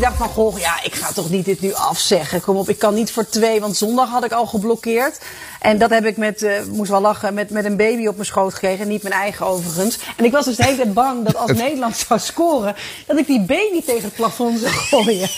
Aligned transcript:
ik 0.00 0.06
dacht 0.06 0.18
van, 0.18 0.28
goh, 0.28 0.58
ja, 0.58 0.82
ik 0.82 0.94
ga 0.94 1.12
toch 1.12 1.30
niet 1.30 1.44
dit 1.44 1.60
nu 1.60 1.72
afzeggen. 1.72 2.40
Kom 2.40 2.56
op, 2.56 2.68
ik 2.68 2.78
kan 2.78 2.94
niet 2.94 3.12
voor 3.12 3.28
twee, 3.28 3.60
want 3.60 3.76
zondag 3.76 4.08
had 4.08 4.24
ik 4.24 4.32
al 4.32 4.46
geblokkeerd. 4.46 5.20
En 5.60 5.78
dat 5.78 5.90
heb 5.90 6.04
ik 6.04 6.16
met, 6.16 6.42
uh, 6.42 6.62
moest 6.70 6.90
wel 6.90 7.00
lachen, 7.00 7.34
met, 7.34 7.50
met 7.50 7.64
een 7.64 7.76
baby 7.76 8.06
op 8.06 8.14
mijn 8.14 8.26
schoot 8.26 8.52
gekregen. 8.52 8.88
Niet 8.88 9.02
mijn 9.02 9.14
eigen 9.14 9.46
overigens. 9.46 9.98
En 10.16 10.24
ik 10.24 10.32
was 10.32 10.44
dus 10.44 10.56
de 10.56 10.64
hele 10.64 10.76
tijd 10.76 10.94
bang 10.94 11.24
dat 11.24 11.36
als 11.36 11.52
Nederland 11.52 11.96
zou 11.96 12.20
scoren, 12.20 12.74
dat 13.06 13.18
ik 13.18 13.26
die 13.26 13.40
baby 13.40 13.82
tegen 13.84 14.04
het 14.04 14.14
plafond 14.14 14.58
zou 14.58 14.72
gooien. 14.72 15.28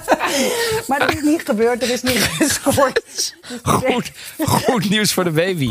maar 0.88 0.98
dat 0.98 1.14
is 1.14 1.22
niet 1.22 1.42
gebeurd, 1.44 1.82
er 1.82 1.90
is 1.90 2.02
niet 2.02 2.18
gescoord. 2.18 3.34
Goed, 3.62 4.12
goed 4.44 4.90
nieuws 4.90 5.12
voor 5.12 5.24
de 5.24 5.30
baby. 5.30 5.70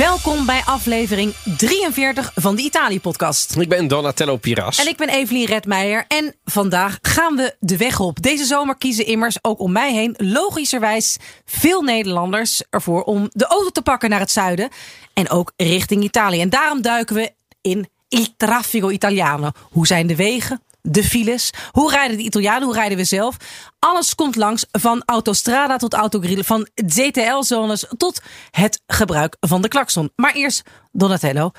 Welkom 0.00 0.46
bij 0.46 0.62
aflevering 0.64 1.34
43 1.56 2.32
van 2.34 2.56
de 2.56 2.62
Italië-podcast. 2.62 3.56
Ik 3.56 3.68
ben 3.68 3.88
Donatello 3.88 4.36
Piras. 4.36 4.78
En 4.78 4.88
ik 4.88 4.96
ben 4.96 5.08
Evelien 5.08 5.46
Redmeijer. 5.46 6.04
En 6.08 6.34
vandaag 6.44 6.98
gaan 7.02 7.36
we 7.36 7.56
de 7.58 7.76
weg 7.76 8.00
op. 8.00 8.22
Deze 8.22 8.44
zomer 8.44 8.76
kiezen 8.76 9.06
immers 9.06 9.38
ook 9.42 9.60
om 9.60 9.72
mij 9.72 9.92
heen 9.92 10.14
logischerwijs 10.18 11.16
veel 11.44 11.82
Nederlanders 11.82 12.62
ervoor 12.70 13.02
om 13.02 13.28
de 13.32 13.46
auto 13.46 13.70
te 13.70 13.82
pakken 13.82 14.10
naar 14.10 14.20
het 14.20 14.30
zuiden. 14.30 14.68
En 15.14 15.30
ook 15.30 15.52
richting 15.56 16.02
Italië. 16.02 16.40
En 16.40 16.50
daarom 16.50 16.82
duiken 16.82 17.16
we 17.16 17.32
in 17.60 17.88
Il 18.08 18.26
Traffico 18.36 18.90
Italiano. 18.90 19.50
Hoe 19.70 19.86
zijn 19.86 20.06
de 20.06 20.16
wegen? 20.16 20.62
De 20.82 21.04
files. 21.04 21.50
Hoe 21.70 21.90
rijden 21.90 22.16
de 22.16 22.22
Italianen? 22.22 22.62
Hoe 22.62 22.74
rijden 22.74 22.96
we 22.96 23.04
zelf? 23.04 23.36
Alles 23.78 24.14
komt 24.14 24.36
langs 24.36 24.66
van 24.72 25.02
autostrada 25.06 25.76
tot 25.76 25.94
autogrill, 25.94 26.42
van 26.42 26.68
ZTL-zones 26.86 27.84
tot 27.96 28.20
het 28.50 28.82
gebruik 28.86 29.36
van 29.40 29.62
de 29.62 29.68
klakson. 29.68 30.10
Maar 30.16 30.34
eerst, 30.34 30.62
Donatello, 30.92 31.50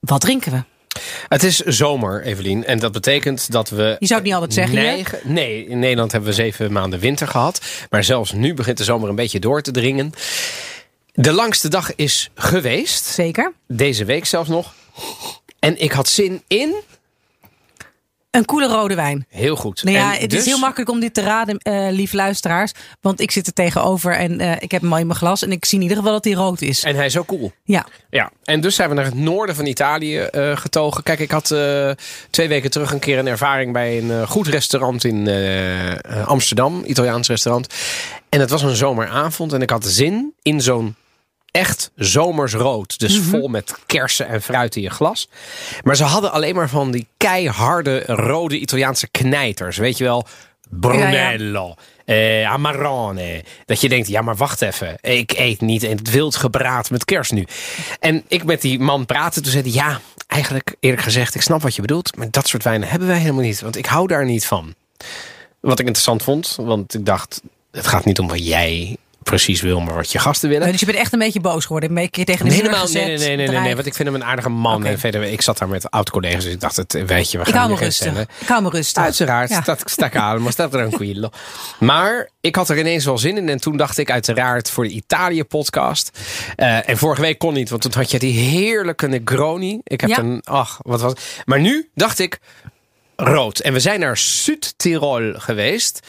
wat 0.00 0.20
drinken 0.20 0.52
we? 0.52 0.62
Het 1.28 1.42
is 1.42 1.56
zomer, 1.56 2.22
Evelien. 2.22 2.64
En 2.64 2.78
dat 2.78 2.92
betekent 2.92 3.52
dat 3.52 3.68
we. 3.68 3.96
Je 3.98 4.06
zou 4.06 4.18
het 4.18 4.28
niet 4.28 4.34
altijd 4.34 4.54
zeggen. 4.54 4.74
Neigen, 4.74 5.18
nee, 5.24 5.66
in 5.66 5.78
Nederland 5.78 6.12
hebben 6.12 6.30
we 6.30 6.36
zeven 6.36 6.72
maanden 6.72 6.98
winter 6.98 7.28
gehad. 7.28 7.60
Maar 7.90 8.04
zelfs 8.04 8.32
nu 8.32 8.54
begint 8.54 8.78
de 8.78 8.84
zomer 8.84 9.08
een 9.08 9.14
beetje 9.14 9.38
door 9.38 9.62
te 9.62 9.70
dringen. 9.70 10.12
De 11.12 11.32
langste 11.32 11.68
dag 11.68 11.94
is 11.94 12.30
geweest. 12.34 13.04
Zeker. 13.04 13.52
Deze 13.68 14.04
week 14.04 14.24
zelfs 14.24 14.48
nog. 14.48 14.74
En 15.58 15.80
ik 15.80 15.92
had 15.92 16.08
zin 16.08 16.42
in 16.46 16.74
een 18.36 18.44
koele 18.44 18.66
rode 18.66 18.94
wijn. 18.94 19.26
Heel 19.28 19.56
goed. 19.56 19.82
Nou 19.84 19.96
ja, 19.96 20.12
het 20.12 20.32
is 20.32 20.38
dus- 20.38 20.44
heel 20.44 20.58
makkelijk 20.58 20.90
om 20.90 21.00
dit 21.00 21.14
te 21.14 21.20
raden, 21.20 21.60
uh, 21.62 21.86
lief 21.90 22.12
luisteraars. 22.12 22.72
Want 23.00 23.20
ik 23.20 23.30
zit 23.30 23.46
er 23.46 23.52
tegenover 23.52 24.12
en 24.12 24.40
uh, 24.40 24.52
ik 24.58 24.70
heb 24.70 24.80
hem 24.80 24.92
al 24.92 24.98
in 24.98 25.06
mijn 25.06 25.18
glas. 25.18 25.42
En 25.42 25.52
ik 25.52 25.64
zie 25.64 25.76
in 25.76 25.82
ieder 25.82 25.98
geval 25.98 26.12
dat 26.12 26.24
hij 26.24 26.32
rood 26.32 26.60
is. 26.60 26.82
En 26.82 26.96
hij 26.96 27.06
is 27.06 27.16
ook 27.16 27.26
cool. 27.26 27.52
Ja. 27.64 27.86
ja. 28.10 28.30
En 28.44 28.60
dus 28.60 28.74
zijn 28.74 28.88
we 28.88 28.94
naar 28.94 29.04
het 29.04 29.14
noorden 29.14 29.54
van 29.54 29.66
Italië 29.66 30.28
uh, 30.32 30.56
getogen. 30.56 31.02
Kijk, 31.02 31.18
ik 31.18 31.30
had 31.30 31.54
twee 32.30 32.48
weken 32.48 32.70
terug 32.70 32.92
een 32.92 32.98
keer 32.98 33.18
een 33.18 33.26
ervaring 33.26 33.72
bij 33.72 33.98
een 33.98 34.28
goed 34.28 34.46
restaurant 34.46 35.04
in 35.04 35.28
Amsterdam. 36.24 36.82
Italiaans 36.86 37.28
restaurant. 37.28 37.74
En 38.28 38.40
het 38.40 38.50
was 38.50 38.62
een 38.62 38.76
zomeravond 38.76 39.52
en 39.52 39.62
ik 39.62 39.70
had 39.70 39.84
zin 39.84 40.32
in 40.42 40.60
zo'n 40.60 40.94
echt 41.56 41.90
zomersrood. 41.94 42.98
Dus 42.98 43.18
mhm. 43.18 43.28
vol 43.28 43.48
met 43.48 43.74
kersen 43.86 44.28
en 44.28 44.42
fruit 44.42 44.76
in 44.76 44.82
je 44.82 44.90
glas. 44.90 45.28
Maar 45.82 45.96
ze 45.96 46.04
hadden 46.04 46.32
alleen 46.32 46.54
maar 46.54 46.68
van 46.68 46.90
die 46.90 47.06
keiharde 47.16 48.02
rode 48.06 48.58
Italiaanse 48.58 49.08
knijters. 49.08 49.76
Weet 49.76 49.98
je 49.98 50.04
wel, 50.04 50.26
Brunello. 50.68 51.74
Eh, 52.04 52.50
Amarone. 52.50 53.44
Dat 53.64 53.80
je 53.80 53.88
denkt, 53.88 54.08
ja 54.08 54.22
maar 54.22 54.36
wacht 54.36 54.62
even. 54.62 54.96
Ik 55.00 55.32
eet 55.32 55.60
niet 55.60 55.82
in 55.82 55.96
het 55.96 56.10
wild 56.10 56.36
gebraad 56.36 56.90
met 56.90 57.04
kerst 57.04 57.32
nu. 57.32 57.46
En 58.00 58.24
ik 58.28 58.44
met 58.44 58.60
die 58.60 58.78
man 58.78 59.06
praatte. 59.06 59.40
Toen 59.40 59.52
zei 59.52 59.62
hij, 59.62 59.72
ja, 59.72 60.00
eigenlijk 60.26 60.76
eerlijk 60.80 61.02
gezegd, 61.02 61.34
ik 61.34 61.42
snap 61.42 61.62
wat 61.62 61.74
je 61.74 61.80
bedoelt. 61.80 62.16
Maar 62.16 62.30
dat 62.30 62.48
soort 62.48 62.64
wijnen 62.64 62.88
hebben 62.88 63.08
wij 63.08 63.18
helemaal 63.18 63.42
niet. 63.42 63.60
Want 63.60 63.76
ik 63.76 63.86
hou 63.86 64.06
daar 64.06 64.24
niet 64.24 64.46
van. 64.46 64.74
Wat 65.60 65.78
ik 65.78 65.86
interessant 65.86 66.22
vond. 66.22 66.56
Want 66.60 66.94
ik 66.94 67.06
dacht, 67.06 67.42
het 67.70 67.86
gaat 67.86 68.04
niet 68.04 68.18
om 68.18 68.28
wat 68.28 68.46
jij 68.46 68.96
precies 69.26 69.60
wil, 69.60 69.80
maar 69.80 69.94
wat 69.94 70.12
je 70.12 70.18
gasten 70.18 70.48
willen. 70.48 70.70
dus 70.70 70.80
je 70.80 70.86
bent 70.86 70.98
echt 70.98 71.12
een 71.12 71.18
beetje 71.18 71.40
boos 71.40 71.64
geworden. 71.64 71.96
Een 71.96 72.10
keer 72.10 72.24
tegen 72.24 72.48
de 72.48 72.54
helemaal, 72.54 72.86
nee, 72.92 73.04
nee, 73.04 73.18
nee, 73.18 73.36
nee, 73.36 73.48
nee, 73.48 73.60
nee, 73.60 73.74
want 73.74 73.86
ik 73.86 73.94
vind 73.94 74.08
hem 74.08 74.16
een 74.16 74.24
aardige 74.24 74.48
man. 74.48 74.84
En 74.84 74.98
verder, 74.98 75.22
ik 75.22 75.42
zat 75.42 75.58
daar 75.58 75.68
met 75.68 75.90
oud-collega's, 75.90 76.44
dus 76.44 76.52
ik 76.52 76.60
dacht, 76.60 76.76
het, 76.76 76.92
weet 77.06 77.30
je, 77.30 77.38
we 77.38 77.44
gaan 77.44 77.52
ik 77.54 77.60
hou 77.60 77.70
me 77.70 77.76
rustig. 77.76 78.20
Ik 78.40 78.48
hou 78.48 78.62
me 78.62 78.70
rustig. 78.70 79.02
Uiteraard, 79.02 79.50
ja. 79.50 79.62
staat, 79.62 79.82
sta 79.84 80.08
calmo, 80.08 80.50
staat 80.50 80.70
tranquillo. 80.70 81.28
Maar 81.78 82.30
ik 82.40 82.56
had 82.56 82.68
er 82.68 82.78
ineens 82.78 83.04
wel 83.04 83.18
zin 83.18 83.36
in. 83.36 83.48
En 83.48 83.60
toen 83.60 83.76
dacht 83.76 83.98
ik 83.98 84.10
uiteraard 84.10 84.70
voor 84.70 84.84
de 84.84 84.90
Italië-podcast. 84.90 86.18
Uh, 86.56 86.88
en 86.88 86.96
vorige 86.96 87.20
week 87.20 87.38
kon 87.38 87.54
niet, 87.54 87.70
want 87.70 87.82
toen 87.82 87.92
had 87.94 88.10
je 88.10 88.18
die 88.18 88.38
heerlijke 88.38 89.06
Negroni. 89.06 89.80
Ik 89.82 90.00
heb 90.00 90.16
een, 90.16 90.40
ach, 90.44 90.78
wat 90.82 91.00
was 91.00 91.12
Maar 91.44 91.60
nu 91.60 91.90
dacht 91.94 92.18
ik, 92.18 92.38
rood. 93.16 93.58
En 93.58 93.72
we 93.72 93.80
zijn 93.80 94.00
naar 94.00 94.16
Zuid-Tirol 94.16 95.32
geweest. 95.36 96.06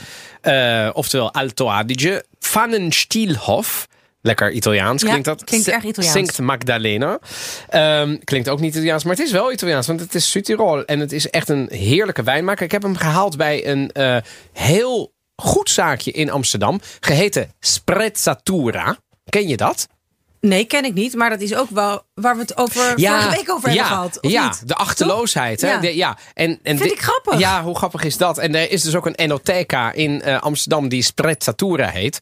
Uh, 0.47 0.90
oftewel 0.94 1.34
Alto 1.34 1.69
Adige. 1.69 2.25
Pfannenstielhof. 2.40 3.88
Lekker 4.22 4.52
Italiaans 4.52 5.03
klinkt 5.03 5.25
dat. 5.25 5.44
Klinkt 5.44 5.68
echt 5.68 5.84
Italiaans. 5.84 6.18
Zingt 6.18 6.40
Magdalena. 6.40 7.19
Um, 7.74 8.24
klinkt 8.24 8.50
ook 8.50 8.59
niet 8.59 8.74
Italiaans, 8.74 9.03
maar 9.03 9.16
het 9.16 9.25
is 9.25 9.31
wel 9.31 9.52
Italiaans. 9.52 9.88
Want 9.88 10.00
het 10.00 10.16
is 10.16 10.31
Zuid-Tirol. 10.31 10.85
En 10.85 11.00
het 11.00 11.12
is 11.12 11.30
echt 11.30 11.50
een 11.50 11.68
heerlijke 11.72 12.24
wijnmaker. 12.24 12.66
Ik 12.66 12.72
heb 12.72 12.81
hem 12.81 12.96
gehaald 12.96 13.38
bij 13.38 13.68
een 13.68 13.91
uh, 13.94 14.18
heel 14.53 15.13
goed 15.35 15.69
zaakje 15.69 16.12
in 16.12 16.30
Amsterdam. 16.30 16.79
Geheten 17.00 17.52
Sprezzatura. 17.59 18.97
Ken 19.29 19.47
je 19.47 19.58
dat? 19.58 19.88
Nee, 20.47 20.66
ken 20.66 20.85
ik 20.85 20.94
niet. 20.94 21.16
Maar 21.16 21.30
dat 21.30 21.41
is 21.41 21.56
ook 21.56 21.69
wel 21.69 22.02
waar 22.13 22.35
we 22.35 22.41
het 22.41 22.58
over 22.58 22.81
vorige 22.81 23.30
week 23.30 23.52
over 23.52 23.69
hebben 23.69 23.85
gehad. 23.85 24.18
ja, 24.22 24.44
niet? 24.44 24.68
de 24.68 24.75
achterloosheid. 24.75 25.62
Hè? 25.62 25.72
Ja. 25.72 25.80
De, 25.80 25.96
ja. 25.96 26.18
En, 26.34 26.59
en 26.63 26.78
Vind 26.78 26.91
ik 26.91 27.02
grappig. 27.02 27.40
Ja, 27.40 27.63
hoe 27.63 27.75
grappig 27.75 28.03
is 28.03 28.18
dat? 28.18 28.38
En 28.38 28.56
er 28.56 28.72
is 28.72 28.81
dus 28.81 28.96
ook 28.96 29.06
een 29.06 29.16
enoteca 29.16 29.91
in 29.91 30.22
uh, 30.25 30.41
Amsterdam 30.41 30.90
die 30.90 31.02
Sprezzatura 31.02 31.88
heet. 31.88 32.19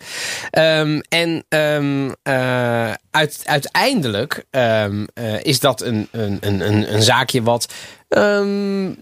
Um, 0.52 1.02
en 1.10 1.46
um, 1.50 2.08
uh, 2.08 2.92
uit, 3.12 3.42
uiteindelijk 3.44 4.46
um, 4.52 5.08
uh, 5.14 5.44
is 5.44 5.60
dat 5.60 5.82
een, 5.82 6.08
een, 6.12 6.38
een, 6.42 6.94
een 6.94 7.04
zaakje 7.04 7.44
wat... 7.44 7.74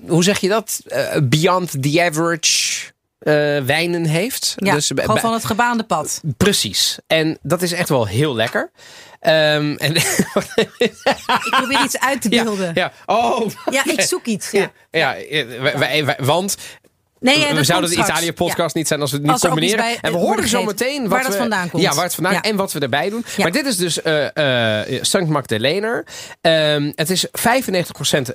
hoe 0.07 0.23
zeg 0.23 0.39
je 0.39 0.49
dat? 0.49 0.81
beyond 1.23 1.81
the 1.83 2.03
average 2.03 2.92
uh, 3.23 3.65
wijnen 3.65 4.05
heeft. 4.05 4.53
Ja, 4.55 4.73
dus, 4.73 4.91
gewoon 4.95 5.19
van 5.19 5.33
het 5.33 5.45
gebaande 5.45 5.83
pad. 5.83 6.21
Precies. 6.37 6.97
En 7.07 7.37
dat 7.41 7.61
is 7.61 7.71
echt 7.71 7.89
wel 7.89 8.07
heel 8.07 8.35
lekker. 8.35 8.71
Um, 9.21 9.77
en 9.77 9.95
ik 9.95 11.47
probeer 11.49 11.83
iets 11.83 11.99
uit 11.99 12.21
te 12.21 12.29
beelden. 12.29 12.71
Ja, 12.73 12.91
ja. 13.05 13.15
Oh. 13.15 13.49
Ja, 13.69 13.85
ik 13.85 14.01
zoek 14.01 14.25
iets. 14.25 14.51
Ja, 14.51 14.71
ja, 14.91 15.13
ja 15.13 16.15
want 16.17 16.57
Nee, 17.23 17.53
we 17.53 17.63
zouden 17.63 17.89
de 17.89 17.95
Italië-podcast 17.95 18.75
niet 18.75 18.87
zijn 18.87 19.01
als 19.01 19.11
we 19.11 19.17
het 19.17 19.25
niet 19.25 19.39
combineren. 19.39 19.85
en 20.01 20.11
we 20.11 20.17
horen 20.17 20.47
zo 20.47 20.63
meteen 20.63 21.01
wat 21.01 21.09
waar 21.09 21.25
het 21.25 21.35
vandaan 21.35 21.69
komt. 21.69 21.83
Ja, 21.83 21.93
waar 21.93 22.03
het 22.03 22.15
vandaan 22.15 22.41
en 22.41 22.55
wat 22.55 22.71
we 22.71 22.79
erbij 22.79 23.09
doen. 23.09 23.25
Maar 23.37 23.51
dit 23.51 23.65
is 23.65 23.77
dus 23.77 23.99
uh, 24.03 24.27
uh, 24.33 25.01
Sankt 25.01 25.29
Magdalena. 25.29 26.03
Um, 26.41 26.91
het 26.95 27.09
is 27.09 27.27
95% 27.27 27.31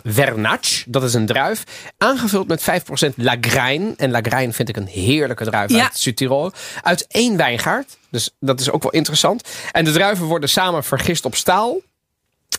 Vernach, 0.05 0.85
dat 0.87 1.03
is 1.03 1.15
een 1.15 1.27
druif. 1.27 1.63
Aangevuld 1.99 2.49
met 2.49 2.63
5% 2.63 3.15
Lagrein. 3.17 3.95
En 3.97 4.11
Lagrein 4.11 4.53
vind 4.53 4.69
ik 4.69 4.77
een 4.77 4.87
heerlijke 4.87 5.45
druif 5.45 5.75
uit 5.75 5.99
Zuid-Tirol. 5.99 6.53
Uit 6.83 7.07
één 7.09 7.37
wijngaard. 7.37 7.97
Dus 8.11 8.31
dat 8.41 8.61
is 8.61 8.71
ook 8.71 8.83
wel 8.83 8.93
interessant. 8.93 9.49
En 9.73 9.85
de 9.85 9.93
druiven 9.93 10.27
worden 10.27 10.49
samen 10.49 10.85
vergist 10.85 11.25
op 11.25 11.35
staal 11.35 11.81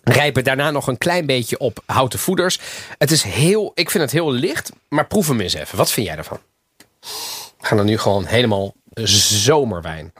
rijpen 0.03 0.44
daarna 0.44 0.72
nog 0.72 0.88
een 0.88 0.97
klein 0.97 1.25
beetje 1.25 1.57
op 1.57 1.83
houten 1.85 2.19
voeders. 2.19 2.59
Het 2.97 3.11
is 3.11 3.23
heel, 3.23 3.72
ik 3.75 3.89
vind 3.89 4.03
het 4.03 4.11
heel 4.11 4.31
licht, 4.31 4.72
maar 4.89 5.07
proef 5.07 5.27
hem 5.27 5.39
eens 5.39 5.53
even. 5.53 5.77
Wat 5.77 5.91
vind 5.91 6.07
jij 6.07 6.17
ervan? 6.17 6.39
We 7.57 7.66
gaan 7.66 7.77
dan 7.77 7.85
nu 7.85 7.97
gewoon 7.97 8.25
helemaal 8.25 8.73
zomerwijn. 9.03 10.13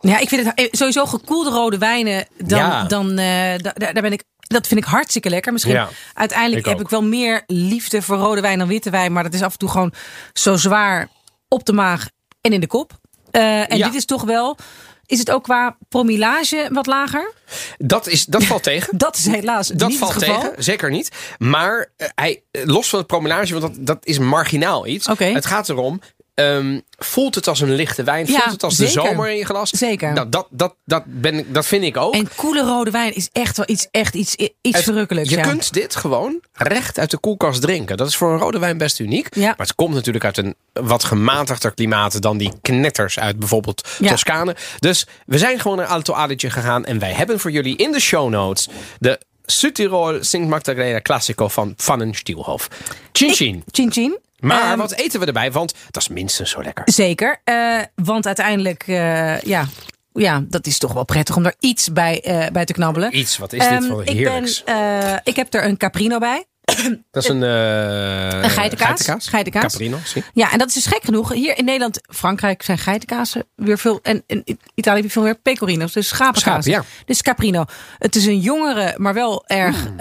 Ja, 0.00 0.18
ik 0.18 0.28
vind 0.28 0.44
het 0.46 0.54
eh, 0.54 0.66
sowieso 0.70 1.06
gekoelde 1.06 1.50
rode 1.50 1.78
wijnen. 1.78 2.26
Dan, 2.36 2.88
dan, 2.88 3.10
uh, 3.10 3.58
daar 3.74 3.92
ben 3.92 4.12
ik 4.12 4.22
dat 4.48 4.66
vind 4.66 4.80
ik 4.80 4.86
hartstikke 4.86 5.30
lekker. 5.30 5.52
Misschien 5.52 5.86
uiteindelijk 6.14 6.66
heb 6.66 6.80
ik 6.80 6.88
wel 6.88 7.02
meer 7.02 7.42
liefde 7.46 8.02
voor 8.02 8.16
rode 8.16 8.40
wijn 8.40 8.58
dan 8.58 8.68
witte 8.68 8.90
wijn. 8.90 9.12
Maar 9.12 9.22
dat 9.22 9.34
is 9.34 9.42
af 9.42 9.52
en 9.52 9.58
toe 9.58 9.68
gewoon 9.68 9.92
zo 10.32 10.56
zwaar 10.56 11.08
op 11.48 11.64
de 11.64 11.72
maag 11.72 12.08
en 12.40 12.52
in 12.52 12.60
de 12.60 12.66
kop. 12.66 12.92
Uh, 13.32 13.72
en 13.72 13.78
dit 13.78 13.94
is 13.94 14.04
toch 14.04 14.22
wel 14.22 14.56
is 15.08 15.18
het 15.18 15.30
ook 15.30 15.42
qua 15.42 15.76
promillage 15.88 16.68
wat 16.72 16.86
lager? 16.86 17.32
Dat, 17.78 18.06
is, 18.06 18.24
dat 18.24 18.44
valt 18.44 18.62
tegen. 18.62 18.98
dat 19.04 19.16
is 19.16 19.26
helaas 19.26 19.68
dat 19.68 19.88
niet 19.88 19.98
valt 19.98 20.14
het 20.14 20.24
geval. 20.24 20.40
tegen, 20.40 20.62
zeker 20.62 20.90
niet. 20.90 21.10
Maar 21.38 21.92
uh, 21.96 22.08
hij, 22.14 22.42
los 22.50 22.88
van 22.88 22.98
het 22.98 23.08
promillage, 23.08 23.58
want 23.60 23.74
dat, 23.74 23.86
dat 23.86 24.06
is 24.06 24.18
marginaal 24.18 24.86
iets. 24.86 25.08
Okay. 25.08 25.32
Het 25.32 25.46
gaat 25.46 25.68
erom, 25.68 26.00
Ehm, 26.38 26.80
voelt 26.98 27.34
het 27.34 27.48
als 27.48 27.60
een 27.60 27.74
lichte 27.74 28.02
wijn? 28.02 28.26
Ja, 28.26 28.32
voelt 28.40 28.52
het 28.52 28.62
als 28.62 28.76
de 28.76 28.88
zomer 28.88 29.30
in 29.30 29.36
je 29.36 29.44
glas? 29.44 29.70
Zeker. 29.70 30.12
Nou, 30.12 30.28
dat, 30.28 30.46
dat, 30.50 30.74
dat, 30.84 31.02
ben 31.06 31.34
ik, 31.34 31.54
dat 31.54 31.66
vind 31.66 31.84
ik 31.84 31.96
ook. 31.96 32.14
En 32.14 32.28
koele 32.36 32.62
rode 32.62 32.90
wijn 32.90 33.14
is 33.14 33.28
echt 33.32 33.56
wel 33.56 33.66
iets, 33.68 33.88
echt 33.90 34.14
iets, 34.14 34.34
iets 34.36 34.52
Het- 34.76 34.82
verrukkelijks. 34.82 35.30
Je 35.30 35.36
ja. 35.36 35.42
kunt 35.42 35.72
dit 35.72 35.96
gewoon 35.96 36.40
recht 36.52 36.98
uit 36.98 37.10
de 37.10 37.18
koelkast 37.18 37.60
drinken. 37.60 37.96
Dat 37.96 38.08
is 38.08 38.16
voor 38.16 38.32
een 38.32 38.38
rode 38.38 38.58
wijn 38.58 38.78
best 38.78 38.98
uniek. 38.98 39.34
Ja. 39.34 39.46
Maar 39.46 39.66
het 39.66 39.74
komt 39.74 39.94
natuurlijk 39.94 40.24
uit 40.24 40.36
een 40.38 40.54
wat 40.72 41.04
gematigder 41.04 41.74
klimaat 41.74 42.22
dan 42.22 42.38
die 42.38 42.52
knetters 42.62 43.18
uit 43.18 43.38
bijvoorbeeld 43.38 43.88
Ja. 43.98 44.08
Toscane. 44.08 44.56
Dus 44.78 45.06
we 45.26 45.38
zijn 45.38 45.60
gewoon 45.60 45.76
naar 45.76 45.86
Alto 45.86 46.12
Adige 46.14 46.50
gegaan 46.50 46.84
en 46.84 46.98
wij 46.98 47.12
hebben 47.12 47.40
voor 47.40 47.50
jullie 47.50 47.76
in 47.76 47.92
de 47.92 48.00
show 48.00 48.28
notes 48.30 48.68
de 48.98 49.18
Südtirol 49.46 50.20
Sint 50.20 50.48
Magdalena 50.48 51.00
Classico 51.00 51.48
van 51.48 51.72
Van 51.76 52.14
Stielhof. 52.14 52.68
Chin 53.12 53.32
chin. 53.34 53.62
Chin 53.70 53.92
chin. 53.92 54.18
Maar 54.38 54.62
Ehm, 54.62 54.78
wat 54.78 54.92
eten 54.92 55.20
we 55.20 55.26
erbij? 55.26 55.52
Want 55.52 55.74
dat 55.90 56.02
is 56.02 56.08
minstens 56.08 56.50
zo 56.50 56.62
lekker. 56.62 56.82
Zeker, 56.86 57.40
eh, 57.44 57.78
want 57.94 58.26
uiteindelijk, 58.26 58.82
eh, 58.86 59.40
ja, 59.40 59.66
ja, 60.12 60.42
dat 60.48 60.66
is 60.66 60.78
toch 60.78 60.92
wel 60.92 61.04
prettig 61.04 61.36
om 61.36 61.44
er 61.46 61.54
iets 61.60 61.92
bij, 61.92 62.20
eh, 62.22 62.46
bij 62.52 62.64
te 62.64 62.72
knabbelen. 62.72 63.16
Iets, 63.18 63.38
wat 63.38 63.52
is 63.52 63.58
dit 63.68 63.68
Ehm, 63.70 63.82
voor 63.88 64.00
ik, 64.00 64.06
ben, 64.06 64.16
heerlijks? 64.16 64.64
eh, 64.64 65.12
ik 65.24 65.36
heb 65.36 65.54
er 65.54 65.64
een 65.64 65.76
caprino 65.76 66.18
bij. 66.18 66.44
Dat 67.10 67.22
is 67.22 67.28
een, 67.28 67.42
Een 67.42 68.50
geitenkaas. 68.50 69.28
Geitenkaas. 69.28 69.72
Caprino, 69.72 69.98
zie. 70.04 70.24
Ja, 70.32 70.52
en 70.52 70.58
dat 70.58 70.68
is 70.68 70.74
dus 70.74 70.86
gek 70.86 71.04
genoeg. 71.04 71.32
Hier 71.32 71.58
in 71.58 71.64
Nederland, 71.64 72.00
Frankrijk 72.14 72.62
zijn 72.62 72.78
geitenkazen 72.78 73.44
weer 73.54 73.78
veel. 73.78 73.98
En 74.02 74.22
in 74.26 74.58
Italië 74.74 74.96
heb 74.96 75.04
je 75.04 75.10
veel 75.10 75.22
meer 75.22 75.38
pecorino's, 75.38 75.92
dus 75.92 76.08
schapenkaas. 76.08 76.64
Schapen, 76.64 76.70
ja. 76.70 77.04
Dus 77.04 77.22
caprino. 77.22 77.64
Het 77.98 78.16
is 78.16 78.26
een 78.26 78.38
jongere, 78.40 78.94
maar 78.96 79.14
wel 79.14 79.44
erg 79.46 79.76
Hmm. 79.84 79.96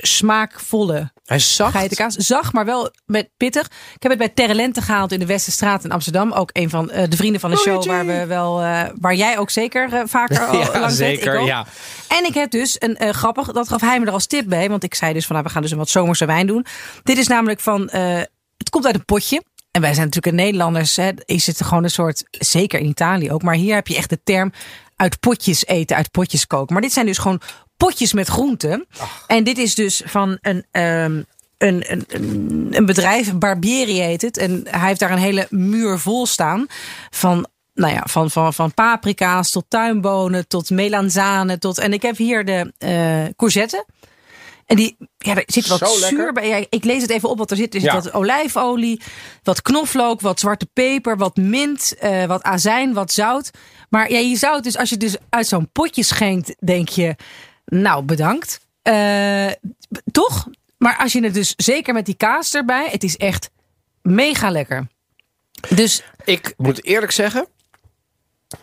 Smaakvolle 0.00 1.12
Hij 1.24 1.36
is 1.36 1.54
zacht. 1.56 1.72
geitenkaas. 1.72 2.14
Zacht, 2.14 2.52
maar 2.52 2.64
wel 2.64 2.90
met 3.06 3.30
pittig. 3.36 3.66
Ik 3.66 4.02
heb 4.02 4.10
het 4.10 4.18
bij 4.18 4.28
Terrelente 4.28 4.82
gehaald 4.82 5.12
in 5.12 5.18
de 5.18 5.26
Westerstraat 5.26 5.84
in 5.84 5.92
Amsterdam. 5.92 6.32
Ook 6.32 6.50
een 6.52 6.70
van 6.70 6.90
eh, 6.90 7.08
de 7.10 7.16
vrienden 7.16 7.40
van 7.40 7.50
de 7.50 7.56
show 7.56 7.84
waar 7.84 8.06
we 8.06 8.26
wel, 8.26 8.60
eh, 8.60 8.82
waar 9.00 9.14
jij 9.14 9.38
ook 9.38 9.50
zeker 9.50 9.92
eh, 9.92 10.02
vaker 10.06 10.36
Ja, 10.58 10.58
langs 10.58 10.78
bent. 10.78 10.92
zeker, 10.92 11.40
ja. 11.42 11.66
En 12.08 12.24
ik 12.24 12.34
heb 12.34 12.50
dus 12.50 12.76
een 12.78 13.14
grappig, 13.14 13.52
dat 13.52 13.68
gaf 13.68 13.80
hij 13.80 14.00
me 14.00 14.06
er 14.06 14.12
als 14.12 14.26
tip 14.26 14.48
bij, 14.48 14.68
want 14.68 14.84
ik 14.84 14.94
zei 14.94 15.12
dus 15.12 15.26
van 15.26 15.34
nou, 15.34 15.46
we 15.46 15.52
gaan 15.52 15.62
dus 15.62 15.70
een 15.70 15.78
wat 15.78 15.88
zomerse 15.88 16.24
wijn 16.26 16.46
doen. 16.46 16.66
Dit 17.02 17.18
is 17.18 17.26
namelijk 17.26 17.60
van, 17.60 17.80
het 18.56 18.70
komt 18.70 18.86
uit 18.86 18.94
een 18.94 19.04
potje. 19.04 19.42
En 19.70 19.80
wij 19.80 19.94
zijn 19.94 20.06
natuurlijk 20.06 20.36
een 20.36 20.44
Nederlanders, 20.44 20.96
hè, 20.96 21.10
is 21.24 21.46
het 21.46 21.62
gewoon 21.64 21.84
een 21.84 21.90
soort, 21.90 22.24
zeker 22.30 22.80
in 22.80 22.86
Italië 22.86 23.32
ook, 23.32 23.42
maar 23.42 23.54
hier 23.54 23.74
heb 23.74 23.86
je 23.86 23.96
echt 23.96 24.10
de 24.10 24.22
term 24.24 24.52
uit 24.96 25.20
potjes 25.20 25.66
eten, 25.66 25.96
uit 25.96 26.10
potjes 26.10 26.46
koken. 26.46 26.72
Maar 26.72 26.82
dit 26.82 26.92
zijn 26.92 27.06
dus 27.06 27.18
gewoon 27.18 27.40
potjes 27.86 28.12
met 28.12 28.28
groenten. 28.28 28.86
En 29.26 29.44
dit 29.44 29.58
is 29.58 29.74
dus 29.74 30.02
van 30.04 30.38
een, 30.40 30.64
ehm, 30.70 31.22
een, 31.58 31.92
een, 31.92 32.04
een, 32.08 32.68
een 32.70 32.86
bedrijf, 32.86 33.34
Barbieri 33.34 34.00
heet 34.00 34.22
het. 34.22 34.36
En 34.36 34.62
hij 34.68 34.88
heeft 34.88 35.00
daar 35.00 35.10
een 35.10 35.18
hele 35.18 35.46
muur 35.50 35.98
vol 35.98 36.26
staan 36.26 36.66
van 37.10 37.46
nou 37.74 37.94
ja, 37.94 38.02
van, 38.08 38.30
van, 38.30 38.54
van 38.54 38.74
paprika's 38.74 39.50
tot 39.50 39.64
tuinbonen, 39.68 40.48
tot 40.48 40.70
melanzane, 40.70 41.58
tot. 41.58 41.78
En 41.78 41.92
ik 41.92 42.02
heb 42.02 42.16
hier 42.16 42.44
de 42.44 42.72
eh 42.78 43.34
courgette. 43.36 43.84
En 44.66 44.76
die, 44.76 44.96
ja, 45.18 45.34
er 45.36 45.42
zit 45.46 45.66
wat 45.66 45.78
Zo 45.78 45.84
lekker. 46.00 46.08
zuur 46.08 46.32
bij. 46.32 46.48
Ja, 46.48 46.66
ik 46.70 46.84
lees 46.84 47.02
het 47.02 47.10
even 47.10 47.28
op 47.28 47.38
wat 47.38 47.50
er 47.50 47.56
zit. 47.56 47.74
Er 47.74 47.80
zit 47.80 47.90
Ja. 47.90 47.94
wat 48.00 48.12
olijfolie, 48.12 49.00
wat 49.42 49.62
knoflook, 49.62 50.20
wat 50.20 50.40
zwarte 50.40 50.66
peper, 50.72 51.16
wat 51.16 51.36
mint, 51.36 51.94
eh, 51.98 52.24
wat 52.24 52.42
azijn, 52.42 52.92
wat 52.92 53.12
zout. 53.12 53.50
Maar 53.88 54.10
ja, 54.12 54.18
je 54.18 54.36
zou 54.36 54.54
het 54.54 54.64
dus, 54.64 54.76
als 54.76 54.88
je 54.88 54.94
het 54.94 55.04
dus 55.04 55.16
uit 55.28 55.46
zo'n 55.46 55.68
potje 55.72 56.02
schenkt, 56.04 56.54
denk 56.64 56.88
je, 56.88 57.16
nou 57.70 58.02
bedankt. 58.04 58.60
Eh, 58.82 59.46
toch? 60.12 60.48
Maar 60.78 60.96
als 60.98 61.12
je 61.12 61.22
het 61.24 61.34
dus 61.34 61.54
zeker 61.56 61.94
met 61.94 62.06
die 62.06 62.14
kaas 62.14 62.54
erbij, 62.54 62.88
het 62.90 63.02
is 63.04 63.16
echt 63.16 63.50
mega 64.02 64.50
lekker. 64.50 64.86
Dus 65.68 66.02
Ik 66.24 66.54
moet 66.56 66.84
eerlijk 66.84 67.12
zeggen. 67.12 67.46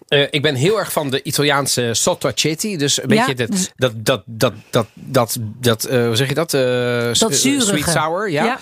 eh, 0.08 0.28
ik 0.30 0.42
ben 0.42 0.56
heel 0.56 0.80
erg 0.80 0.92
van 0.92 1.10
de 1.10 1.24
Italiaanse 1.24 1.90
sotto 1.94 2.28
acetti. 2.30 2.78
Dus 2.78 3.02
een 3.04 3.10
Ja, 3.10 3.26
beetje 3.26 3.36
dat, 3.46 3.52
dus- 3.58 3.72
dat, 3.76 4.06
dat, 4.06 4.24
dat, 4.26 4.54
dat, 4.66 4.88
dat, 4.94 5.38
dat 5.40 5.84
eh, 5.86 6.06
hoe 6.06 6.16
zeg 6.16 6.28
je 6.28 6.34
dat? 6.34 6.50
S- 6.50 7.20
Dat. 7.20 7.36
Sweet 7.36 7.84
sour, 7.88 8.30
ja. 8.30 8.44
Ja. 8.44 8.60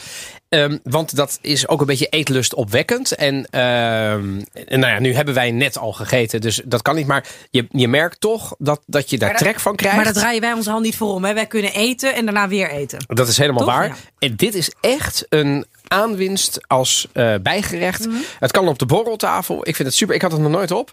Ehm, 0.50 0.78
want 0.84 1.16
dat 1.16 1.38
is 1.42 1.68
ook 1.68 1.80
een 1.80 1.86
beetje 1.86 2.08
eetlust 2.08 2.54
opwekkend. 2.54 3.16
En, 3.16 3.48
ehm, 3.50 4.42
en 4.68 4.80
nou 4.80 4.94
ja, 4.94 5.00
nu 5.00 5.14
hebben 5.14 5.34
wij 5.34 5.52
net 5.52 5.78
al 5.78 5.94
gegeten, 5.94 6.42
dus 6.42 6.62
dat 6.66 6.82
kan 6.82 6.96
niet. 6.96 7.08
Maar 7.08 7.26
je, 7.50 7.66
je 7.72 7.88
merkt 7.88 8.20
toch 8.20 8.56
dat, 8.58 8.82
dat 8.86 9.10
je 9.10 9.18
daar 9.18 9.30
dat- 9.30 9.38
trek 9.38 9.60
van 9.60 9.76
krijgt. 9.76 9.96
Maar 9.96 10.06
daar 10.06 10.14
draaien 10.14 10.42
wij 10.42 10.54
onze 10.54 10.70
hand 10.70 10.84
niet 10.84 10.96
voor 10.96 11.14
om. 11.14 11.24
Hè? 11.26 11.34
Wij 11.34 11.46
kunnen 11.48 11.74
eten 11.74 12.16
en 12.16 12.26
daarna 12.26 12.48
weer 12.48 12.70
eten. 12.70 13.00
Dat 13.08 13.28
is 13.28 13.38
helemaal 13.38 13.64
Toch? 13.66 13.74
waar. 13.74 13.88
Ja. 13.88 13.96
En 14.20 14.36
dit 14.36 14.54
is 14.56 14.72
echt 14.82 15.26
een 15.30 15.66
aanwinst 15.88 16.68
als 16.68 17.08
eh, 17.14 17.34
bijgerecht. 17.42 18.08
Mhm. 18.08 18.16
Het 18.40 18.52
kan 18.52 18.68
op 18.68 18.80
de 18.80 18.86
borreltafel. 18.86 19.68
Ik 19.68 19.76
vind 19.76 19.88
het 19.88 19.98
super. 19.98 20.16
Ik 20.16 20.22
had 20.22 20.32
het 20.32 20.42
nog 20.42 20.52
nooit 20.52 20.72
op. 20.72 20.92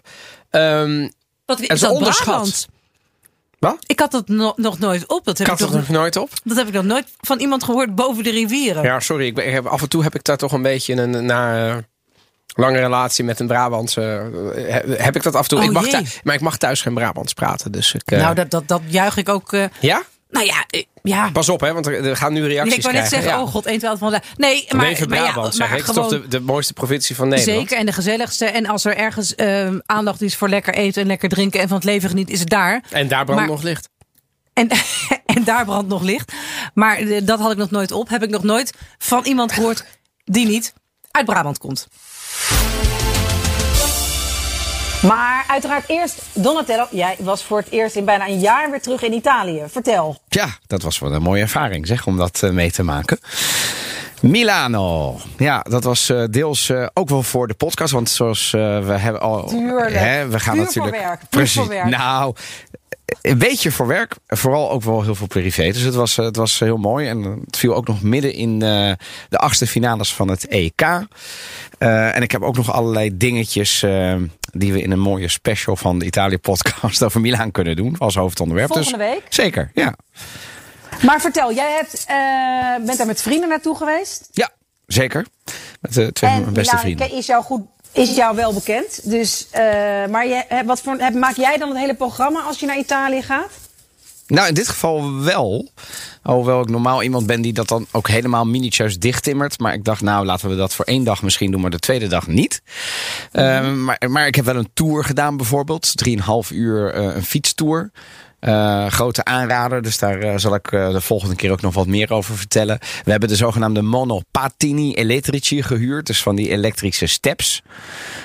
Ehm, 0.49 1.09
Wat 1.45 1.59
is 1.59 1.67
is 1.67 1.79
dat 1.79 1.91
onderschat. 1.91 2.25
Brabant? 2.25 2.67
Wat? 3.63 3.77
Ik 3.85 3.99
had 3.99 4.11
dat 4.11 4.27
no- 4.27 4.53
nog 4.55 4.79
nooit 4.79 5.07
op. 5.07 5.25
Dat 5.25 5.37
heb 5.37 5.47
ik 5.47 5.53
ik, 5.53 5.59
had 5.59 5.69
nog, 5.69 5.79
het 5.79 5.89
nog 5.89 5.97
nooit 5.97 6.15
op. 6.15 6.29
dat 6.43 6.57
heb 6.57 6.67
ik 6.67 6.73
nog 6.73 6.83
nooit 6.83 7.07
van 7.21 7.39
iemand 7.39 7.63
gehoord 7.63 7.95
boven 7.95 8.23
de 8.23 8.29
rivieren. 8.29 8.83
Ja, 8.83 8.99
sorry. 8.99 9.25
Ik 9.25 9.35
ben, 9.35 9.47
ik 9.47 9.53
heb, 9.53 9.65
af 9.65 9.81
en 9.81 9.89
toe 9.89 10.03
heb 10.03 10.15
ik 10.15 10.23
daar 10.23 10.37
toch 10.37 10.51
een 10.51 10.61
beetje 10.61 10.93
een 10.93 11.25
na 11.25 11.67
eh, 11.69 11.77
lange 12.55 12.79
relatie 12.79 13.23
met 13.23 13.39
een 13.39 13.47
Brabantse. 13.47 14.31
eh, 14.55 14.97
heb- 15.03 15.15
ik 15.15 15.23
dat 15.23 15.35
af 15.35 15.41
en 15.41 15.47
toe? 15.49 15.57
Oh, 15.59 15.63
ik 15.65 15.71
mag 15.71 15.85
maar 16.23 16.35
ik 16.35 16.41
mag 16.41 16.57
thuis 16.57 16.81
geen 16.81 16.93
Brabants 16.93 17.33
praten. 17.33 17.71
Dus 17.71 17.93
ik. 17.93 18.11
eh, 18.11 18.19
Nou, 18.19 18.35
dat, 18.35 18.51
dat, 18.51 18.67
dat 18.67 18.81
juich 18.87 19.17
ik 19.17 19.29
ook. 19.29 19.51
ja? 19.79 20.03
nou 20.29 20.45
ja, 20.45 20.65
ja. 21.03 21.29
Pas 21.31 21.49
op, 21.49 21.59
hè, 21.59 21.73
want 21.73 21.85
er, 21.85 22.17
gaan 22.17 22.33
nu 22.33 22.47
reacties 22.47 22.75
ik 22.75 22.81
wou 22.81 22.95
net 22.95 23.07
zeggen, 23.07 23.29
ja. 23.29 23.41
oh 23.41 23.47
god, 23.47 23.65
1, 23.65 23.79
2 23.79 23.95
van 23.97 24.11
de. 24.11 24.19
Nee, 24.37 24.65
maar, 24.69 24.85
Neven 24.85 25.09
maar, 25.09 25.17
ja, 25.17 25.31
Brabant, 25.31 25.55
zeg 25.55 25.69
maar 25.69 25.77
ik. 25.77 25.85
Het 25.85 25.95
is 25.95 25.95
gewoon, 25.95 26.09
toch 26.09 26.21
de, 26.21 26.27
de 26.27 26.39
mooiste 26.39 26.73
provincie 26.73 27.15
van 27.15 27.27
Nederland? 27.27 27.59
Zeker, 27.59 27.77
en 27.77 27.85
de 27.85 27.91
gezelligste. 27.91 28.45
En 28.45 28.65
als 28.65 28.85
er 28.85 28.97
ergens 28.97 29.35
eh, 29.35 29.69
aandacht 29.85 30.21
is 30.21 30.35
voor 30.35 30.49
lekker 30.49 30.73
eten 30.73 31.01
en 31.01 31.07
lekker 31.07 31.29
drinken 31.29 31.59
en 31.59 31.67
van 31.67 31.77
het 31.77 31.85
leven 31.85 32.09
genieten, 32.09 32.33
is 32.33 32.39
het 32.39 32.49
daar. 32.49 32.83
En 32.89 33.07
daar 33.07 33.25
brandt 33.25 33.47
nog 33.47 33.61
licht. 33.61 33.89
En, 34.53 34.67
en 35.35 35.43
daar 35.43 35.65
brandt 35.65 35.89
nog 35.89 36.01
licht. 36.01 36.31
Maar 36.73 36.97
eh, 36.97 37.21
dat 37.25 37.39
had 37.39 37.51
ik 37.51 37.57
nog 37.57 37.71
nooit 37.71 37.91
op. 37.91 38.09
Heb 38.09 38.23
ik 38.23 38.29
nog 38.29 38.43
nooit 38.43 38.73
van 38.97 39.25
iemand 39.25 39.51
gehoord 39.51 39.85
die 40.23 40.47
niet 40.47 40.73
uit 41.11 41.25
Brabant 41.25 41.57
komt. 41.57 41.87
Maar 45.07 45.45
uiteraard 45.47 45.83
eerst, 45.87 46.21
Donatello, 46.33 46.87
jij 46.91 47.15
was 47.19 47.43
voor 47.43 47.57
het 47.57 47.69
eerst 47.69 47.95
in 47.95 48.05
bijna 48.05 48.27
een 48.27 48.39
jaar 48.39 48.71
weer 48.71 48.81
terug 48.81 49.01
in 49.01 49.13
Italië. 49.13 49.63
Vertel. 49.67 50.17
Ja, 50.27 50.47
dat 50.67 50.81
was 50.81 50.99
wel 50.99 51.13
een 51.13 51.21
mooie 51.21 51.41
ervaring, 51.41 51.87
zeg, 51.87 52.07
om 52.07 52.17
dat 52.17 52.43
eh, 52.43 52.49
mee 52.49 52.71
te 52.71 52.83
maken. 52.83 53.19
Milano. 54.21 55.19
Ja, 55.37 55.61
dat 55.69 55.83
was 55.83 56.09
eh, 56.09 56.23
deels 56.29 56.69
eh, 56.69 56.87
ook 56.93 57.09
wel 57.09 57.23
voor 57.23 57.47
de 57.47 57.53
podcast. 57.53 57.93
Want 57.93 58.09
zoals 58.09 58.51
we 58.51 58.95
hebben 58.97 59.21
al. 59.21 59.47
Tuurlijk. 59.47 59.95
Hè, 59.95 60.27
we 60.27 60.39
gaan 60.39 60.57
natuurlijk. 60.57 60.95
voor 60.95 61.05
werk, 61.05 61.21
Precies. 61.29 61.55
voor 61.55 61.67
werk. 61.67 61.89
Nou, 61.89 62.35
een 63.21 63.37
beetje 63.37 63.71
voor 63.71 63.87
werk. 63.87 64.15
Vooral 64.27 64.71
ook 64.71 64.83
wel 64.83 65.03
heel 65.03 65.15
veel 65.15 65.27
privé. 65.27 65.71
Dus 65.71 65.81
het 65.81 65.95
was, 65.95 66.15
het 66.15 66.35
was 66.35 66.59
heel 66.59 66.77
mooi. 66.77 67.07
En 67.07 67.23
het 67.45 67.57
viel 67.57 67.75
ook 67.75 67.87
nog 67.87 68.01
midden 68.01 68.33
in 68.33 68.59
de 68.59 68.97
achtste 69.37 69.67
finales 69.67 70.13
van 70.13 70.27
het 70.27 70.47
EK. 70.47 70.81
En 71.77 72.21
ik 72.21 72.31
heb 72.31 72.41
ook 72.41 72.55
nog 72.55 72.71
allerlei 72.71 73.17
dingetjes. 73.17 73.85
Die 74.53 74.73
we 74.73 74.81
in 74.81 74.91
een 74.91 74.99
mooie 74.99 75.27
special 75.27 75.75
van 75.75 75.99
de 75.99 76.05
Italië 76.05 76.37
podcast 76.37 77.03
over 77.03 77.21
Milaan 77.21 77.51
kunnen 77.51 77.75
doen. 77.75 77.95
Als 77.97 78.15
hoofdonderwerp. 78.15 78.73
Volgende 78.73 78.97
dus, 78.97 79.07
week? 79.07 79.23
Zeker, 79.29 79.71
ja. 79.73 79.95
Maar 81.01 81.21
vertel, 81.21 81.53
jij 81.53 81.71
hebt, 81.71 82.05
eh, 82.07 82.85
bent 82.85 82.97
daar 82.97 83.07
met 83.07 83.21
vrienden 83.21 83.49
naartoe 83.49 83.75
geweest. 83.75 84.27
Ja, 84.31 84.49
zeker. 84.85 85.25
Met 85.81 85.93
de 85.93 86.11
twee 86.11 86.31
van 86.31 86.41
mijn 86.41 86.53
beste 86.53 86.77
vrienden. 86.77 87.11
is 87.11 87.25
jou 87.25 87.43
goed, 87.43 87.61
is 87.91 88.15
jou 88.15 88.35
wel 88.35 88.53
bekend. 88.53 89.09
Dus, 89.09 89.47
eh, 89.51 89.61
maar 90.05 90.27
je, 90.27 90.63
wat 90.65 90.81
voor, 90.81 90.95
heb, 90.97 91.13
maak 91.13 91.35
jij 91.35 91.57
dan 91.57 91.69
het 91.69 91.77
hele 91.77 91.95
programma 91.95 92.41
als 92.41 92.59
je 92.59 92.65
naar 92.65 92.77
Italië 92.77 93.21
gaat? 93.21 93.51
Nou, 94.33 94.47
in 94.47 94.53
dit 94.53 94.67
geval 94.67 95.23
wel. 95.23 95.71
Hoewel 96.21 96.61
ik 96.61 96.69
normaal 96.69 97.03
iemand 97.03 97.25
ben 97.25 97.41
die 97.41 97.53
dat 97.53 97.67
dan 97.67 97.85
ook 97.91 98.07
helemaal 98.07 98.45
minutieus 98.45 98.99
dichttimmert. 98.99 99.59
Maar 99.59 99.73
ik 99.73 99.83
dacht, 99.83 100.01
nou, 100.01 100.25
laten 100.25 100.49
we 100.49 100.55
dat 100.55 100.73
voor 100.73 100.85
één 100.85 101.03
dag 101.03 101.23
misschien 101.23 101.51
doen, 101.51 101.61
maar 101.61 101.69
de 101.69 101.79
tweede 101.79 102.07
dag 102.07 102.27
niet. 102.27 102.61
Ehm, 103.31 103.83
maar, 103.83 103.97
maar 104.09 104.27
ik 104.27 104.35
heb 104.35 104.45
wel 104.45 104.55
een 104.55 104.69
tour 104.73 105.03
gedaan 105.03 105.37
bijvoorbeeld. 105.37 105.97
Drieënhalf 105.97 106.51
uur 106.51 106.93
eh, 106.93 107.15
een 107.15 107.23
fietstour. 107.23 107.91
Eh, 108.43 108.85
grote 108.87 109.23
aanrader, 109.23 109.81
dus 109.81 109.97
daar 109.97 110.19
eh, 110.19 110.33
zal 110.35 110.55
ik 110.55 110.71
eh, 110.71 110.91
de 110.91 111.01
volgende 111.01 111.35
keer 111.35 111.51
ook 111.51 111.61
nog 111.61 111.73
wat 111.73 111.87
meer 111.87 112.11
over 112.11 112.37
vertellen. 112.37 112.77
We 113.03 113.11
hebben 113.11 113.29
de 113.29 113.35
zogenaamde 113.35 113.81
monopatini 113.81 114.93
elettrici 114.93 115.63
gehuurd, 115.63 116.05
dus 116.05 116.23
van 116.23 116.35
die 116.35 116.49
elektrische 116.49 117.05
steps. 117.05 117.61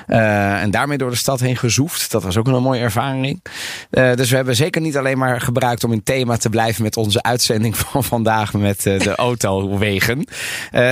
En 0.06 0.70
daarmee 0.70 0.98
door 0.98 1.10
de 1.10 1.16
stad 1.16 1.40
heen 1.40 1.56
gezoefd. 1.56 2.10
Dat 2.10 2.22
was 2.22 2.36
ook 2.36 2.46
een 2.46 2.62
mooie 2.62 2.80
ervaring. 2.80 3.42
Dus 3.90 4.30
we 4.30 4.36
hebben 4.36 4.56
zeker 4.56 4.80
niet 4.80 4.96
alleen 4.96 5.18
maar 5.18 5.40
gebruikt 5.40 5.84
om 5.84 5.92
in 5.92 6.02
thema 6.02 6.36
te 6.36 6.48
blijven 6.48 6.82
met 6.82 6.96
onze 6.96 7.22
uitzending 7.22 7.76
van 7.86 8.04
vandaag 8.04 8.52
met 8.52 8.82
de 8.82 9.14
autowegen. 9.14 10.28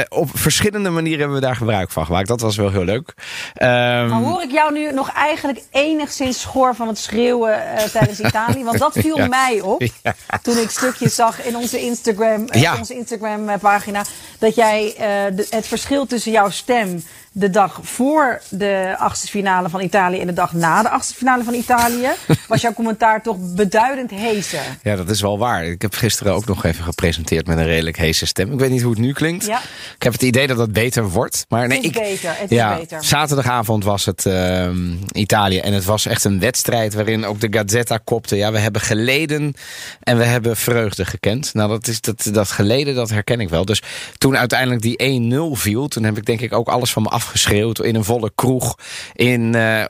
Op 0.09 0.31
verschillende 0.35 0.91
manieren 0.91 1.19
hebben 1.19 1.37
we 1.37 1.47
daar 1.47 1.57
gebruik 1.57 1.91
van 1.91 2.07
gemaakt. 2.07 2.29
Dat 2.29 2.41
was 2.41 2.57
wel 2.57 2.71
heel 2.71 2.85
leuk. 2.85 3.15
Ehm, 3.55 4.09
Maar 4.09 4.23
hoor 4.23 4.43
ik 4.43 4.51
jou 4.51 4.73
nu 4.73 4.93
nog 4.93 5.13
eigenlijk 5.13 5.63
enigszins 5.71 6.41
schoor 6.41 6.75
van 6.75 6.89
het 6.89 6.99
schreeuwen 6.99 7.63
tijdens 7.93 8.21
Italië? 8.21 8.65
Want 8.65 8.79
dat 8.79 8.93
viel 8.93 9.16
Ja. 9.23 9.27
mij 9.27 9.61
op 9.61 9.83
Ja. 10.03 10.15
toen 10.43 10.59
ik 10.59 10.71
stukjes 10.71 11.15
zag 11.15 11.45
in 11.45 11.57
onze 11.57 11.81
Instagram, 11.81 12.49
eh, 12.49 12.61
Ja. 12.61 12.77
onze 12.79 12.95
Instagram 12.95 13.49
eh, 13.49 13.59
pagina. 13.59 14.05
Dat 14.39 14.55
jij 14.55 14.95
eh, 14.97 15.37
de- 15.37 15.47
het 15.51 15.67
verschil 15.67 16.07
tussen 16.07 16.33
jouw 16.33 16.51
stem 16.51 17.05
de 17.39 17.51
dag 17.51 17.81
voor 17.83 18.41
de 18.49 18.95
achtste 18.99 19.27
finale 19.27 19.69
van 19.69 19.81
Italië 19.81 20.21
en 20.21 20.27
de 20.27 20.33
dag 20.33 20.53
na 20.53 20.83
de 20.83 20.89
achtste 20.89 21.15
finale 21.15 21.45
van 21.45 21.55
Italië 21.55 22.09
was 22.49 22.61
jouw 22.61 22.73
commentaar 22.73 23.23
toch 23.23 23.37
beduidend 23.55 24.11
heeser. 24.11 24.63
Ja, 24.83 24.97
dat 24.97 25.11
is 25.11 25.21
wel 25.21 25.39
waar. 25.39 25.65
Ik 25.65 25.83
heb 25.83 25.95
gisteren 25.95 26.35
ook 26.35 26.47
nog 26.47 26.65
even 26.65 26.85
gepresenteerd 26.85 27.47
met 27.47 27.59
een 27.59 27.67
redelijk 27.67 27.97
heese 27.97 28.27
stem. 28.27 28.53
Ik 28.53 28.59
weet 28.59 28.71
niet 28.71 28.83
hoe 28.83 28.91
het 28.91 29.01
nu 29.01 29.13
klinkt. 29.13 29.47
Ja. 29.47 29.59
Ik 29.97 30.03
heb 30.03 30.13
het 30.13 30.23
idee 30.23 30.47
dat 30.47 30.59
het 30.59 30.73
beter 30.73 31.11
wordt. 31.11 31.47
Maar 31.49 31.69
nee, 31.69 31.77
Het 31.77 31.87
is 31.87 31.93
ik, 31.93 31.99
beter, 32.03 32.35
het 32.37 32.51
is 32.51 32.57
ja, 32.57 32.77
beter. 32.77 33.05
Zaterdagavond 33.05 33.85
was 33.85 34.05
het 34.05 34.27
ehm, 34.27 34.95
Italië. 35.13 35.59
En 35.59 35.73
het 35.73 35.85
was 35.85 36.07
echt 36.07 36.25
een 36.25 36.41
wedstrijd 36.41 36.95
waarin 36.95 37.25
ook 37.25 37.41
de 37.41 37.49
Gazzetta 37.51 37.99
kopte. 38.05 38.37
Ja, 38.37 38.53
we 38.53 38.59
hebben 38.59 38.81
geleden 38.81 39.55
en 40.01 40.19
we 40.19 40.25
hebben 40.25 40.57
vreugde 40.57 41.05
gekend. 41.05 41.55
Nou, 41.55 41.69
dat, 41.69 41.87
is, 41.87 42.01
dat, 42.01 42.29
dat 42.33 42.51
geleden, 42.51 42.95
dat 42.95 43.11
herken 43.11 43.41
ik 43.41 43.49
wel. 43.49 43.65
Dus 43.65 43.83
toen 44.19 44.37
uiteindelijk 44.37 44.83
die 44.83 45.23
1-0 45.57 45.61
viel, 45.61 45.89
toen 45.89 46.05
heb 46.05 46.17
ik 46.17 46.27
denk 46.27 46.41
ik 46.41 46.53
ook 46.53 46.69
alles 46.69 46.93
van 46.93 47.03
me 47.03 47.09
afgeschreeuwd. 47.27 47.85
In 47.85 47.95
een 47.95 48.05
volle 48.05 48.33
kroeg 48.35 48.79
in 49.15 49.55
eh, 49.55 49.85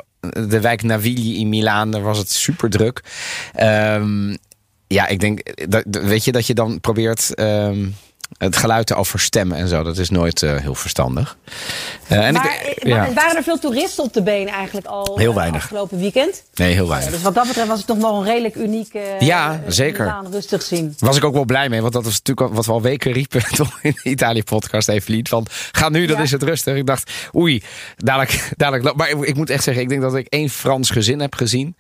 de 0.49 0.61
wijk 0.61 0.83
Navigli 0.83 1.39
in 1.41 1.49
Milaan. 1.49 1.91
Daar 1.91 2.03
was 2.03 2.19
het 2.19 2.31
super 2.31 2.71
druk. 2.71 3.03
Ehm, 3.53 4.37
ja, 4.87 5.07
ik 5.07 5.21
denk, 5.21 5.69
dat, 5.71 5.85
weet 5.87 6.25
je, 6.25 6.33
dat 6.33 6.47
je 6.47 6.55
dan 6.55 6.81
probeert 6.81 7.35
ehm, 7.35 7.89
het 8.39 8.57
geluid 8.57 8.87
te 8.87 8.95
overstemmen 8.95 9.57
en 9.57 9.69
zo. 9.69 9.83
Dat 9.83 9.99
is 9.99 10.11
nooit 10.11 10.43
eh, 10.43 10.57
heel 10.57 10.75
verstandig. 10.75 11.37
Eh, 12.09 12.27
en 12.27 12.33
maar 12.33 12.45
ik, 12.67 12.77
eh, 12.77 12.91
ja. 12.91 13.13
waren 13.13 13.37
er 13.37 13.43
veel 13.43 13.59
toeristen 13.59 14.05
op 14.05 14.13
de 14.13 14.23
benen 14.23 14.53
eigenlijk 14.55 14.87
al 14.87 15.19
Heel 15.19 15.35
weinig. 15.35 15.63
afgelopen 15.63 15.99
weekend? 15.99 16.43
Nee, 16.55 16.73
heel 16.75 16.89
weinig. 16.89 17.11
Dus 17.11 17.23
wat 17.23 17.35
dat 17.35 17.47
betreft 17.47 17.69
was 17.69 17.79
het 17.79 17.87
toch 17.87 17.97
wel 17.99 18.15
een 18.19 18.25
redelijk 18.25 18.55
unieke 18.55 19.01
Ja, 19.19 19.61
zeker. 19.69 20.15
Rustig 20.31 20.63
zien. 20.63 20.95
Was 20.99 21.17
ik 21.17 21.25
ook 21.25 21.35
wel 21.35 21.45
blij 21.45 21.69
mee, 21.69 21.81
want 21.81 21.93
dat 21.93 22.05
was 22.05 22.21
natuurlijk 22.25 22.55
wat 22.55 22.67
we 22.67 22.73
al 22.73 22.83
weken 22.83 23.13
riepen 23.13 23.43
toch 23.57 23.79
in 23.83 23.99
de 24.03 24.11
Italië-podcast 24.11 24.89
Evelien. 24.89 25.27
Van 25.27 25.47
ga 25.73 25.89
nu, 25.89 26.07
dan 26.07 26.17
Ja. 26.17 26.23
is 26.23 26.31
het 26.31 26.43
rustig. 26.43 26.77
Ik 26.77 26.87
dacht, 26.87 27.11
oei, 27.37 27.63
dadelijk, 27.97 28.49
dadelijk. 28.57 28.97
Maar 28.97 29.11
ik, 29.11 29.21
ik 29.25 29.37
moet 29.37 29.51
echt 29.51 29.63
zeggen, 29.65 29.83
ik 29.83 29.89
denk 29.89 30.01
dat 30.01 30.15
ik 30.15 30.27
één 30.27 30.49
Frans 30.51 30.91
gezin 30.91 31.21
heb 31.21 31.35
gezien. 31.35 31.77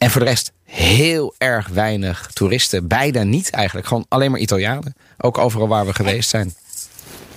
En 0.00 0.10
voor 0.10 0.20
de 0.20 0.26
rest 0.26 0.52
heel 0.64 1.34
erg 1.38 1.68
weinig 1.68 2.30
toeristen. 2.32 2.86
Bijna 2.88 3.22
niet 3.22 3.50
eigenlijk. 3.50 3.86
Gewoon 3.86 4.06
alleen 4.08 4.30
maar 4.30 4.40
Italianen. 4.40 4.94
Ook 5.18 5.38
overal 5.38 5.68
waar 5.68 5.86
we 5.86 5.94
geweest 5.94 6.30
zijn. 6.30 6.54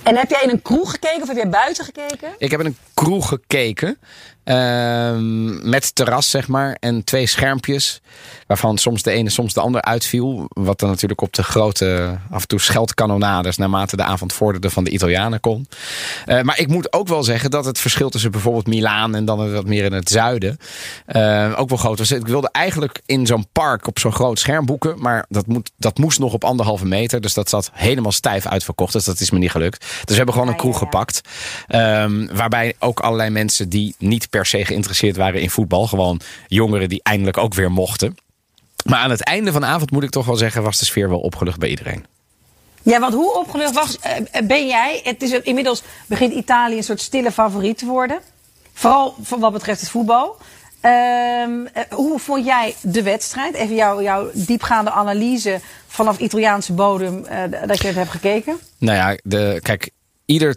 En 0.02 0.16
heb 0.16 0.30
jij 0.30 0.42
in 0.42 0.50
een 0.50 0.62
kroeg 0.62 0.90
gekeken 0.90 1.22
of 1.22 1.28
heb 1.28 1.36
jij 1.36 1.48
buiten 1.48 1.84
gekeken? 1.84 2.28
Ik 2.38 2.50
heb 2.50 2.60
in 2.60 2.66
een 2.66 2.76
kroeg 2.94 3.28
gekeken. 3.28 3.98
ehm, 4.44 5.68
met 5.68 5.94
terras, 5.94 6.30
zeg 6.30 6.48
maar. 6.48 6.76
En 6.80 7.04
twee 7.04 7.26
schermpjes. 7.26 8.00
Waarvan 8.46 8.78
soms 8.78 9.02
de 9.02 9.10
ene, 9.10 9.30
soms 9.30 9.52
de 9.52 9.60
ander 9.60 9.82
uitviel. 9.82 10.46
Wat 10.48 10.78
dan 10.78 10.88
natuurlijk 10.88 11.20
op 11.20 11.32
de 11.32 11.42
grote, 11.42 12.18
af 12.30 12.40
en 12.40 12.48
toe 12.48 12.60
scheldkanonades. 12.60 13.56
naarmate 13.56 13.96
de 13.96 14.02
avond 14.02 14.32
vorderde 14.32 14.70
van 14.70 14.84
de 14.84 14.90
Italianen 14.90 15.40
kon. 15.40 15.68
Eh, 16.26 16.42
maar 16.42 16.58
ik 16.58 16.68
moet 16.68 16.92
ook 16.92 17.08
wel 17.08 17.22
zeggen 17.22 17.50
dat 17.50 17.64
het 17.64 17.78
verschil 17.78 18.10
tussen 18.10 18.30
bijvoorbeeld 18.30 18.66
Milaan. 18.66 19.14
en 19.14 19.24
dan 19.24 19.52
wat 19.52 19.66
meer 19.66 19.84
in 19.84 19.92
het 19.92 20.08
zuiden. 20.08 20.58
eh, 21.06 21.52
ook 21.56 21.68
wel 21.68 21.78
groot 21.78 21.98
was. 21.98 22.10
Ik 22.12 22.26
wilde 22.26 22.48
eigenlijk 22.52 23.00
in 23.06 23.26
zo'n 23.26 23.46
park 23.52 23.86
op 23.86 23.98
zo'n 23.98 24.12
groot 24.12 24.38
scherm 24.38 24.66
boeken. 24.66 25.00
Maar 25.00 25.24
dat, 25.28 25.46
moet, 25.46 25.70
dat 25.76 25.98
moest 25.98 26.18
nog 26.18 26.32
op 26.32 26.44
anderhalve 26.44 26.86
meter. 26.86 27.20
Dus 27.20 27.34
dat 27.34 27.48
zat 27.48 27.70
helemaal 27.72 28.12
stijf 28.12 28.46
uitverkocht. 28.46 28.92
Dus 28.92 29.04
dat 29.04 29.20
is 29.20 29.30
me 29.30 29.38
niet 29.38 29.50
gelukt. 29.50 29.80
Dus 29.80 30.04
we 30.06 30.14
hebben 30.14 30.34
gewoon 30.34 30.48
een 30.48 30.54
Ja, 30.54 30.60
kroeg 30.60 30.78
gepakt. 30.78 31.20
Ehm, 31.66 32.26
waarbij 32.32 32.74
ook 32.78 33.00
allerlei 33.00 33.30
mensen 33.30 33.68
die 33.68 33.94
niet 33.98 34.30
per 34.30 34.46
se 34.46 34.64
geïnteresseerd 34.64 35.16
waren 35.16 35.40
in 35.40 35.50
voetbal. 35.50 35.86
Gewoon 35.86 36.20
jongeren 36.48 36.88
die 36.88 37.00
eindelijk 37.02 37.38
ook 37.38 37.54
weer 37.54 37.70
mochten. 37.72 38.16
Maar 38.84 38.98
aan 38.98 39.10
het 39.10 39.24
einde 39.24 39.52
van 39.52 39.60
de 39.60 39.66
avond 39.66 39.90
moet 39.90 40.02
ik 40.02 40.10
toch 40.10 40.26
wel 40.26 40.36
zeggen, 40.36 40.62
was 40.62 40.78
de 40.78 40.84
sfeer 40.84 41.08
wel 41.08 41.20
opgelucht 41.20 41.58
bij 41.58 41.68
iedereen. 41.68 42.06
Ja, 42.82 43.00
want 43.00 43.14
hoe 43.14 43.38
opgelucht 43.38 43.74
was, 43.74 43.98
eh, 43.98 44.42
ben 44.46 44.66
jij? 44.66 45.00
Het 45.04 45.22
is 45.22 45.30
inmiddels 45.30 45.82
begint 46.06 46.32
Italië 46.32 46.76
een 46.76 46.84
soort 46.84 47.00
stille 47.00 47.32
favoriet 47.32 47.78
te 47.78 47.86
worden. 47.86 48.18
Vooral 48.72 49.14
voor 49.22 49.38
wat 49.38 49.52
betreft 49.52 49.80
het 49.80 49.90
voetbal. 49.90 50.36
Ehm, 50.80 51.66
eh, 51.72 51.82
hoe 51.90 52.18
vond 52.18 52.44
jij 52.44 52.74
de 52.82 53.02
wedstrijd? 53.02 53.54
Even 53.54 53.74
jouw 53.74 54.02
jouw 54.02 54.30
diepgaande 54.32 54.90
analyse 54.90 55.60
vanaf 55.86 56.18
Italiaanse 56.18 56.72
bodem 56.72 57.24
eh, 57.24 57.42
dat 57.66 57.80
je 57.80 57.86
het 57.86 57.96
hebt 57.96 58.10
gekeken. 58.10 58.58
Nou 58.78 58.96
ja, 58.96 59.18
de, 59.22 59.58
kijk, 59.62 59.90
ieder 60.24 60.56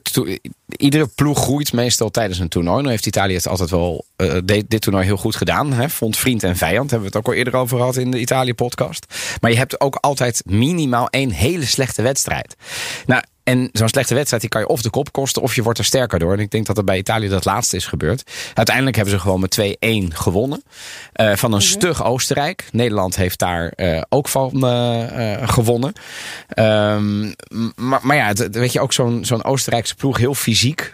iedere 0.77 1.07
ploeg 1.15 1.39
groeit 1.39 1.73
meestal 1.73 2.09
tijdens 2.09 2.39
een 2.39 2.49
toernooi. 2.49 2.83
Nu 2.83 2.89
heeft 2.89 3.05
Italië 3.05 3.33
het 3.33 3.47
altijd 3.47 3.69
wel 3.69 4.05
eh, 4.15 4.37
dit 4.45 4.81
toernooi 4.81 5.05
heel 5.05 5.17
goed 5.17 5.35
gedaan. 5.35 5.73
Hè? 5.73 5.89
Vond 5.89 6.17
vriend 6.17 6.43
en 6.43 6.55
vijand. 6.55 6.91
Hebben 6.91 7.11
we 7.11 7.17
het 7.17 7.25
ook 7.25 7.33
al 7.33 7.39
eerder 7.39 7.55
over 7.55 7.77
gehad 7.77 7.95
in 7.95 8.11
de 8.11 8.19
Italië-podcast. 8.19 9.05
Maar 9.41 9.51
je 9.51 9.57
hebt 9.57 9.81
ook 9.81 9.95
altijd 9.95 10.41
minimaal 10.45 11.09
één 11.09 11.31
hele 11.31 11.65
slechte 11.65 12.01
wedstrijd. 12.01 12.55
Nou, 13.05 13.23
en 13.47 13.69
zo'n 13.71 13.87
slechte 13.87 14.13
wedstrijd 14.13 14.41
die 14.41 14.51
kan 14.51 14.61
je 14.61 14.67
of 14.67 14.81
de 14.81 14.89
kop 14.89 15.11
kosten 15.11 15.41
of 15.41 15.55
je 15.55 15.63
wordt 15.63 15.79
er 15.79 15.85
sterker 15.85 16.19
door. 16.19 16.33
En 16.33 16.39
ik 16.39 16.51
denk 16.51 16.65
dat 16.65 16.77
er 16.77 16.83
bij 16.83 16.97
Italië 16.97 17.27
dat 17.27 17.45
laatste 17.45 17.75
is 17.75 17.85
gebeurd. 17.85 18.31
Uiteindelijk 18.53 18.95
hebben 18.95 19.13
ze 19.13 19.19
gewoon 19.19 19.39
met 19.39 19.51
2-1 20.09 20.13
gewonnen. 20.13 20.63
Eh, 21.13 21.35
van 21.35 21.53
een 21.53 21.61
stug 21.61 22.03
Oostenrijk. 22.03 22.65
Nederland 22.71 23.15
heeft 23.15 23.39
daar 23.39 23.67
eh, 23.69 24.01
ook 24.09 24.27
van 24.27 24.67
eh, 24.67 25.47
gewonnen. 25.49 25.93
Ehm, 26.47 27.21
maar, 27.75 27.99
maar 28.03 28.15
ja, 28.15 28.27
het- 28.27 28.55
weet 28.55 28.71
je, 28.73 28.79
ook 28.79 28.93
zo'n 28.93 29.25
zo'n 29.25 29.43
Oostenrijkse 29.43 29.95
ploeg, 29.95 30.17
heel 30.17 30.33
fysiek. 30.35 30.91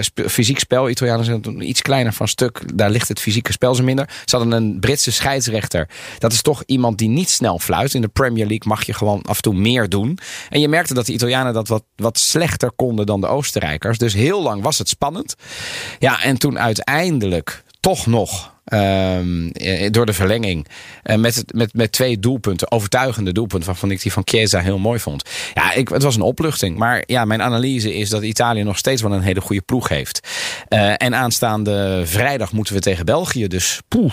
sp- 0.00 0.28
fysiek 0.28 0.58
spel. 0.58 0.88
Italianen 0.90 1.24
zijn 1.24 1.68
iets 1.68 1.82
kleiner 1.82 2.12
van 2.12 2.28
stuk. 2.28 2.62
Daar 2.74 2.90
ligt 2.90 3.08
het 3.08 3.20
fysieke 3.20 3.52
spel 3.52 3.74
zo 3.74 3.82
minder. 3.82 4.08
Ze 4.24 4.36
hadden 4.36 4.52
een 4.54 4.80
Britse 4.80 5.12
scheidsrechter. 5.12 5.88
Dat 6.18 6.32
is 6.32 6.42
toch 6.42 6.62
iemand 6.66 6.98
die 6.98 7.08
niet 7.08 7.30
snel 7.30 7.58
fluit. 7.58 7.94
In 7.94 8.00
de 8.00 8.08
Premier 8.08 8.46
League 8.46 8.68
mag 8.68 8.86
je 8.86 8.92
gewoon 8.94 9.22
af 9.22 9.36
en 9.36 9.42
toe 9.42 9.54
meer 9.54 9.88
doen. 9.88 10.18
En 10.48 10.60
je 10.60 10.68
merkte 10.68 10.94
dat 10.94 11.06
de 11.06 11.12
Italianen 11.12 11.52
dat 11.54 11.68
wat, 11.68 11.82
wat 11.96 12.18
slechter 12.18 12.72
konden 12.76 13.06
dan 13.06 13.20
de 13.20 13.26
Oostenrijkers. 13.26 13.98
Dus 13.98 14.14
heel 14.14 14.42
lang 14.42 14.62
was 14.62 14.78
het 14.78 14.88
spannend. 14.88 15.34
Ja, 15.98 16.22
en 16.22 16.38
toen 16.38 16.58
uiteindelijk 16.58 17.64
toch 17.80 18.06
nog 18.06 18.54
ehm, 18.64 19.48
eh, 19.48 19.90
door 19.90 20.06
de 20.06 20.12
verlenging. 20.12 20.66
eh, 21.02 21.16
met, 21.16 21.44
met, 21.54 21.74
met 21.74 21.92
twee 21.92 22.18
doelpunten, 22.18 22.70
overtuigende 22.70 23.32
doelpunten, 23.32 23.68
waarvan 23.68 23.90
ik 23.90 24.02
die 24.02 24.12
van 24.12 24.22
Chiesa 24.24 24.60
heel 24.60 24.78
mooi 24.78 24.98
vond. 25.00 25.22
Ja, 25.54 25.72
ik, 25.72 25.88
het 25.88 26.02
was 26.02 26.16
een 26.16 26.22
opluchting. 26.22 26.78
Maar 26.78 27.02
ja, 27.06 27.24
mijn 27.24 27.42
analyse 27.42 27.94
is 27.94 28.10
dat 28.10 28.22
Italië 28.22 28.62
nog 28.62 28.78
steeds 28.78 29.02
wel 29.02 29.12
een 29.12 29.20
hele 29.20 29.40
goede 29.40 29.62
ploeg 29.62 29.88
heeft. 29.88 30.28
Eh, 30.68 30.92
en 30.96 31.14
aanstaande 31.14 32.02
vrijdag 32.04 32.52
moeten 32.52 32.74
we 32.74 32.80
tegen 32.80 33.04
België. 33.04 33.46
Dus 33.46 33.80
poeh, 33.88 34.12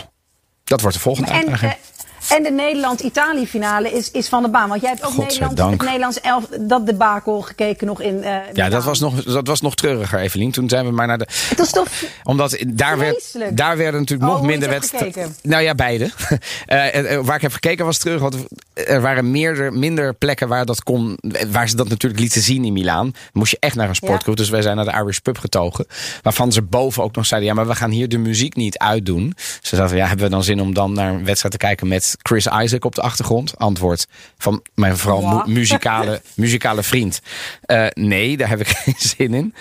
dat 0.64 0.82
wordt 0.82 0.96
de 0.96 1.02
volgende 1.02 1.30
En, 1.30 1.36
uitdaging. 1.36 1.74
En 2.36 2.44
de 2.44 2.52
Nederland-Italië 2.52 3.48
finale 3.48 3.92
is, 3.92 4.12
is 4.12 4.28
van 4.28 4.44
de 4.44 4.50
baan. 4.50 4.70
Want 4.70 4.82
jij 4.82 4.90
hebt 4.90 5.06
ook 5.06 5.18
Nederland, 5.18 5.60
het 5.60 5.82
Nederlands 5.82 6.22
elf, 6.22 6.48
dat 6.60 6.86
debakel 6.86 7.42
gekeken 7.42 7.88
nog 7.88 8.02
in. 8.02 8.24
eh, 8.24 8.36
ja, 8.54 8.70
dat 8.70 8.84
was, 8.84 9.00
nog, 9.00 9.24
dat 9.24 9.48
was 9.48 9.62
nog 9.62 9.76
treuriger, 9.76 10.20
Evelien. 10.20 10.52
Toen 10.52 10.70
zijn 10.70 10.86
we 10.86 10.92
maar 10.92 11.08
naar 11.08 11.18
de. 11.18 11.28
Het 11.50 11.58
was 11.58 11.70
toch. 11.70 11.88
Omdat 12.24 12.58
daar, 12.68 12.98
werd, 12.98 13.36
daar 13.50 13.78
werden 13.78 14.00
natuurlijk 14.00 14.30
Oh, 14.30 14.36
nog 14.36 14.46
je 14.46 14.52
minder 14.52 14.70
wedstrijden. 14.70 15.36
Nou 15.42 15.64
ja, 15.64 15.76
beide. 15.76 16.12
Eh, 16.66 17.14
eh, 17.16 17.26
waar 17.26 17.36
ik 17.36 17.42
heb 17.42 17.52
gekeken 17.52 17.86
was 17.86 17.98
terug. 17.98 18.22
Want 18.22 18.36
er 18.74 19.02
waren 19.02 19.32
meerder, 19.32 19.74
minder 19.74 20.14
plekken 20.14 20.48
waar, 20.48 20.66
dat 20.66 20.84
kon, 20.84 21.18
waar 21.52 21.70
ze 21.70 21.76
dat 21.76 21.90
natuurlijk 21.90 22.22
lieten 22.22 22.42
zien 22.42 22.66
in 22.66 22.74
Milaan. 22.74 23.14
Moest 23.34 23.52
je 23.52 23.58
echt 23.60 23.76
naar 23.76 23.90
een 23.90 23.96
sportclub. 23.96 24.36
Dus 24.36 24.50
wij 24.50 24.62
zijn 24.62 24.76
naar 24.76 24.86
de 24.86 24.92
Irish 24.92 25.18
Pub 25.18 25.38
getogen. 25.38 25.88
Waarvan 26.22 26.52
ze 26.52 26.62
boven 26.62 27.04
ook 27.04 27.16
nog 27.16 27.26
zeiden: 27.26 27.50
ja, 27.50 27.56
maar 27.56 27.68
we 27.68 27.76
gaan 27.76 27.90
hier 27.90 28.10
de 28.10 28.18
muziek 28.18 28.56
niet 28.56 28.78
uitdoen. 28.78 29.34
Ze 29.62 29.76
zaten, 29.76 29.98
ja, 29.98 30.08
hebben 30.08 30.26
we 30.26 30.32
dan 30.32 30.44
zin 30.44 30.62
om 30.62 30.74
dan 30.74 30.94
naar 30.94 31.14
een 31.14 31.26
wedstrijd 31.26 31.54
te 31.54 31.66
kijken 31.66 31.88
met 31.88 32.16
Chris 32.24 32.46
Isaac 32.48 32.86
op 32.86 32.96
de 32.96 33.02
achtergrond? 33.02 33.58
Antwoord 33.58 34.08
van 34.38 34.62
mijn 34.76 34.98
vooral 34.98 35.22
Ja. 35.22 35.44
mu- 35.46 35.54
muzikale, 35.54 36.22
muzikale 36.36 36.84
vriend. 36.84 37.20
Eh, 37.62 37.86
nee, 37.94 38.38
daar 38.38 38.50
heb 38.50 38.60
ik 38.60 38.68
geen 38.78 38.96
zin 38.98 39.34
in. 39.34 39.54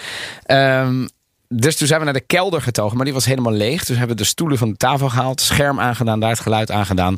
Ehm, 0.43 1.07
dus 1.55 1.77
toen 1.77 1.87
zijn 1.87 1.99
we 1.99 2.05
naar 2.05 2.15
de 2.15 2.21
kelder 2.21 2.63
getogen, 2.63 2.97
maar 2.97 3.05
die 3.05 3.15
was 3.15 3.25
helemaal 3.25 3.53
leeg. 3.53 3.85
Dus 3.85 3.97
hebben 3.97 4.17
we 4.17 4.23
de 4.23 4.29
stoelen 4.29 4.59
van 4.59 4.71
de 4.71 4.77
tafel 4.77 5.09
gehaald, 5.09 5.41
scherm 5.41 5.81
aangedaan, 5.81 6.21
daar 6.21 6.31
het 6.31 6.41
geluid 6.41 6.71
aangedaan. 6.71 7.17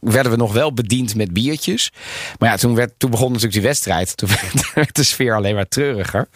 Werden 0.00 0.32
we 0.32 0.38
nog 0.38 0.52
wel 0.52 0.72
bediend 0.72 1.14
met 1.14 1.32
biertjes. 1.32 1.92
Maar 2.38 2.48
ja, 2.48 2.56
toen, 2.56 2.74
werd, 2.74 2.92
toen 2.96 3.10
begon 3.10 3.26
natuurlijk 3.26 3.54
die 3.54 3.62
wedstrijd. 3.62 4.16
Toen 4.16 4.28
werd, 4.74 4.94
de 4.94 5.02
sfeer 5.02 5.34
alleen 5.34 5.54
maar 5.54 5.68
treuriger. 5.68 6.28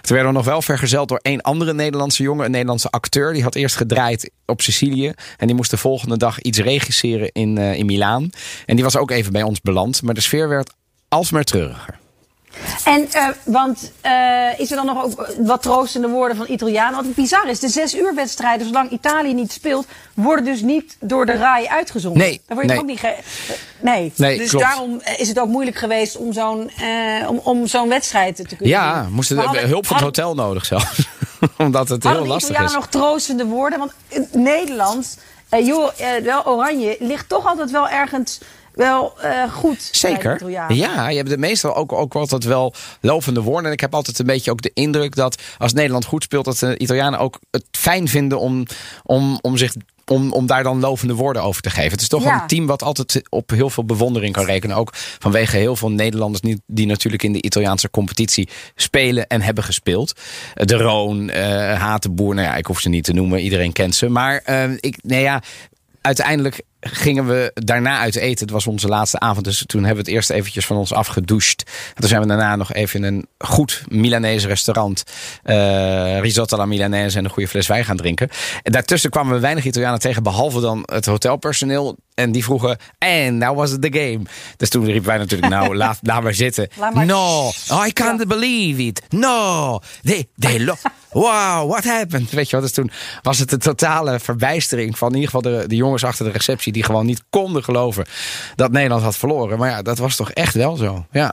Toen 0.00 0.14
werden 0.14 0.32
we 0.32 0.38
nog 0.38 0.44
wel 0.44 0.62
vergezeld 0.62 1.08
door 1.08 1.20
één 1.22 1.40
andere 1.40 1.74
Nederlandse 1.74 2.22
jongen, 2.22 2.44
een 2.44 2.50
Nederlandse 2.50 2.90
acteur. 2.90 3.32
Die 3.32 3.42
had 3.42 3.54
eerst 3.54 3.76
gedraaid 3.76 4.30
op 4.46 4.60
Sicilië. 4.60 5.12
En 5.36 5.46
die 5.46 5.56
moest 5.56 5.70
de 5.70 5.76
volgende 5.76 6.16
dag 6.16 6.40
iets 6.40 6.58
regisseren 6.58 7.32
in, 7.32 7.58
eh, 7.58 7.74
in 7.74 7.86
Milaan. 7.86 8.30
En 8.66 8.74
die 8.74 8.84
was 8.84 8.96
ook 8.96 9.10
even 9.10 9.32
bij 9.32 9.42
ons 9.42 9.60
beland. 9.60 10.02
Maar 10.02 10.14
de 10.14 10.20
sfeer 10.20 10.48
werd 10.48 10.72
alsmaar 11.08 11.44
treuriger. 11.44 11.98
En, 12.84 13.08
eh, 13.12 13.28
want 13.44 13.92
eh, 14.00 14.58
is 14.60 14.70
er 14.70 14.76
dan 14.76 14.86
nog 14.86 15.04
ook 15.04 15.32
wat 15.38 15.62
troostende 15.62 16.08
woorden 16.08 16.36
van 16.36 16.46
Italianen? 16.48 16.94
Want 16.94 17.06
het 17.06 17.14
bizar 17.14 17.48
is, 17.48 17.60
de 17.60 17.68
zes 17.68 17.94
uur 17.94 18.14
wedstrijden, 18.14 18.66
zolang 18.66 18.90
Italië 18.90 19.34
niet 19.34 19.52
speelt, 19.52 19.86
worden 20.14 20.44
dus 20.44 20.60
niet 20.60 20.96
door 21.00 21.26
de 21.26 21.32
RAI 21.36 21.66
uitgezonden. 21.66 22.22
Nee, 22.22 22.40
Dan 22.46 22.56
word 22.56 22.68
je 22.68 22.72
nee. 22.72 22.82
ook 22.82 22.88
niet. 22.88 22.98
Ge 23.00 23.14
nee. 23.80 24.12
Nee, 24.16 24.38
dus 24.38 24.50
klopt. 24.50 24.64
daarom 24.64 25.00
is 25.16 25.28
het 25.28 25.38
ook 25.38 25.48
moeilijk 25.48 25.76
geweest 25.76 26.16
om 26.16 26.32
zo'n 26.32 26.70
eh, 26.70 27.28
om, 27.28 27.40
om 27.44 27.66
zo'n 27.66 27.88
wedstrijd 27.88 28.36
te 28.36 28.42
kunnen 28.56 28.68
Ja, 28.68 29.02
doen. 29.02 29.12
moesten 29.12 29.36
we 29.36 29.42
hadden- 29.42 29.68
hulp 29.68 29.86
van 29.86 29.96
het 29.96 30.04
hadden- 30.04 30.24
hotel 30.24 30.44
nodig 30.46 30.64
zelfs. 30.66 31.08
Omdat 31.58 31.88
het 31.88 32.02
heel 32.04 32.26
lastig 32.26 32.50
Italianen 32.50 32.68
is. 32.68 32.74
nog 32.74 32.86
troostende 32.86 33.44
woorden? 33.44 33.78
Want 33.78 33.92
in 34.08 34.28
Nederland, 34.32 35.18
eh, 35.48 35.66
joh, 35.66 35.90
eh, 35.98 36.22
wel 36.22 36.46
Oranje, 36.46 36.96
ligt 36.98 37.28
toch 37.28 37.46
altijd 37.46 37.70
wel 37.70 37.88
ergens 37.88 38.40
wel 38.74 39.20
eh, 39.20 39.52
goed. 39.52 39.88
Zeker. 39.92 40.50
Ja, 40.72 41.08
je 41.08 41.16
hebt 41.16 41.28
de 41.28 41.38
meestal 41.38 41.74
ook, 41.76 41.92
ook 41.92 42.14
altijd 42.14 42.44
wel 42.44 42.74
lovende 43.00 43.42
woorden. 43.42 43.66
En 43.66 43.72
ik 43.72 43.80
heb 43.80 43.94
altijd 43.94 44.18
een 44.18 44.26
beetje 44.26 44.50
ook 44.50 44.62
de 44.62 44.70
indruk 44.74 45.14
dat 45.14 45.42
als 45.58 45.72
Nederland 45.72 46.04
goed 46.04 46.22
speelt, 46.22 46.44
dat 46.44 46.58
de 46.58 46.78
Italianen 46.78 47.18
ook 47.18 47.38
het 47.50 47.64
fijn 47.70 48.08
vinden 48.08 48.38
om, 48.38 48.66
om, 49.02 49.38
om 49.42 49.56
zich. 49.56 49.74
Om, 50.06 50.32
om 50.32 50.46
daar 50.46 50.62
dan 50.62 50.80
lovende 50.80 51.14
woorden 51.14 51.42
over 51.42 51.62
te 51.62 51.70
geven. 51.70 51.90
Het 51.90 52.00
is 52.00 52.08
toch 52.08 52.22
Ja. 52.22 52.42
een 52.42 52.46
team 52.48 52.66
wat 52.66 52.82
altijd 52.82 53.22
op 53.28 53.50
heel 53.50 53.70
veel 53.70 53.84
bewondering 53.84 54.32
kan 54.32 54.44
rekenen. 54.44 54.76
Ook 54.76 54.90
vanwege 54.94 55.56
heel 55.56 55.76
veel 55.76 55.90
Nederlanders 55.90 56.40
die, 56.42 56.62
die 56.66 56.86
natuurlijk 56.86 57.22
in 57.22 57.32
de 57.32 57.42
Italiaanse 57.42 57.90
competitie 57.90 58.48
spelen 58.74 59.26
en 59.26 59.42
hebben 59.42 59.64
gespeeld. 59.64 60.12
Eh, 60.54 60.66
De 60.66 60.76
Roon, 60.76 61.30
eh 61.30 61.80
Hatenboer, 61.80 62.34
nou 62.34 62.46
ja, 62.46 62.56
ik 62.56 62.66
hoef 62.66 62.80
ze 62.80 62.88
niet 62.88 63.04
te 63.04 63.12
noemen. 63.12 63.40
Iedereen 63.40 63.72
kent 63.72 63.94
ze. 63.94 64.08
Maar 64.08 64.42
ik, 64.80 64.98
nee 65.02 65.22
ja, 65.22 65.42
uiteindelijk 66.00 66.62
gingen 66.80 67.26
we 67.26 67.50
daarna 67.54 67.98
uit 67.98 68.16
eten. 68.16 68.44
Het 68.44 68.50
was 68.50 68.66
onze 68.66 68.88
laatste 68.88 69.18
avond, 69.18 69.44
dus 69.44 69.64
toen 69.66 69.84
hebben 69.84 70.04
we 70.04 70.10
het 70.10 70.18
eerst 70.18 70.30
eventjes 70.30 70.66
van 70.66 70.76
ons 70.76 70.92
afgedoucht. 70.92 71.64
En 71.94 72.00
toen 72.00 72.08
zijn 72.08 72.20
we 72.20 72.26
daarna 72.26 72.56
nog 72.56 72.72
even 72.72 73.04
in 73.04 73.14
een 73.14 73.26
goed 73.38 73.82
Milanese 73.88 74.46
restaurant 74.46 75.02
eh, 75.42 76.20
risotto 76.20 76.56
alla 76.56 76.66
Milanese 76.66 77.18
en 77.18 77.24
een 77.24 77.30
goede 77.30 77.48
fles 77.48 77.66
wijn 77.66 77.84
gaan 77.84 77.96
drinken. 77.96 78.28
En 78.62 78.72
daartussen 78.72 79.10
kwamen 79.10 79.34
we 79.34 79.40
weinig 79.40 79.64
Italianen 79.64 80.00
tegen, 80.00 80.22
behalve 80.22 80.60
dan 80.60 80.82
het 80.84 81.06
hotelpersoneel. 81.06 81.96
En 82.20 82.32
die 82.32 82.44
vroegen, 82.44 82.78
en 82.98 83.38
that 83.38 83.54
was 83.54 83.70
the 83.80 83.88
game. 83.92 84.20
Dus 84.56 84.68
toen 84.68 84.84
riepen 84.84 85.06
wij 85.06 85.18
natuurlijk, 85.18 85.52
nou, 85.52 85.76
laat, 85.82 85.98
laat 86.02 86.22
maar 86.22 86.34
zitten. 86.34 86.68
Laat 86.76 86.94
maar- 86.94 87.06
No, 87.06 87.50
I 87.86 87.92
can't 87.92 88.28
believe 88.28 88.82
it. 88.82 89.02
No, 89.08 89.78
they, 90.02 90.28
they 90.38 90.74
Wow, 91.12 91.68
what 91.70 91.84
happened? 91.84 92.30
Weet 92.30 92.50
je 92.50 92.56
wat? 92.56 92.64
Dus 92.64 92.74
toen 92.74 92.90
was 93.22 93.38
het 93.38 93.52
een 93.52 93.58
totale 93.58 94.20
verbijstering 94.20 94.98
van 94.98 95.08
in 95.08 95.14
ieder 95.20 95.30
geval 95.30 95.52
de, 95.52 95.68
de 95.68 95.76
jongens 95.76 96.04
achter 96.04 96.24
de 96.24 96.30
receptie 96.30 96.72
die 96.72 96.82
gewoon 96.84 97.06
niet 97.06 97.22
konden 97.30 97.64
geloven 97.64 98.04
dat 98.56 98.70
Nederland 98.72 99.02
had 99.02 99.16
verloren. 99.16 99.58
Maar 99.58 99.70
ja, 99.70 99.82
dat 99.82 99.98
was 99.98 100.16
toch 100.16 100.30
echt 100.30 100.54
wel 100.54 100.76
zo. 100.76 101.06
Ja. 101.10 101.32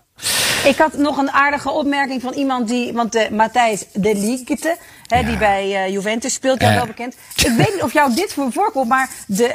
Ik 0.65 0.77
had 0.77 0.97
nog 0.97 1.17
een 1.17 1.31
aardige 1.31 1.69
opmerking 1.69 2.21
van 2.21 2.33
iemand 2.33 2.67
die, 2.67 2.93
want 2.93 3.11
de 3.11 3.27
Matthijs 3.31 3.85
de 3.93 4.15
Ligte, 4.15 4.77
hè, 5.07 5.23
die 5.23 5.37
bij 5.37 5.75
eh, 5.85 5.91
Juventus 5.91 6.33
speelt, 6.33 6.59
jou 6.59 6.71
Eh. 6.71 6.77
wel 6.77 6.87
bekend. 6.87 7.15
Ik 7.35 7.51
weet 7.57 7.73
niet 7.73 7.83
of 7.83 7.93
jou 7.93 8.15
dit 8.15 8.33
voor 8.33 8.51
voorkomt, 8.51 8.87
maar 8.89 9.09
de 9.27 9.51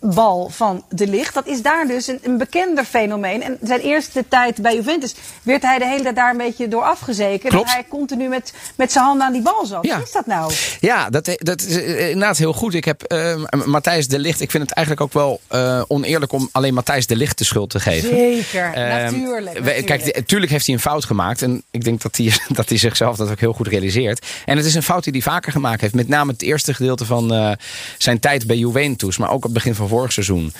handbal 0.00 0.48
van 0.48 0.84
de 0.88 1.06
Ligt, 1.06 1.34
dat 1.34 1.46
is 1.46 1.62
daar 1.62 1.86
dus 1.86 2.06
een, 2.06 2.18
een 2.22 2.38
bekender 2.38 2.84
fenomeen. 2.84 3.42
En 3.42 3.58
zijn 3.62 3.80
eerste 3.80 4.24
tijd 4.28 4.62
bij 4.62 4.74
Juventus 4.74 5.14
werd 5.42 5.62
hij 5.62 5.78
de 5.78 5.86
hele 5.86 6.02
tijd 6.02 6.16
daar 6.16 6.30
een 6.30 6.36
beetje 6.36 6.68
door 6.68 6.82
afgezeken. 6.82 7.50
Klopt. 7.50 7.66
Dat 7.66 7.74
hij 7.74 7.84
continu 7.88 8.28
met, 8.28 8.52
met 8.76 8.92
zijn 8.92 9.04
handen 9.04 9.26
aan 9.26 9.32
die 9.32 9.42
bal 9.42 9.66
zat. 9.66 9.86
Ja. 9.86 9.96
Wat 9.96 10.06
is 10.06 10.12
dat 10.12 10.26
nou? 10.26 10.52
Ja, 10.80 11.10
dat, 11.10 11.30
dat 11.36 11.60
is 11.62 11.76
eh, 11.76 12.08
inderdaad 12.10 12.38
heel 12.38 12.52
goed. 12.52 12.74
Ik 12.74 12.84
heb 12.84 13.02
eh, 13.02 13.42
Matthijs 13.64 14.08
de 14.08 14.18
Licht. 14.18 14.40
Ik 14.40 14.50
vind 14.50 14.62
het 14.62 14.72
eigenlijk 14.72 15.06
ook 15.06 15.12
wel 15.12 15.40
eh, 15.48 15.82
oneerlijk 15.88 16.32
om 16.32 16.48
alleen 16.52 16.74
Matthijs 16.74 17.06
de 17.06 17.16
Licht 17.16 17.38
de 17.38 17.44
schuld 17.44 17.70
te 17.70 17.80
geven. 17.80 18.08
Zeker, 18.08 18.72
Ehm, 18.72 19.12
natuurlijk. 19.12 19.86
Kijk, 19.86 20.16
natuurlijk 20.16 20.52
heeft 20.52 20.66
hij 20.66 20.74
een 20.74 20.80
fout 20.80 21.04
gemaakt. 21.04 21.42
En 21.42 21.62
ik 21.70 21.84
denk 21.84 22.02
dat 22.02 22.16
hij, 22.16 22.32
dat 22.48 22.68
hij 22.68 22.78
zichzelf 22.78 23.16
dat 23.16 23.30
ook 23.30 23.40
heel 23.40 23.52
goed 23.52 23.68
realiseert. 23.68 24.26
En 24.44 24.56
het 24.56 24.66
is 24.66 24.74
een 24.74 24.82
fout 24.82 25.04
die 25.04 25.12
hij 25.12 25.22
vaker 25.22 25.52
gemaakt 25.52 25.80
heeft. 25.80 25.94
Met 25.94 26.08
name 26.08 26.32
het 26.32 26.42
eerste 26.42 26.74
gedeelte 26.74 27.04
van 27.04 27.34
eh, 27.34 27.52
zijn 27.98 28.20
tijd 28.20 28.46
bij 28.46 28.56
Juventus. 28.56 29.16
Maar 29.16 29.28
ook 29.28 29.36
op 29.36 29.42
het 29.42 29.52
begin 29.52 29.74
van 29.74 29.85
vorig 29.88 30.12
seizoen. 30.12 30.52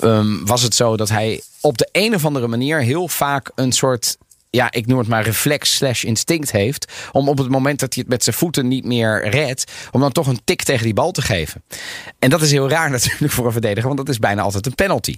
ehm, 0.00 0.44
was 0.44 0.62
het 0.62 0.74
zo 0.74 0.96
dat 0.96 1.08
hij 1.08 1.42
op 1.60 1.78
de 1.78 1.88
een 1.92 2.14
of 2.14 2.24
andere 2.24 2.46
manier 2.46 2.80
heel 2.80 3.08
vaak 3.08 3.50
een 3.54 3.72
soort 3.72 4.16
ja, 4.54 4.72
ik 4.72 4.86
noem 4.86 4.98
het 4.98 5.08
maar 5.08 5.24
reflex 5.24 5.74
slash 5.74 6.04
instinct 6.04 6.52
heeft. 6.52 6.92
Om 7.12 7.28
op 7.28 7.38
het 7.38 7.48
moment 7.48 7.80
dat 7.80 7.94
hij 7.94 8.02
het 8.02 8.12
met 8.12 8.24
zijn 8.24 8.36
voeten 8.36 8.68
niet 8.68 8.84
meer 8.84 9.28
redt. 9.28 9.72
Om 9.90 10.00
dan 10.00 10.12
toch 10.12 10.26
een 10.26 10.40
tik 10.44 10.62
tegen 10.62 10.84
die 10.84 10.94
bal 10.94 11.10
te 11.10 11.22
geven. 11.22 11.62
En 12.18 12.30
dat 12.30 12.42
is 12.42 12.50
heel 12.50 12.68
raar 12.68 12.90
natuurlijk 13.00 13.32
voor 13.32 13.46
een 13.46 13.52
verdediger. 13.52 13.86
Want 13.86 13.96
dat 13.96 14.08
is 14.08 14.18
bijna 14.18 14.42
altijd 14.42 14.66
een 14.66 14.74
penalty. 14.74 15.16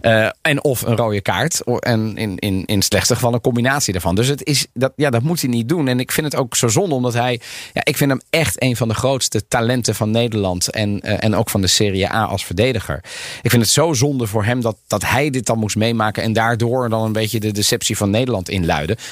Eh, 0.00 0.28
en 0.42 0.64
of 0.64 0.82
een 0.82 0.96
rode 0.96 1.20
kaart. 1.20 1.60
En 1.80 2.16
in, 2.16 2.38
in, 2.38 2.64
in 2.64 2.82
slechtste 2.82 3.14
geval 3.14 3.34
een 3.34 3.40
combinatie 3.40 3.92
daarvan. 3.92 4.14
Dus 4.14 4.28
het 4.28 4.44
is, 4.44 4.66
dat, 4.72 4.92
ja, 4.96 5.10
dat 5.10 5.22
moet 5.22 5.40
hij 5.40 5.50
niet 5.50 5.68
doen. 5.68 5.88
En 5.88 6.00
ik 6.00 6.12
vind 6.12 6.32
het 6.32 6.40
ook 6.40 6.56
zo 6.56 6.68
zonde. 6.68 6.94
Omdat 6.94 7.14
hij, 7.14 7.40
ja, 7.72 7.84
ik 7.84 7.96
vind 7.96 8.10
hem 8.10 8.20
echt 8.30 8.62
een 8.62 8.76
van 8.76 8.88
de 8.88 8.94
grootste 8.94 9.48
talenten 9.48 9.94
van 9.94 10.10
Nederland. 10.10 10.70
En, 10.70 11.00
eh, 11.00 11.16
en 11.18 11.34
ook 11.34 11.50
van 11.50 11.60
de 11.60 11.66
Serie 11.66 12.10
A 12.10 12.24
als 12.24 12.44
verdediger. 12.44 13.04
Ik 13.42 13.50
vind 13.50 13.62
het 13.62 13.70
zo 13.70 13.92
zonde 13.92 14.26
voor 14.26 14.44
hem 14.44 14.60
dat, 14.60 14.76
dat 14.86 15.04
hij 15.04 15.30
dit 15.30 15.46
dan 15.46 15.58
moest 15.58 15.76
meemaken. 15.76 16.22
En 16.22 16.32
daardoor 16.32 16.88
dan 16.88 17.02
een 17.02 17.12
beetje 17.12 17.40
de 17.40 17.52
deceptie 17.52 17.96
van 17.96 18.10
Nederland 18.10 18.48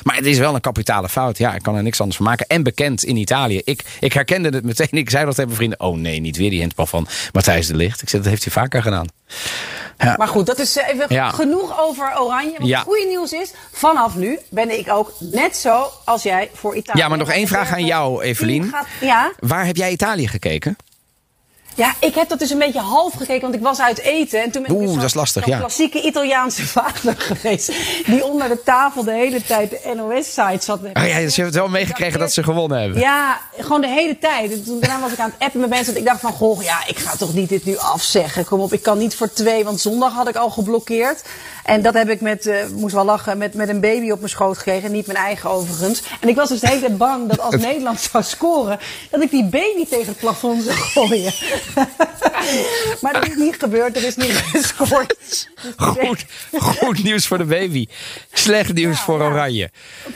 Maar 0.03 0.17
het 0.17 0.27
is 0.27 0.39
wel 0.39 0.55
een 0.55 0.61
kapitale 0.61 1.09
fout. 1.09 1.39
Ja, 1.39 1.55
ik 1.55 1.63
kan 1.63 1.77
er 1.77 1.83
niks 1.83 1.99
anders 2.01 2.17
van 2.17 2.27
maken. 2.27 2.47
En 2.47 2.63
bekend 2.63 3.05
in 3.05 3.17
Italië. 3.17 3.61
Ik, 3.65 3.83
ik 4.01 4.13
herkende 4.13 4.49
het 4.49 4.65
meteen. 4.65 4.89
Ik 4.91 5.11
zei 5.11 5.25
dat 5.25 5.35
tegen 5.35 5.45
mijn 5.51 5.57
vrienden. 5.57 5.81
Oh 5.81 5.97
nee, 5.97 6.21
niet 6.21 6.37
weer 6.37 6.51
die 6.51 6.61
handbal 6.61 6.87
van 6.87 7.07
Matthijs 7.33 7.67
de 7.67 7.77
Ligt. 7.77 8.03
Ik 8.03 8.09
zei, 8.09 8.23
dat 8.23 8.31
heeft 8.31 8.45
hij 8.45 8.53
vaker 8.53 8.83
gedaan. 8.83 9.07
Maar 10.17 10.29
goed, 10.29 10.47
dat 10.47 10.59
is 10.59 10.77
eh, 10.77 10.89
even 10.89 11.07
Ja. 11.09 11.31
genoeg 11.31 11.81
over 11.81 12.21
Oranje. 12.21 12.53
Want 12.57 12.69
Ja. 12.69 12.79
het 12.79 12.87
goede 12.87 13.07
nieuws 13.07 13.33
is, 13.33 13.53
vanaf 13.73 14.17
nu 14.17 14.39
ben 14.49 14.79
ik 14.79 14.89
ook 14.91 15.13
net 15.19 15.57
zo 15.57 15.91
als 16.05 16.23
jij 16.23 16.51
voor 16.55 16.77
Italië. 16.77 16.99
Ja, 17.01 17.09
maar 17.09 17.19
nog 17.19 17.31
één 17.31 17.47
vraag 17.49 17.73
aan 17.73 17.85
jou, 17.85 18.23
Evelien. 18.23 18.69
Gaat- 18.71 18.87
Ja, 19.01 19.33
Waar 19.39 19.67
heb 19.67 19.77
jij 19.77 19.91
Italië 19.91 20.29
gekeken? 20.29 20.77
Ja, 21.75 21.95
ik 22.01 22.15
heb 22.15 22.29
dat 22.29 22.39
dus 22.39 22.51
een 22.51 22.59
beetje 22.59 22.81
half 22.81 23.13
gekeken, 23.13 23.41
want 23.41 23.55
ik 23.55 23.61
was 23.61 23.81
uit 23.81 23.99
eten. 23.99 24.43
En 24.43 24.51
toen 24.51 24.63
ben 24.63 24.71
ik 24.71 24.77
Oeh, 24.77 24.87
dus 24.87 24.95
dat 24.95 25.05
is 25.05 25.15
lastig, 25.15 25.47
ja. 25.47 25.59
klassieke 25.59 26.03
Italiaanse 26.03 26.67
vader 26.79 27.15
geweest. 27.17 27.73
Die 28.07 28.25
onder 28.25 28.49
de 28.49 28.63
tafel 28.63 29.05
de 29.05 29.13
hele 29.13 29.43
tijd 29.43 29.71
de 29.71 29.93
NOS-site 29.97 30.65
zat. 30.65 30.81
Oh 30.83 31.07
ja, 31.07 31.19
dus 31.19 31.37
je 31.37 31.43
hebt 31.43 31.55
wel 31.55 31.69
meegekregen 31.69 32.19
dat 32.19 32.33
ze 32.33 32.43
gewonnen 32.43 32.81
hebben. 32.81 33.01
Ja, 33.01 33.41
gewoon 33.59 33.81
de 33.81 33.89
hele 33.89 34.19
tijd. 34.19 34.53
En 34.53 34.65
toen, 34.65 34.81
daarna 34.81 35.01
was 35.01 35.13
ik 35.13 35.19
aan 35.19 35.31
het 35.31 35.45
appen 35.45 35.61
met 35.61 35.69
mensen. 35.69 35.87
Want 35.87 35.99
ik 35.99 36.11
dacht 36.11 36.21
van, 36.21 36.33
goh, 36.33 36.63
ja, 36.63 36.79
ik 36.87 36.99
ga 36.99 37.17
toch 37.17 37.35
niet 37.35 37.49
dit 37.49 37.65
nu 37.65 37.77
afzeggen. 37.77 38.45
Kom 38.45 38.61
op, 38.61 38.73
ik 38.73 38.83
kan 38.83 38.99
niet 38.99 39.15
voor 39.15 39.33
twee, 39.33 39.65
want 39.65 39.81
zondag 39.81 40.13
had 40.13 40.29
ik 40.29 40.37
al 40.37 40.51
geblokkeerd. 40.51 41.23
En 41.65 41.83
dat 41.83 41.95
heb 41.95 42.09
ik 42.09 42.21
met, 42.21 42.47
eh 42.47 42.57
moest 42.75 42.95
wel 42.95 43.05
lachen, 43.05 43.39
met, 43.39 43.55
met 43.55 43.69
een 43.69 43.81
baby 43.81 44.11
op 44.11 44.19
mijn 44.19 44.31
schoot 44.31 44.57
gekregen. 44.57 44.93
Niet 44.93 45.07
mijn 45.07 45.19
eigen 45.19 45.51
overigens. 45.51 46.03
En 46.21 46.29
ik 46.29 46.37
was 46.37 46.49
dus 46.49 46.61
de 46.61 46.69
hele 46.69 46.81
tijd 46.81 46.99
bang 46.99 47.29
dat 47.29 47.41
als 47.41 47.57
Nederland 47.57 48.01
zou 48.01 48.25
scoren, 48.25 48.79
dat 49.11 49.23
ik 49.23 49.31
die 49.31 49.45
baby 49.45 49.87
tegen 49.89 50.07
het 50.07 50.19
plafond 50.19 50.63
zou 50.63 50.77
gooien. 50.77 51.33
maar 53.01 53.13
dat 53.13 53.29
is 53.29 53.37
niet 53.37 53.57
gebeurd, 53.59 53.97
er 53.97 54.05
is 54.05 54.17
niet 54.17 54.33
gescoord. 54.55 55.49
Goed, 55.77 56.25
goed 56.53 57.03
nieuws 57.03 57.27
voor 57.27 57.39
de 57.39 57.45
baby. 57.45 57.87
Slecht 58.33 58.73
nieuws 58.73 59.01
voor. 59.01 59.21
Oranje. 59.23 59.71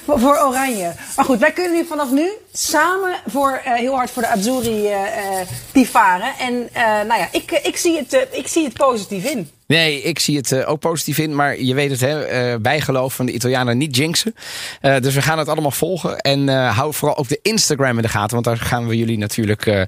Voor, 0.05 0.21
voor 0.21 0.39
Oranje. 0.39 0.95
Maar 1.17 1.25
goed, 1.25 1.39
wij 1.39 1.53
kunnen 1.53 1.73
nu 1.73 1.85
vanaf 1.87 2.11
nu 2.11 2.31
samen 2.59 3.17
voor, 3.27 3.61
eh, 3.65 3.75
heel 3.75 3.95
hard 3.95 4.11
voor 4.11 4.23
de 4.23 4.29
Azzurri 4.29 4.87
eh 4.87 5.41
eh, 5.41 5.47
tivaren. 5.73 6.33
En 6.39 6.69
nou 7.07 7.21
ja, 7.21 7.29
ik, 7.33 7.51
ik, 7.51 7.77
zie 7.77 7.97
het, 7.97 8.27
ik 8.33 8.49
zie 8.49 8.65
het 8.65 8.75
positief 8.75 9.25
in. 9.25 9.51
Nee, 9.67 10.03
ik 10.03 10.19
zie 10.19 10.37
het 10.37 10.65
ook 10.65 10.81
positief 10.81 11.19
in. 11.19 11.35
Maar 11.35 11.61
je 11.61 11.75
weet 11.75 11.91
het, 11.91 12.01
hè, 12.01 12.61
bijgeloof 12.61 13.15
van 13.15 13.27
de 13.27 13.33
Italianen 13.33 13.79
niet 13.79 13.97
jinxen. 13.97 14.35
Dus 14.81 15.15
we 15.15 15.23
gaan 15.23 15.39
het 15.39 15.49
allemaal 15.49 15.71
volgen. 15.71 16.19
En 16.19 16.49
hou 16.49 16.95
vooral 16.95 17.17
ook 17.17 17.29
de 17.29 17.39
Instagram 17.43 17.97
in 17.97 18.03
de 18.03 18.09
gaten. 18.09 18.33
Want 18.33 18.45
daar 18.45 18.57
gaan 18.57 18.89
we 18.89 18.97
jullie 18.97 19.19
natuurlijk 19.19 19.87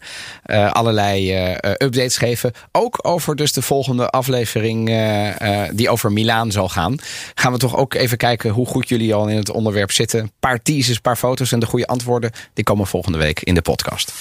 allerlei 0.72 1.34
updates 1.60 2.16
geven. 2.16 2.52
Ook 2.72 2.98
over 3.02 3.36
dus 3.36 3.52
de 3.52 3.62
volgende 3.62 4.08
aflevering 4.08 4.90
die 5.72 5.90
over 5.90 6.12
Milaan 6.12 6.52
zal 6.52 6.68
gaan. 6.68 6.96
Gaan 7.34 7.52
we 7.52 7.58
toch 7.58 7.76
ook 7.76 7.94
even 7.94 8.16
kijken 8.16 8.50
hoe 8.50 8.66
goed 8.66 8.88
jullie 8.88 9.14
al 9.14 9.28
in 9.28 9.36
het 9.36 9.50
onderwerp 9.50 9.92
zitten. 9.92 10.20
Een 10.20 10.32
paar 10.40 10.62
teasers, 10.62 10.96
een 10.96 11.02
paar 11.02 11.16
foto's 11.16 11.52
en 11.52 11.60
de 11.60 11.66
goede 11.66 11.86
antwoorden. 11.86 12.30
Die 12.58 12.66
komen 12.66 12.86
volgende 12.86 13.18
week 13.18 13.40
in 13.40 13.54
de 13.54 13.62
podcast. 13.62 14.12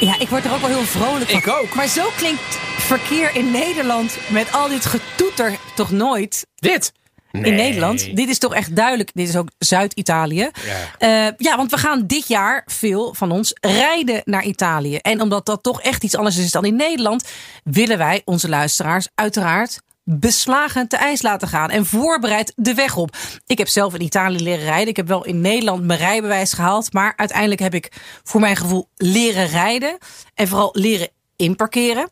Ja, 0.00 0.18
ik 0.18 0.28
word 0.28 0.44
er 0.44 0.52
ook 0.52 0.60
wel 0.60 0.68
heel 0.68 0.84
vrolijk 0.84 1.30
van. 1.30 1.38
Ik 1.38 1.48
ook. 1.48 1.74
Maar 1.74 1.88
zo 1.88 2.08
klinkt 2.16 2.58
verkeer 2.78 3.34
in 3.34 3.50
Nederland 3.50 4.16
met 4.28 4.52
al 4.52 4.68
dit 4.68 4.84
getoeter 4.84 5.58
toch 5.74 5.90
nooit 5.90 6.46
Dit? 6.54 6.92
In 7.32 7.54
Nederland. 7.54 8.16
Dit 8.16 8.28
is 8.28 8.38
toch 8.38 8.54
echt 8.54 8.76
duidelijk. 8.76 9.10
Dit 9.14 9.28
is 9.28 9.36
ook 9.36 9.48
Zuid-Italië. 9.58 10.50
Ja. 10.98 11.34
ja, 11.38 11.56
want 11.56 11.70
we 11.70 11.76
gaan 11.76 12.06
dit 12.06 12.28
jaar 12.28 12.62
veel 12.66 13.14
van 13.14 13.30
ons 13.30 13.54
rijden 13.60 14.20
naar 14.24 14.44
Italië. 14.44 14.96
En 14.96 15.20
omdat 15.20 15.46
dat 15.46 15.62
toch 15.62 15.82
echt 15.82 16.04
iets 16.04 16.16
anders 16.16 16.36
is 16.36 16.50
dan 16.50 16.64
in 16.64 16.76
Nederland, 16.76 17.28
willen 17.64 17.98
wij 17.98 18.22
onze 18.24 18.48
luisteraars 18.48 19.08
uiteraard 19.14 19.80
beslagen 20.04 20.88
te 20.88 20.96
ijs 20.96 21.22
laten 21.22 21.48
gaan 21.48 21.70
en 21.70 21.86
voorbereid 21.86 22.52
de 22.56 22.74
weg 22.74 22.96
op. 22.96 23.16
Ik 23.46 23.58
heb 23.58 23.68
zelf 23.68 23.94
in 23.94 24.02
Italië 24.02 24.42
leren 24.42 24.64
rijden. 24.64 24.88
Ik 24.88 24.96
heb 24.96 25.08
wel 25.08 25.24
in 25.24 25.40
Nederland 25.40 25.84
mijn 25.84 25.98
rijbewijs 25.98 26.52
gehaald, 26.52 26.92
maar 26.92 27.12
uiteindelijk 27.16 27.60
heb 27.60 27.74
ik 27.74 27.92
voor 28.22 28.40
mijn 28.40 28.56
gevoel 28.56 28.88
leren 28.96 29.46
rijden 29.46 29.98
en 30.34 30.48
vooral 30.48 30.70
leren 30.72 31.08
inparkeren 31.36 32.08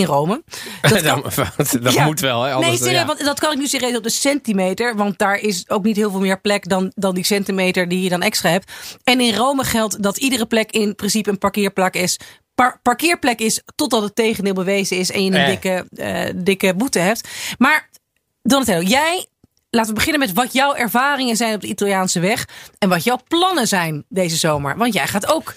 in 0.00 0.04
Rome. 0.04 0.42
Dat 0.80 1.02
kan- 1.02 1.24
dat 1.56 1.78
dat 1.82 1.92
ja. 1.92 2.04
moet 2.04 2.20
wel, 2.20 2.42
hè? 2.42 2.52
Anders, 2.52 2.68
nee, 2.68 2.76
serieus, 2.82 3.00
ja. 3.00 3.06
want 3.06 3.24
dat 3.24 3.40
kan 3.40 3.52
ik 3.52 3.58
nu 3.58 3.66
serieus 3.66 3.96
op 3.96 4.02
de 4.02 4.10
centimeter. 4.10 4.96
Want 4.96 5.18
daar 5.18 5.38
is 5.38 5.68
ook 5.68 5.84
niet 5.84 5.96
heel 5.96 6.10
veel 6.10 6.20
meer 6.20 6.40
plek 6.40 6.68
dan, 6.68 6.92
dan 6.94 7.14
die 7.14 7.24
centimeter 7.24 7.88
die 7.88 8.02
je 8.02 8.08
dan 8.08 8.22
extra 8.22 8.50
hebt. 8.50 8.72
En 9.04 9.20
in 9.20 9.34
Rome 9.34 9.64
geldt 9.64 10.02
dat 10.02 10.16
iedere 10.16 10.46
plek 10.46 10.70
in 10.70 10.94
principe 10.94 11.30
een 11.30 11.38
parkeerplek 11.38 11.94
is. 11.94 12.18
par- 12.54 12.78
parkeerplek 12.82 13.40
is 13.40 13.62
totdat 13.74 14.02
het 14.02 14.14
tegendeel 14.14 14.52
bewezen 14.54 14.96
is 14.96 15.10
en 15.10 15.24
je 15.24 15.30
een 15.30 15.36
Eh. 15.36 15.46
dikke, 15.46 15.86
eh, 15.96 16.30
dikke 16.36 16.74
boete 16.74 16.98
hebt. 16.98 17.28
Maar 17.58 17.88
Donatello, 18.42 18.82
jij, 18.82 19.26
laten 19.70 19.88
we 19.90 19.94
beginnen 19.96 20.20
met 20.20 20.32
wat 20.32 20.52
jouw 20.52 20.74
ervaringen 20.74 21.36
zijn 21.36 21.54
op 21.54 21.60
de 21.60 21.66
Italiaanse 21.66 22.20
weg 22.20 22.48
en 22.78 22.88
wat 22.88 23.04
jouw 23.04 23.18
plannen 23.28 23.68
zijn 23.68 24.04
deze 24.08 24.36
zomer. 24.36 24.76
Want 24.76 24.94
jij 24.94 25.06
gaat 25.06 25.26
ook 25.32 25.54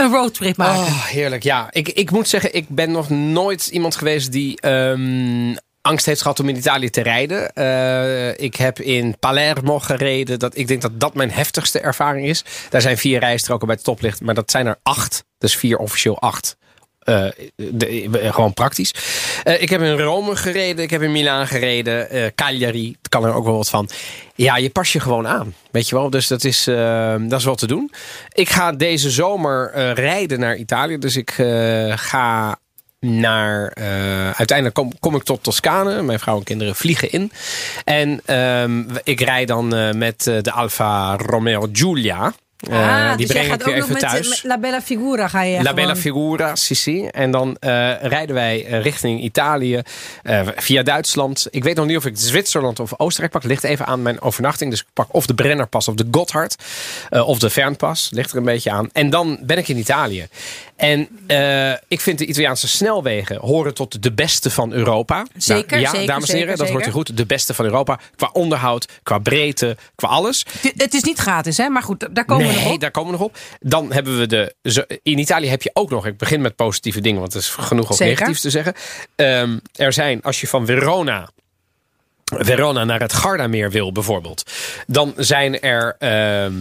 een 0.00 0.10
roadtrip 0.10 0.56
maken. 0.56 0.80
Oh, 0.80 1.04
heerlijk. 1.04 1.42
Ja, 1.42 1.68
ik, 1.70 1.88
ik 1.88 2.10
moet 2.10 2.28
zeggen, 2.28 2.54
ik 2.54 2.68
ben 2.68 2.90
nog 2.90 3.10
nooit 3.10 3.66
iemand 3.66 3.96
geweest 3.96 4.32
die 4.32 4.60
ehm, 4.60 5.54
angst 5.80 6.06
heeft 6.06 6.22
gehad 6.22 6.40
om 6.40 6.48
in 6.48 6.56
Italië 6.56 6.90
te 6.90 7.02
rijden. 7.02 7.52
Eh, 7.52 8.44
ik 8.44 8.56
heb 8.56 8.80
in 8.80 9.18
Palermo 9.18 9.78
gereden. 9.78 10.38
Dat, 10.38 10.56
ik 10.56 10.68
denk 10.68 10.82
dat 10.82 11.00
dat 11.00 11.14
mijn 11.14 11.30
heftigste 11.30 11.80
ervaring 11.80 12.26
is. 12.26 12.44
Daar 12.70 12.80
zijn 12.80 12.98
vier 12.98 13.18
rijstroken 13.18 13.66
bij 13.66 13.76
het 13.76 13.84
toplicht, 13.84 14.20
maar 14.20 14.34
dat 14.34 14.50
zijn 14.50 14.66
er 14.66 14.78
acht. 14.82 15.24
Dus 15.38 15.56
vier 15.56 15.78
officieel 15.78 16.20
acht. 16.20 16.56
Eh, 17.10 17.26
eh, 18.24 18.34
gewoon 18.34 18.54
praktisch. 18.54 18.94
Eh, 19.42 19.62
ik 19.62 19.70
heb 19.70 19.80
in 19.80 19.98
Rome 19.98 20.36
gereden, 20.36 20.84
ik 20.84 20.90
heb 20.90 21.02
in 21.02 21.12
Milaan 21.12 21.46
gereden, 21.46 22.10
eh, 22.10 22.26
Cagliari, 22.34 22.96
kan 23.08 23.24
er 23.24 23.34
ook 23.34 23.44
wel 23.44 23.56
wat 23.56 23.70
van. 23.70 23.88
Ja, 24.34 24.56
je 24.56 24.70
pas 24.70 24.92
je 24.92 25.00
gewoon 25.00 25.26
aan, 25.26 25.54
weet 25.70 25.88
je 25.88 25.94
wel. 25.94 26.10
Dus 26.10 26.26
dat 26.26 26.44
is, 26.44 26.64
dat 27.28 27.38
is 27.38 27.44
wel 27.44 27.54
te 27.54 27.66
doen. 27.66 27.92
Ik 28.32 28.48
ga 28.48 28.72
deze 28.72 29.10
zomer 29.10 29.92
rijden 29.94 30.40
naar 30.40 30.56
Italië, 30.56 30.98
dus 30.98 31.16
ik 31.16 31.30
ga 31.94 32.58
naar. 33.00 33.74
uiteindelijk 34.36 34.74
kom, 35.00 35.14
ik 35.14 35.22
tot 35.22 35.42
Toscane. 35.42 36.02
Mijn 36.02 36.18
vrouw 36.18 36.36
en 36.36 36.44
kinderen 36.44 36.76
vliegen 36.76 37.10
in. 37.10 37.32
En 37.84 38.20
ehm, 38.24 38.82
ik 39.04 39.20
rijd 39.20 39.48
dan 39.48 39.98
met 39.98 40.22
de 40.24 40.52
Alfa 40.52 41.16
Romeo 41.16 41.68
Giulia. 41.72 42.32
Eh, 42.60 42.78
ah, 42.78 43.08
die 43.08 43.26
dus 43.26 43.26
jij 43.26 43.26
breng 43.26 43.46
gaat 43.50 43.60
ik 43.60 43.66
weer 43.66 43.74
ook 43.82 43.88
nog 43.88 43.96
even 43.96 44.08
thuis. 44.08 44.28
met 44.28 44.40
La 44.44 44.58
Bella 44.58 44.82
Figura 44.82 45.28
ga 45.28 45.42
je 45.42 45.52
La 45.52 45.58
gewoon- 45.60 45.74
Bella 45.74 45.96
Figura, 45.96 46.56
Sissi. 46.56 47.06
En 47.06 47.30
dan 47.30 47.56
eh, 47.60 47.70
rijden 48.02 48.34
wij 48.34 48.66
eh, 48.66 48.82
richting 48.82 49.22
Italië 49.22 49.80
eh, 50.22 50.40
via 50.56 50.82
Duitsland. 50.82 51.46
Ik 51.50 51.64
weet 51.64 51.76
nog 51.76 51.86
niet 51.86 51.96
of 51.96 52.06
ik 52.06 52.12
Zwitserland 52.16 52.80
of 52.80 52.92
Oostenrijk 52.96 53.32
pak. 53.32 53.44
Ligt 53.44 53.64
even 53.64 53.86
aan 53.86 54.02
mijn 54.02 54.20
overnachting. 54.20 54.70
Dus 54.70 54.80
ik 54.80 54.86
pak 54.92 55.06
of 55.10 55.26
de 55.26 55.34
Brennerpas 55.34 55.88
of 55.88 55.94
de 55.94 56.06
Gotthard. 56.10 56.54
eh, 57.10 57.28
of 57.28 57.38
de 57.38 57.50
Fernpas. 57.50 58.08
Ligt 58.12 58.30
er 58.30 58.36
een 58.36 58.44
beetje 58.44 58.70
aan. 58.70 58.88
En 58.92 59.10
dan 59.10 59.38
ben 59.42 59.58
ik 59.58 59.68
in 59.68 59.76
Italië. 59.78 60.26
En 60.76 61.08
eh, 61.26 61.72
ik 61.88 62.00
vind 62.00 62.18
de 62.18 62.26
Italiaanse 62.26 62.68
snelwegen 62.68 63.36
horen 63.36 63.74
tot 63.74 64.02
de 64.02 64.12
beste 64.12 64.50
van 64.50 64.72
Europa. 64.72 65.26
Zeker, 65.36 65.70
Nou, 65.70 65.80
ja, 65.82 65.90
zeker, 65.90 66.06
dames 66.06 66.28
en 66.28 66.34
heren, 66.36 66.48
zeker, 66.56 66.64
dat 66.64 66.72
hoort 66.74 66.86
u 66.86 66.90
goed. 66.90 67.16
De 67.16 67.26
beste 67.26 67.54
van 67.54 67.64
Europa. 67.64 67.98
Qua 68.16 68.30
onderhoud, 68.32 68.86
qua 69.02 69.18
breedte, 69.18 69.76
qua 69.94 70.08
alles. 70.08 70.44
Het- 70.60 70.72
Het 70.76 70.94
is 70.94 71.02
niet 71.02 71.18
gratis, 71.18 71.56
hè? 71.56 71.68
Maar 71.68 71.82
goed, 71.82 72.08
daar 72.10 72.24
komen 72.24 72.46
we 72.46 72.49
nog 72.54 72.64
Nee, 72.64 72.72
op. 72.72 72.80
daar 72.80 72.90
komen 72.90 73.12
we 73.12 73.18
nog 73.18 73.26
op. 73.26 73.36
Dan 73.60 73.92
hebben 73.92 74.18
we 74.18 74.26
de. 74.26 74.54
In 75.02 75.18
Italië 75.18 75.48
heb 75.48 75.62
je 75.62 75.70
ook 75.72 75.90
nog. 75.90 76.06
Ik 76.06 76.16
begin 76.16 76.40
met 76.40 76.56
positieve 76.56 77.00
dingen, 77.00 77.20
want 77.20 77.34
er 77.34 77.40
is 77.40 77.48
genoeg 77.48 77.90
ook 77.90 77.96
Zeker. 77.96 78.12
negatiefs 78.12 78.40
te 78.40 78.50
zeggen. 78.50 78.74
Ehm, 79.16 79.58
er 79.74 79.92
zijn, 79.92 80.22
als 80.22 80.40
je 80.40 80.46
van 80.46 80.66
Verona. 80.66 81.30
Verona 82.24 82.84
naar 82.84 83.00
het 83.00 83.12
Gardameer 83.12 83.70
wil, 83.70 83.92
bijvoorbeeld. 83.92 84.50
Dan 84.86 85.14
zijn 85.16 85.60
er 85.60 85.96
ehm, 85.98 86.54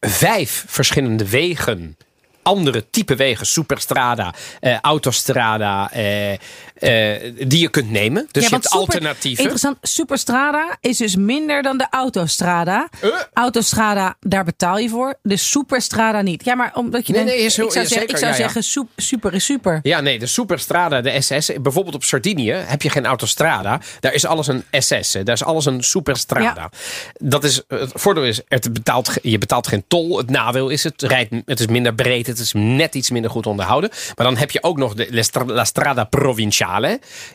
vijf 0.00 0.64
verschillende 0.68 1.28
wegen. 1.28 1.96
Andere 2.42 2.90
type 2.90 3.14
wegen, 3.16 3.46
superstrada, 3.46 4.34
eh, 4.60 4.78
autostrada, 4.80 5.92
eh, 5.92 6.38
eh, 6.74 7.32
die 7.48 7.60
je 7.60 7.68
kunt 7.68 7.90
nemen. 7.90 8.28
Dus 8.30 8.42
Ja, 8.42 8.48
je 8.48 8.54
hebt 8.54 8.64
super- 8.64 8.78
alternatieven. 8.78 9.42
Interessant. 9.42 9.76
Superstrada 9.82 10.76
is 10.80 10.96
dus 10.96 11.16
minder 11.16 11.62
dan 11.62 11.78
de 11.78 11.86
autostrada. 11.90 12.88
Eh? 13.00 13.08
Autostrada, 13.32 14.14
daar 14.20 14.44
betaal 14.44 14.78
je 14.78 14.88
voor. 14.88 15.14
De 15.22 15.36
superstrada 15.36 16.20
niet. 16.20 16.44
Ja, 16.44 16.54
maar 16.54 16.70
omdat 16.74 17.06
je 17.06 17.12
Nee, 17.12 17.22
denkt, 17.24 17.38
nee, 17.38 17.46
is 17.46 17.56
heel- 17.56 17.66
ik 17.66 17.72
zou, 17.72 17.84
ja, 17.84 17.90
zeggen, 17.90 18.08
ik 18.08 18.16
zou 18.16 18.30
ja, 18.30 18.36
zeggen 18.36 18.62
sup- 18.62 18.88
super 18.96 19.34
is 19.34 19.44
super. 19.44 19.78
Ja, 19.82 20.00
nee, 20.00 20.18
de 20.18 20.26
Superstrada, 20.26 21.00
de 21.00 21.20
SS. 21.20 21.50
Bijvoorbeeld 21.62 21.94
op 21.94 22.04
Sardinië 22.04 22.52
heb 22.52 22.82
je 22.82 22.90
geen 22.90 23.06
autostrada. 23.06 23.80
Daar 24.00 24.12
is 24.14 24.24
alles 24.26 24.46
een 24.46 24.64
SS. 24.70 25.12
Daar 25.12 25.34
is 25.34 25.44
alles 25.44 25.64
een 25.66 25.82
Superstrada. 25.82 26.70
Dat 27.12 27.44
is, 27.44 27.62
het 27.68 27.90
voordeel 27.94 28.24
is, 28.24 28.40
het 28.48 28.72
betaalt, 28.72 29.12
je 29.22 29.38
betaalt 29.38 29.66
geen 29.66 29.84
tol. 29.88 30.16
Het 30.18 30.30
nadeel 30.30 30.68
is, 30.68 30.84
het, 30.84 31.02
rijdt, 31.02 31.34
het 31.46 31.60
is 31.60 31.66
minder 31.66 31.94
breed. 31.94 32.26
Het 32.26 32.38
is 32.38 32.52
net 32.56 32.94
iets 32.94 33.10
minder 33.10 33.30
goed 33.30 33.46
onderhouden. 33.46 33.90
Maar 34.16 34.26
dan 34.26 34.36
heb 34.36 34.50
je 34.50 34.62
ook 34.62 34.76
nog 34.76 34.94
de 34.94 35.24
La 35.46 35.64
Strada 35.64 36.04
Provinciale. 36.04 36.62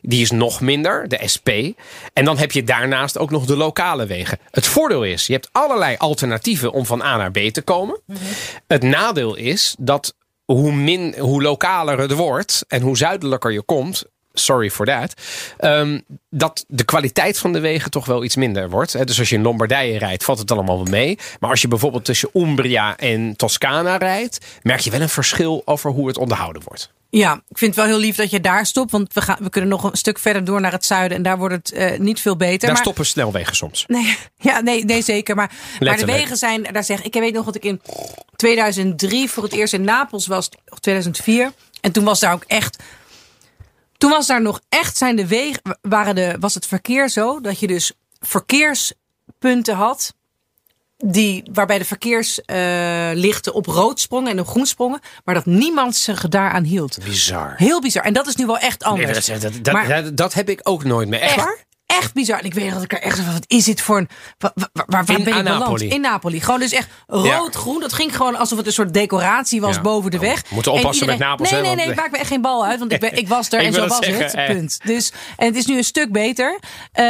Die 0.02 0.22
is 0.22 0.32
nog 0.32 0.62
minder, 0.62 1.08
de 1.08 1.20
SP. 1.34 1.50
En 2.14 2.26
dan 2.26 2.38
heb 2.38 2.52
je 2.52 2.64
daarnaast 2.64 3.18
ook 3.18 3.32
nog 3.32 3.46
de 3.46 3.58
lokale 3.58 4.06
wegen. 4.06 4.38
Het 4.52 4.68
voordeel 4.68 5.04
is, 5.04 5.28
je 5.28 5.34
hebt 5.34 5.50
allerlei 5.52 5.96
alternatieven 5.98 6.72
om 6.72 6.86
van 6.86 7.02
A 7.02 7.18
naar 7.18 7.32
B 7.32 7.38
te 7.38 7.62
komen. 7.62 8.00
Het 8.68 8.84
nadeel 8.84 9.36
is 9.36 9.76
dat 9.80 10.16
hoe, 10.46 10.72
min, 10.72 11.16
hoe 11.20 11.42
lokaler 11.42 12.00
het 12.00 12.12
wordt 12.12 12.66
en 12.68 12.82
hoe 12.82 12.98
zuidelijker 12.98 13.52
je 13.52 13.62
komt. 13.62 14.04
Sorry 14.34 14.70
for 14.70 14.86
that. 14.86 15.14
ehm, 15.58 16.00
dat 16.30 16.66
de 16.68 16.84
kwaliteit 16.84 17.38
van 17.38 17.54
de 17.54 17.60
wegen 17.60 17.92
toch 17.92 18.06
wel 18.06 18.24
iets 18.24 18.36
minder 18.36 18.70
wordt. 18.70 19.08
Dus 19.08 19.20
als 19.20 19.30
je 19.30 19.36
in 19.36 19.42
Lombardije 19.42 19.98
rijdt, 19.98 20.24
valt 20.24 20.40
het 20.40 20.52
allemaal 20.52 20.76
wel 20.76 20.92
mee. 20.92 21.18
Maar 21.40 21.50
als 21.50 21.62
je 21.62 21.68
bijvoorbeeld 21.68 22.06
tussen 22.06 22.30
Umbria 22.34 22.98
en 22.98 23.36
Toscana 23.36 23.98
rijdt, 23.98 24.46
merk 24.62 24.80
je 24.80 24.92
wel 24.92 25.02
een 25.02 25.10
verschil 25.10 25.62
over 25.66 25.92
hoe 25.92 26.08
het 26.08 26.18
onderhouden 26.18 26.62
wordt. 26.66 26.92
Ja, 27.12 27.34
ik 27.34 27.58
vind 27.58 27.76
het 27.76 27.86
wel 27.86 27.94
heel 27.94 28.04
lief 28.06 28.16
dat 28.16 28.30
je 28.30 28.42
daar 28.42 28.66
stopt. 28.66 28.92
Want 28.92 29.14
we, 29.14 29.22
gaan, 29.22 29.38
we 29.40 29.50
kunnen 29.50 29.70
nog 29.70 29.84
een 29.84 29.98
stuk 29.98 30.20
verder 30.20 30.44
door 30.44 30.62
naar 30.62 30.72
het 30.72 30.86
zuiden. 30.86 31.18
En 31.18 31.24
daar 31.24 31.38
wordt 31.38 31.56
het 31.56 31.72
eh, 31.72 32.00
niet 32.00 32.20
veel 32.22 32.36
beter. 32.36 32.60
Daar 32.60 32.70
maar, 32.72 32.82
stoppen 32.82 33.06
snelwegen 33.06 33.56
soms. 33.56 33.84
Nee, 33.88 34.18
ja, 34.50 34.60
nee, 34.60 34.86
nee 34.86 35.02
zeker. 35.02 35.36
Maar, 35.36 35.52
maar 35.80 35.98
de 35.98 36.06
wegen 36.06 36.38
zijn, 36.38 36.64
daar 36.64 36.84
zeg 36.84 37.04
ik, 37.04 37.14
weet 37.14 37.34
nog 37.34 37.46
dat 37.46 37.56
ik 37.56 37.64
in 37.64 37.82
2003 38.36 39.30
voor 39.30 39.44
het 39.44 39.54
eerst 39.54 39.74
in 39.74 39.82
Napels 39.82 40.28
was, 40.28 40.50
of 40.68 40.80
2004. 40.80 41.52
En 41.82 41.92
toen 41.92 42.04
was 42.04 42.20
daar 42.20 42.34
ook 42.34 42.44
echt, 42.48 42.84
toen 43.98 44.10
was 44.10 44.28
daar 44.28 44.42
nog 44.42 44.60
echt 44.70 44.98
zijn 44.98 45.16
de 45.16 45.28
wegen, 45.28 45.62
waren 45.82 46.16
de, 46.16 46.36
was 46.40 46.54
het 46.54 46.66
verkeer 46.66 47.10
zo 47.10 47.42
dat 47.42 47.60
je 47.60 47.68
dus 47.68 47.92
verkeerspunten 48.20 49.76
had. 49.76 50.14
Die, 51.06 51.44
waarbij 51.54 51.78
de 51.78 51.86
verkeerslichten 51.86 53.54
op 53.54 53.66
rood 53.66 54.00
sprongen 54.00 54.32
en 54.32 54.40
op 54.40 54.48
groen 54.48 54.66
sprongen. 54.66 55.00
Maar 55.26 55.36
dat 55.36 55.46
niemand 55.46 55.96
zich 55.96 56.28
daaraan 56.28 56.64
hield. 56.64 56.98
Bizar. 57.04 57.54
Heel 57.58 57.82
bizar. 57.82 58.04
En 58.04 58.14
dat 58.14 58.28
is 58.28 58.36
nu 58.36 58.46
wel 58.46 58.58
echt 58.58 58.80
Nee, 58.82 58.90
anders. 58.90 59.26
dat, 59.26 59.42
dat, 59.42 59.54
dat, 59.62 59.74
Maar- 59.74 59.88
dat, 59.88 60.18
dat 60.18 60.34
heb 60.34 60.50
ik 60.50 60.60
ook 60.64 60.84
nooit 60.84 61.08
meer. 61.10 61.20
Echt 61.20 61.36
waar? 61.36 61.58
Echt 61.86 62.14
bizar. 62.14 62.40
En 62.40 62.46
ik 62.46 62.54
weet 62.54 62.74
dat 62.74 62.84
ik 62.84 62.94
er 62.94 63.02
echt 63.02 63.20
van, 63.20 63.34
wat 63.34 63.44
is 63.48 63.64
dit 63.66 63.82
voor 63.82 63.98
een... 63.98 64.10
Waar, 64.38 64.52
waar, 64.56 64.86
waar 64.86 65.00
In- 65.18 65.24
ben 65.24 65.38
ik 65.38 65.44
beland? 65.44 65.60
Napoli. 65.60 65.88
In 65.90 66.02
Napoli. 66.02 66.42
Gewoon 66.42 66.60
dus 66.60 66.72
echt 66.72 66.88
rood-groen. 67.08 67.80
Dat 67.80 67.94
ging 67.94 68.16
gewoon 68.16 68.36
alsof 68.36 68.58
het 68.58 68.68
een 68.68 68.74
soort 68.74 68.94
decoratie 68.94 69.62
was 69.62 69.76
Ja. 69.76 69.82
boven 69.82 70.12
de 70.12 70.18
Oh, 70.18 70.24
weg. 70.24 70.42
we 70.42 70.48
moeten 70.54 70.72
En 70.72 70.78
oppassen 70.80 71.08
met 71.08 71.18
Napels, 71.18 71.52
Nee, 71.52 71.62
nee, 71.62 71.76
nee. 71.76 71.96
Maakt 71.96 72.12
me 72.12 72.18
echt 72.18 72.28
geen 72.28 72.42
bal 72.42 72.66
uit. 72.66 72.80
Want 72.80 72.92
ik, 72.92 73.00
ben, 73.00 73.18
ik 73.18 73.28
was 73.28 73.50
er 73.52 73.60
Ik 73.60 73.66
en 73.66 73.74
zo 73.74 73.82
het 73.82 73.90
was 73.90 74.06
zeggen, 74.06 74.40
het. 74.42 74.52
Punt. 74.56 74.80
Dus, 74.84 75.12
en 75.38 75.46
het 75.46 75.56
is 75.56 75.66
nu 75.66 75.78
een 75.78 75.84
stuk 75.84 76.12
beter. 76.12 76.60
Eh, 76.92 77.04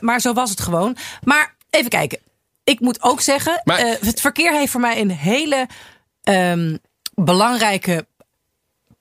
maar 0.00 0.20
zo 0.20 0.32
was 0.32 0.50
het 0.50 0.60
gewoon. 0.60 0.96
Maar 1.22 1.54
even 1.70 1.90
kijken. 1.90 2.18
Ik 2.66 2.80
moet 2.80 3.02
ook 3.02 3.20
zeggen, 3.20 3.60
Maar- 3.64 3.78
eh, 3.78 4.00
het 4.00 4.20
verkeer 4.20 4.52
heeft 4.52 4.72
voor 4.72 4.80
mij 4.80 5.00
een 5.00 5.10
hele 5.10 5.66
ehm, 6.22 6.76
belangrijke 7.14 8.06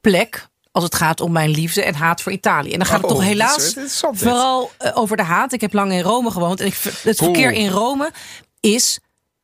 plek 0.01 0.47
als 0.71 0.83
het 0.83 0.95
gaat 0.95 1.21
om 1.21 1.31
mijn 1.31 1.49
liefde 1.49 1.83
en 1.83 1.95
haat 1.95 2.21
voor 2.21 2.31
Italië. 2.31 2.71
En 2.71 2.77
dan 2.77 2.87
gaat 2.87 3.01
het 3.01 3.11
Oh, 3.11 3.17
toch 3.17 3.19
dit 3.27 3.31
is 3.31 3.37
helaas 3.39 3.73
vooral 4.19 4.71
eh, 4.77 4.97
over 4.97 5.17
de 5.17 5.23
haat. 5.23 5.53
Ik 5.53 5.61
heb 5.61 5.73
lang 5.73 5.91
in 5.91 6.01
Rome 6.01 6.31
gewoond 6.31 6.59
en 6.59 6.65
ik, 6.65 6.73
het 6.83 7.17
verkeer 7.17 7.49
Oeh. 7.51 7.57
in 7.57 7.69
Rome 7.69 8.11
is 8.59 8.99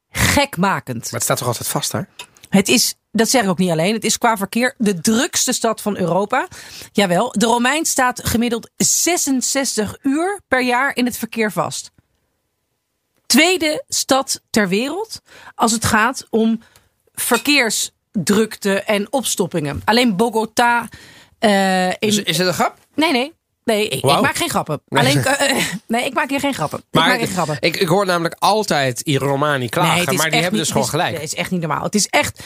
gekmakend. 0.10 1.04
Maar 1.04 1.12
het 1.12 1.24
staat 1.24 1.38
toch 1.38 1.48
altijd 1.48 1.68
vast 1.68 1.92
daar? 1.92 2.08
Het 2.50 2.70
is, 2.70 2.96
dat 3.12 3.30
zeg 3.30 3.44
ik 3.44 3.50
ook 3.50 3.58
niet 3.58 3.72
alleen, 3.72 3.94
het 3.94 4.04
is 4.04 4.18
qua 4.18 4.38
verkeer 4.38 4.76
de 4.78 5.02
drukste 5.02 5.54
stad 5.54 5.82
van 5.82 5.98
Europa. 5.98 6.48
Jawel, 6.92 7.32
de 7.32 7.46
Romein 7.46 7.86
staat 7.86 8.28
gemiddeld 8.28 8.70
66 8.78 9.98
uur 10.02 10.42
per 10.48 10.62
jaar 10.64 10.96
in 10.96 11.06
het 11.06 11.18
verkeer 11.18 11.52
vast. 11.52 11.92
Tweede 13.32 13.84
stad 13.88 14.42
ter 14.50 14.68
wereld 14.68 15.22
als 15.56 15.72
het 15.72 15.86
gaat 15.86 16.28
om 16.30 16.62
verkeersdrukte 17.14 18.82
en 18.82 19.08
opstoppingen. 19.14 19.82
Alleen 19.86 20.16
Bogota. 20.16 20.88
eh, 21.40 21.88
in, 21.88 21.96
Is, 22.00 22.18
is 22.24 22.38
het 22.38 22.48
een 22.48 22.54
grap? 22.54 22.78
Nee, 22.96 23.12
nee. 23.12 23.34
Nee, 23.64 23.88
ik, 23.88 23.94
ik 23.94 24.22
maak 24.22 24.36
geen 24.36 24.50
grappen. 24.50 24.82
Alleen, 24.88 25.24
eh, 25.26 25.50
eh, 25.50 25.66
nee, 25.88 26.06
ik 26.06 26.14
maak 26.14 26.30
hier 26.30 26.40
geen 26.40 26.54
grappen. 26.54 26.80
ik 26.80 26.86
Maar 26.92 27.08
maak 27.08 27.18
geen 27.20 27.28
grappen. 27.28 27.58
ik, 27.60 27.76
ik 27.78 27.88
hoor 27.88 28.06
namelijk 28.06 28.36
altijd 28.40 29.08
i 29.08 29.18
Romani 29.18 29.70
klagen, 29.70 30.12
is 30.12 30.18
maar 30.18 30.30
die 30.30 30.40
hebben 30.42 30.52
niet- 30.52 30.60
dus 30.60 30.68
gewoon 30.68 30.84
is- 30.84 30.90
gelijk. 30.90 31.12
nee, 31.12 31.22
Het 31.22 31.32
is 31.32 31.38
echt 31.38 31.52
niet 31.52 31.60
normaal. 31.60 31.84
Het 31.84 31.96
is 31.96 32.08
echt 32.08 32.44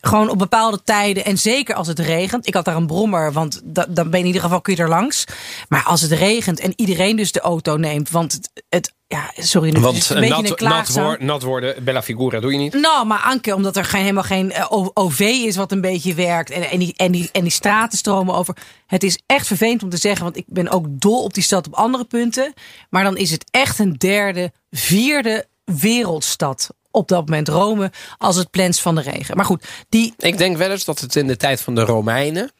gewoon 0.00 0.28
op 0.30 0.38
bepaalde 0.38 0.82
tijden 0.84 1.24
en 1.24 1.38
zeker 1.38 1.74
als 1.74 1.86
het 1.86 1.98
regent. 1.98 2.46
Ik 2.46 2.54
had 2.54 2.64
daar 2.64 2.76
een 2.76 2.86
brommer, 2.86 3.32
want 3.32 3.60
da- 3.64 3.86
dan 3.88 4.04
ben 4.04 4.12
je 4.12 4.18
in 4.18 4.26
ieder 4.26 4.42
geval 4.42 4.60
kun 4.60 4.76
je 4.76 4.82
er 4.82 4.88
langs. 4.88 5.24
Maar 5.68 5.82
als 5.82 6.00
het 6.00 6.12
regent 6.12 6.60
en 6.60 6.72
iedereen 6.76 7.16
dus 7.16 7.32
de 7.32 7.40
auto 7.40 7.76
neemt, 7.76 8.10
want 8.10 8.32
het, 8.32 8.50
het 8.68 8.92
ja, 9.08 9.32
sorry, 9.36 9.72
Want 9.72 10.10
een 10.10 10.20
beetje 10.20 10.36
een 10.56 10.68
nat, 10.68 10.88
nat, 10.94 11.20
nat 11.20 11.42
worden, 11.42 11.84
bella 11.84 12.02
figura, 12.02 12.40
doe 12.40 12.52
je 12.52 12.58
niet? 12.58 12.72
Nou, 12.72 13.06
maar 13.06 13.18
Anke, 13.18 13.54
omdat 13.54 13.76
er 13.76 13.84
geen, 13.84 14.00
helemaal 14.00 14.22
geen 14.22 14.52
eh, 14.52 14.66
OV 14.94 15.20
is 15.20 15.56
wat 15.56 15.72
een 15.72 15.80
beetje 15.80 16.14
werkt. 16.14 16.50
En, 16.50 16.70
en, 16.70 16.78
die, 16.78 16.94
en, 16.96 17.12
die, 17.12 17.28
en 17.32 17.42
die 17.42 17.52
straten 17.52 17.98
stromen 17.98 18.34
over. 18.34 18.56
Het 18.86 19.02
is 19.02 19.18
echt 19.26 19.46
vervelend 19.46 19.82
om 19.82 19.88
te 19.88 19.96
zeggen, 19.96 20.24
want 20.24 20.36
ik 20.36 20.44
ben 20.46 20.68
ook 20.68 20.86
dol 20.88 21.22
op 21.22 21.34
die 21.34 21.42
stad 21.42 21.66
op 21.66 21.74
andere 21.74 22.04
punten. 22.04 22.52
Maar 22.90 23.04
dan 23.04 23.16
is 23.16 23.30
het 23.30 23.44
echt 23.50 23.78
een 23.78 23.92
derde, 23.92 24.52
vierde 24.70 25.46
wereldstad 25.64 26.68
op 26.90 27.08
dat 27.08 27.24
moment 27.24 27.48
Rome 27.48 27.92
als 28.18 28.36
het 28.36 28.50
plens 28.50 28.80
van 28.80 28.94
de 28.94 29.00
regen. 29.00 29.36
Maar 29.36 29.44
goed, 29.44 29.64
die 29.88 30.14
Ik 30.18 30.38
denk 30.38 30.56
wel 30.56 30.70
eens 30.70 30.84
dat 30.84 30.98
het 30.98 31.16
in 31.16 31.26
de 31.26 31.36
tijd 31.36 31.60
van 31.60 31.74
de 31.74 31.84
Romeinen 31.84 32.52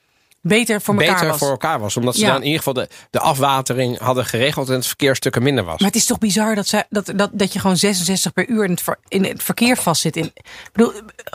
beter 0.48 0.80
voor 0.80 0.94
elkaar 0.94 1.12
beter 1.14 1.28
was. 1.28 1.38
voor 1.38 1.50
elkaar 1.50 1.78
was. 1.80 1.96
Omdat 1.96 2.14
ze 2.14 2.20
Ja. 2.20 2.26
dan 2.26 2.36
in 2.36 2.42
ieder 2.46 2.58
geval 2.58 2.72
de, 2.72 2.88
de 3.10 3.20
afwatering 3.20 3.98
hadden 3.98 4.24
geregeld 4.26 4.68
en 4.68 4.74
het 4.74 4.86
verkeer 4.86 5.16
stukken 5.16 5.42
minder 5.42 5.64
was. 5.64 5.78
Maar 5.78 5.88
het 5.88 5.96
is 5.98 6.06
toch 6.06 6.18
bizar 6.18 6.54
dat, 6.54 6.66
ze, 6.68 6.84
dat, 6.90 7.12
dat, 7.16 7.30
dat 7.32 7.52
je 7.52 7.58
gewoon 7.58 7.76
66 7.76 8.32
per 8.32 8.48
uur 8.48 8.64
in 8.64 8.70
het, 8.70 8.82
ver- 8.82 8.98
in 9.08 9.24
het 9.24 9.42
verkeer 9.42 9.76
vastzit. 9.76 10.16
In, 10.16 10.24
ik 10.24 10.42
bedoel, 10.72 10.92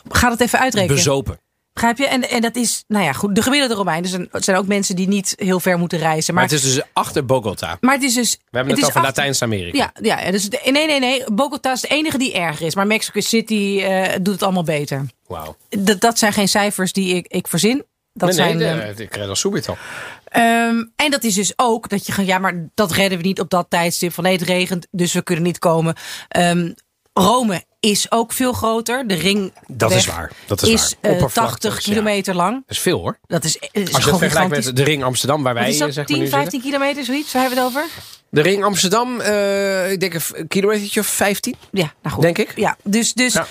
ga 0.09 0.29
het 0.29 0.41
even 0.41 0.59
uitrekenen. 0.59 0.95
Bezopen. 0.95 1.39
Begrijp 1.73 1.97
je? 1.97 2.07
En, 2.07 2.29
en 2.29 2.41
dat 2.41 2.55
is, 2.55 2.83
nou 2.87 3.03
ja, 3.05 3.13
goed. 3.13 3.35
De 3.35 3.41
gemiddelde 3.41 3.73
Romeinen 3.75 4.09
zijn, 4.09 4.27
zijn 4.31 4.57
ook 4.57 4.67
mensen 4.67 4.95
die 4.95 5.07
niet 5.07 5.33
heel 5.37 5.59
ver 5.59 5.77
moeten 5.77 5.97
reizen. 5.99 6.33
Maar 6.33 6.43
Maar, 6.43 6.53
het 6.53 6.63
is 6.63 6.73
dus 6.73 6.83
achter 6.93 7.25
Bogota. 7.25 7.77
maar 7.81 7.93
het 7.93 8.03
is 8.03 8.13
dus. 8.13 8.31
We 8.31 8.57
hebben 8.57 8.73
het, 8.75 8.83
over 8.85 8.95
achter- 8.95 9.01
Latijns-Amerika. 9.15 9.91
Ja, 10.01 10.17
ja, 10.21 10.31
dus 10.31 10.49
de- 10.49 10.59
nee, 10.71 10.85
nee, 10.87 10.99
nee. 10.99 11.23
Bogota 11.31 11.71
is 11.71 11.81
de 11.81 11.87
enige 11.87 12.17
die 12.17 12.33
erger 12.33 12.65
is. 12.65 12.75
Maar 12.75 12.87
Mexico 12.87 13.19
City 13.19 13.79
eh, 13.83 14.13
doet 14.21 14.33
het 14.33 14.43
allemaal 14.43 14.63
beter. 14.63 15.05
Wauw. 15.27 15.55
Dat, 15.69 16.01
dat 16.01 16.17
zijn 16.19 16.33
geen 16.33 16.47
cijfers 16.49 16.93
die 16.93 17.15
ik, 17.15 17.27
ik 17.27 17.47
verzin. 17.47 17.83
Dat 18.13 18.29
Nee, 18.29 18.37
zijn, 18.37 18.57
nee, 18.57 18.67
eh, 18.69 18.95
de- 18.95 19.03
ik 19.03 19.15
red 19.15 19.27
al 19.29 19.35
subito. 19.35 19.77
Ehm, 20.25 20.83
en 20.95 21.11
dat 21.11 21.23
is 21.23 21.33
dus 21.33 21.53
ook 21.55 21.89
dat 21.89 22.05
je 22.05 22.11
gaat, 22.11 22.25
ja, 22.25 22.37
maar 22.37 22.69
dat 22.73 22.91
redden 22.91 23.17
we 23.17 23.23
niet 23.23 23.39
op 23.39 23.49
dat 23.49 23.65
tijdstip 23.69 24.13
van 24.13 24.23
nee, 24.23 24.33
het 24.33 24.41
regent, 24.41 24.87
dus 24.91 25.13
we 25.13 25.21
kunnen 25.23 25.43
niet 25.43 25.59
komen. 25.59 25.95
Ehm, 26.27 26.71
Rome 27.13 27.63
is 27.79 28.11
ook 28.11 28.33
veel 28.33 28.53
groter. 28.53 29.07
De 29.07 29.13
ring 29.13 29.53
Dat 29.67 29.91
is 29.91 30.05
waar. 30.05 30.31
Dat 30.47 30.61
is 30.61 30.69
waar. 30.71 30.93
eh, 31.01 31.11
Oppervlakte, 31.11 31.51
80 31.69 31.75
ja. 31.85 31.91
kilometer 31.91 32.35
lang. 32.35 32.53
Dat 32.53 32.75
is 32.75 32.79
veel 32.79 32.99
hoor. 32.99 33.17
Dat 33.27 33.43
is, 33.43 33.57
het 33.59 33.69
is 33.89 33.93
Als 33.93 34.03
je 34.03 34.09
het 34.09 34.19
vergelijkt 34.19 34.65
met 34.65 34.75
de 34.75 34.83
ring 34.83 35.03
Amsterdam, 35.03 35.43
waar 35.43 35.53
wij 35.53 35.69
is 35.69 35.73
eh, 35.73 35.79
dat, 35.79 35.93
zeg 35.93 35.97
maar 35.97 36.05
10, 36.05 36.19
nu 36.23 36.29
15 36.29 36.51
zitten. 36.51 36.69
kilometer, 36.71 37.03
zoiets? 37.05 37.33
Waar 37.33 37.41
hebben 37.41 37.59
we 37.59 37.65
het 37.65 37.75
over? 37.77 37.89
De 38.29 38.41
ring 38.41 38.63
Amsterdam, 38.63 39.19
eh, 39.19 39.91
ik 39.91 39.99
denk 39.99 40.13
een 40.13 40.47
kilometertje 40.47 40.99
of 40.99 41.07
15. 41.07 41.55
Ja, 41.71 41.93
nou 42.01 42.15
goed. 42.15 42.23
Denk 42.23 42.37
ik. 42.37 42.51
Ja, 42.55 42.77
dus, 42.83 43.13
dus, 43.13 43.33
Ja. 43.33 43.47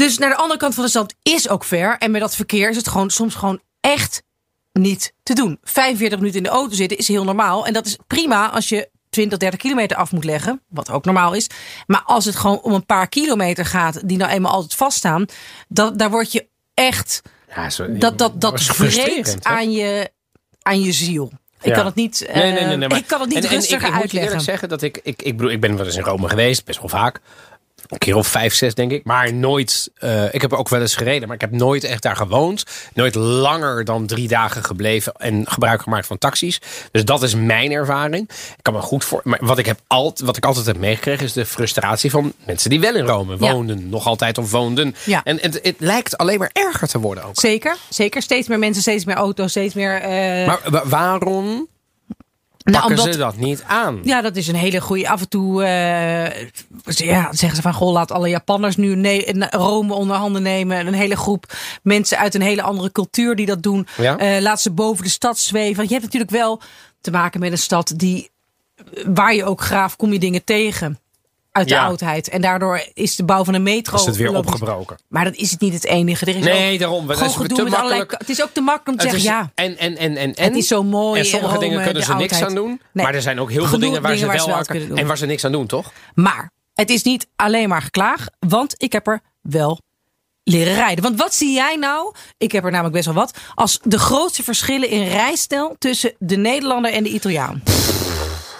Dus 0.00 0.18
naar 0.18 0.28
de 0.28 0.36
andere 0.36 0.58
kant 0.58 0.74
van 0.74 0.84
de 0.84 0.90
stad 0.90 1.14
is 1.22 1.48
ook 1.48 1.64
ver. 1.64 1.96
En 1.98 2.10
met 2.10 2.20
dat 2.20 2.34
verkeer 2.34 2.70
is 2.70 2.76
het 2.76 2.88
gewoon 2.88 3.10
soms 3.10 3.34
gewoon 3.34 3.60
echt 3.80 4.22
niet 4.72 5.12
te 5.22 5.34
doen. 5.34 5.58
45 5.62 6.18
minuten 6.18 6.38
in 6.38 6.44
de 6.46 6.52
auto 6.52 6.74
zitten 6.74 6.98
is 6.98 7.08
heel 7.08 7.24
normaal. 7.24 7.66
En 7.66 7.72
dat 7.72 7.86
is 7.86 7.98
prima 8.06 8.50
als 8.50 8.68
je 8.68 8.88
20, 9.10 9.38
30 9.38 9.58
kilometer 9.60 9.96
af 9.96 10.12
moet 10.12 10.24
leggen. 10.24 10.62
Wat 10.68 10.90
ook 10.90 11.04
normaal 11.04 11.32
is. 11.34 11.46
Maar 11.86 12.02
als 12.04 12.24
het 12.24 12.36
gewoon 12.36 12.60
om 12.60 12.72
een 12.72 12.86
paar 12.86 13.08
kilometer 13.08 13.64
gaat. 13.64 14.08
Die 14.08 14.16
nou 14.16 14.30
eenmaal 14.30 14.52
altijd 14.52 14.74
vaststaan. 14.74 15.24
Dat, 15.68 15.98
daar 15.98 16.10
word 16.10 16.32
je 16.32 16.46
echt... 16.74 17.22
Ja, 17.54 17.70
zo, 17.70 17.96
Dat, 17.96 18.18
dat, 18.18 18.40
dat 18.40 18.58
is 18.58 18.66
vreet 18.66 19.36
aan 19.42 19.72
je, 19.72 20.10
aan 20.62 20.80
je 20.80 20.92
ziel. 20.92 21.32
Ik 21.60 21.66
Ja. 21.68 21.74
kan 21.74 21.86
het 21.86 21.94
niet, 21.94 22.28
Nee, 22.34 22.52
nee, 22.52 22.64
nee, 22.64 22.76
nee, 22.76 22.88
maar- 22.88 22.98
ik 22.98 23.06
kan 23.06 23.20
het 23.20 23.28
niet 23.28 23.38
en, 23.38 23.44
en 23.44 23.50
rustiger 23.50 23.88
ik, 23.88 23.94
ik 23.94 24.00
moet 24.00 24.10
je 24.10 24.16
eerlijk 24.18 24.32
uitleggen. 24.32 24.40
zeggen 24.40 24.68
dat 24.68 24.82
ik, 24.82 25.00
ik, 25.02 25.22
ik 25.22 25.36
bedoel, 25.36 25.52
ik 25.52 25.60
ben 25.60 25.76
wel 25.76 25.86
eens 25.86 25.96
in 25.96 26.02
Rome 26.02 26.28
geweest, 26.28 26.64
best 26.64 26.78
wel 26.78 26.88
vaak. 26.88 27.20
Een 27.90 27.98
keer 27.98 28.16
of 28.16 28.26
vijf, 28.26 28.54
zes 28.54 28.74
denk 28.74 28.90
ik. 28.92 29.04
Maar 29.04 29.32
nooit, 29.34 29.90
eh, 29.94 30.34
ik 30.34 30.40
heb 30.40 30.52
ook 30.52 30.68
wel 30.68 30.80
eens 30.80 30.96
gereden, 30.96 31.26
maar 31.26 31.34
ik 31.36 31.40
heb 31.40 31.50
nooit 31.50 31.84
echt 31.84 32.02
daar 32.02 32.16
gewoond. 32.16 32.64
Nooit 32.94 33.14
langer 33.14 33.84
dan 33.84 34.06
drie 34.06 34.28
dagen 34.28 34.64
gebleven 34.64 35.12
en 35.12 35.44
gebruik 35.50 35.82
gemaakt 35.82 36.06
van 36.06 36.18
taxis. 36.18 36.60
Dus 36.92 37.04
dat 37.04 37.22
is 37.22 37.34
mijn 37.34 37.72
ervaring. 37.72 38.28
Ik 38.30 38.62
kan 38.62 38.74
me 38.74 38.80
goed 38.80 39.04
voor. 39.04 39.20
Maar 39.24 39.38
wat 39.42 39.58
ik, 39.58 39.66
heb 39.66 39.80
alt, 39.86 40.20
wat 40.20 40.36
ik 40.36 40.44
altijd 40.44 40.66
heb 40.66 40.76
meegekregen 40.78 41.24
is 41.24 41.32
de 41.32 41.46
frustratie 41.46 42.10
van 42.10 42.32
mensen 42.46 42.70
die 42.70 42.80
wel 42.80 42.94
in 42.96 43.04
Rome 43.06 43.36
Ja. 43.40 43.52
woonden. 43.52 43.88
Nog 43.88 44.06
altijd 44.06 44.38
of 44.38 44.50
woonden. 44.50 44.94
Ja. 45.04 45.24
En 45.24 45.38
het, 45.40 45.58
het 45.62 45.76
lijkt 45.78 46.16
alleen 46.18 46.38
maar 46.38 46.50
erger 46.52 46.88
te 46.88 46.98
worden 46.98 47.24
ook. 47.24 47.40
Zeker, 47.40 47.76
zeker. 47.88 48.22
Steeds 48.22 48.48
meer 48.48 48.58
mensen, 48.58 48.82
steeds 48.82 49.04
meer 49.04 49.16
auto's, 49.16 49.50
steeds 49.50 49.74
meer... 49.74 50.00
eh, 50.00 50.46
Maar 50.46 50.60
wa- 50.64 50.86
waarom 50.86 51.68
nou, 52.62 52.78
pakken 52.78 52.98
omdat- 52.98 53.14
ze 53.14 53.18
dat 53.20 53.36
niet 53.36 53.62
aan? 53.66 54.00
Ja, 54.02 54.20
dat 54.20 54.36
is 54.36 54.48
een 54.48 54.54
hele 54.54 54.80
goede. 54.80 55.08
Af 55.08 55.20
en 55.20 55.28
toe 55.28 55.62
eh, 55.64 56.48
ja, 56.84 57.28
zeggen 57.32 57.56
ze 57.56 57.62
van 57.62 57.74
goh, 57.74 57.92
laat 57.92 58.10
alle 58.12 58.28
Japanners 58.28 58.76
nu 58.76 58.96
ne- 58.96 59.46
Rome 59.50 59.94
onder 59.94 60.16
handen 60.16 60.42
nemen. 60.42 60.86
Een 60.86 60.94
hele 60.94 61.16
groep 61.16 61.52
mensen 61.82 62.18
uit 62.18 62.34
een 62.34 62.42
hele 62.42 62.62
andere 62.62 62.92
cultuur 62.92 63.36
die 63.36 63.46
dat 63.46 63.62
doen. 63.62 63.86
Ja. 63.96 64.18
Eh, 64.18 64.40
laat 64.40 64.60
ze 64.60 64.70
boven 64.70 65.04
de 65.04 65.10
stad 65.10 65.38
zweven. 65.38 65.76
Want 65.76 65.88
je 65.88 65.94
hebt 65.94 66.04
natuurlijk 66.06 66.32
wel 66.32 66.60
te 67.00 67.10
maken 67.10 67.40
met 67.40 67.52
een 67.52 67.58
stad 67.58 67.92
die 67.96 68.30
waar 69.06 69.34
je 69.34 69.44
ook 69.44 69.60
graaf 69.60 69.96
kom 69.96 70.12
je 70.12 70.18
dingen 70.18 70.44
tegen 70.44 70.98
uit 71.52 71.68
de 71.68 71.74
Ja. 71.74 71.84
oudheid. 71.84 72.28
En 72.28 72.40
daardoor 72.40 72.82
is 72.94 73.16
de 73.16 73.24
bouw 73.24 73.44
van 73.44 73.54
een 73.54 73.62
metro. 73.62 73.96
Is 73.96 74.04
het 74.04 74.16
weer 74.16 74.30
logisch. 74.30 74.50
opgebroken? 74.52 74.96
Maar 75.08 75.24
dat 75.24 75.34
is 75.34 75.50
het 75.50 75.60
niet 75.60 75.72
het 75.72 75.84
enige. 75.84 76.26
Er 76.26 76.36
is 76.36 76.44
Nee, 76.44 76.78
daarom. 76.78 77.06
Dat 77.06 77.20
is 77.20 77.32
te 77.32 77.76
allerlei. 77.76 78.04
Het 78.08 78.28
is 78.28 78.42
ook 78.42 78.50
te 78.52 78.60
makkelijk 78.60 78.88
om 78.88 78.96
te 78.96 79.14
Het 79.16 79.22
zeggen 79.22 79.40
is- 79.40 79.50
ja. 79.54 79.64
En, 79.64 79.78
en, 79.78 79.96
en, 79.96 80.16
en, 80.16 80.34
en. 80.34 80.44
Het 80.44 80.56
is 80.56 80.66
zo 80.68 80.82
mooi 80.82 81.20
En 81.20 81.26
sommige 81.26 81.54
in 81.54 81.60
dingen 81.60 81.74
Rome, 81.74 81.84
kunnen 81.86 82.02
ze 82.04 82.14
niks 82.14 82.32
oudheid. 82.32 82.50
aan 82.50 82.64
doen. 82.64 82.80
Nee. 82.92 83.04
Maar 83.04 83.14
er 83.14 83.22
zijn 83.22 83.40
ook 83.40 83.50
heel 83.50 83.66
veel 83.66 83.78
dingen 83.78 84.02
waar 84.02 84.12
dingen 84.12 84.18
ze 84.18 84.26
waar 84.26 84.40
ze 84.40 84.46
wel 84.46 84.56
aan 84.56 84.64
kunnen 84.64 84.88
doen. 84.88 84.96
En 84.98 85.06
waar 85.06 85.18
ze 85.18 85.26
niks 85.26 85.44
aan 85.44 85.52
doen, 85.52 85.66
toch? 85.66 85.92
Maar 86.14 86.50
het 86.74 86.90
is 86.90 87.02
niet 87.02 87.26
alleen 87.36 87.68
maar 87.68 87.82
geklaag, 87.82 88.26
want 88.38 88.74
ik 88.76 88.92
heb 88.92 89.06
er 89.06 89.20
wel 89.40 89.78
leren 90.44 90.74
rijden. 90.74 91.04
Want 91.04 91.18
wat 91.18 91.34
zie 91.34 91.52
jij 91.54 91.76
nou, 91.76 92.14
ik 92.38 92.52
heb 92.52 92.64
er 92.64 92.70
namelijk 92.70 92.94
best 92.94 93.06
wel 93.06 93.14
wat, 93.14 93.38
als 93.54 93.78
de 93.82 93.98
grootste 93.98 94.42
verschillen 94.42 94.88
in 94.88 95.08
rijstijl 95.08 95.74
tussen 95.78 96.14
de 96.18 96.36
Nederlander 96.36 96.92
en 96.92 97.02
de 97.02 97.08
Italiaan? 97.10 97.62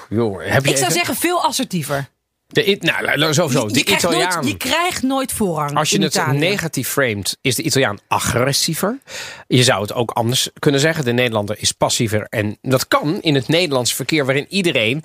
Joh, 0.08 0.38
heb 0.44 0.64
je 0.64 0.70
Ik 0.70 0.76
zou 0.76 0.90
even- 0.90 0.92
zeggen 0.92 1.16
veel 1.16 1.42
assertiever. 1.44 2.08
De, 2.52 2.76
nou, 2.80 3.34
sowieso. 3.34 3.66
je, 3.66 3.72
De 3.72 3.84
Italiaan. 3.84 4.34
nooit, 4.34 4.46
je 4.46 4.56
krijgt 4.56 5.02
nooit 5.02 5.32
voorrang 5.32 5.76
Als 5.76 5.90
je 5.90 6.02
het 6.02 6.14
Italië. 6.14 6.38
negatief 6.38 6.88
framed, 6.88 7.38
is 7.40 7.54
de 7.54 7.62
Italiaan 7.62 7.98
agressiever. 8.08 8.98
Je 9.46 9.62
zou 9.62 9.82
het 9.82 9.92
ook 9.92 10.10
anders 10.10 10.48
kunnen 10.58 10.80
zeggen. 10.80 11.04
De 11.04 11.12
Nederlander 11.12 11.56
is 11.58 11.72
passiever. 11.72 12.26
En 12.28 12.58
dat 12.62 12.88
kan 12.88 13.22
in 13.22 13.34
het 13.34 13.48
Nederlands 13.48 13.94
verkeer, 13.94 14.24
waarin 14.24 14.46
iedereen 14.48 15.02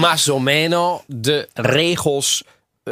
más 0.00 0.28
o 0.28 0.38
meno 0.38 1.02
de 1.06 1.48
regels 1.52 2.44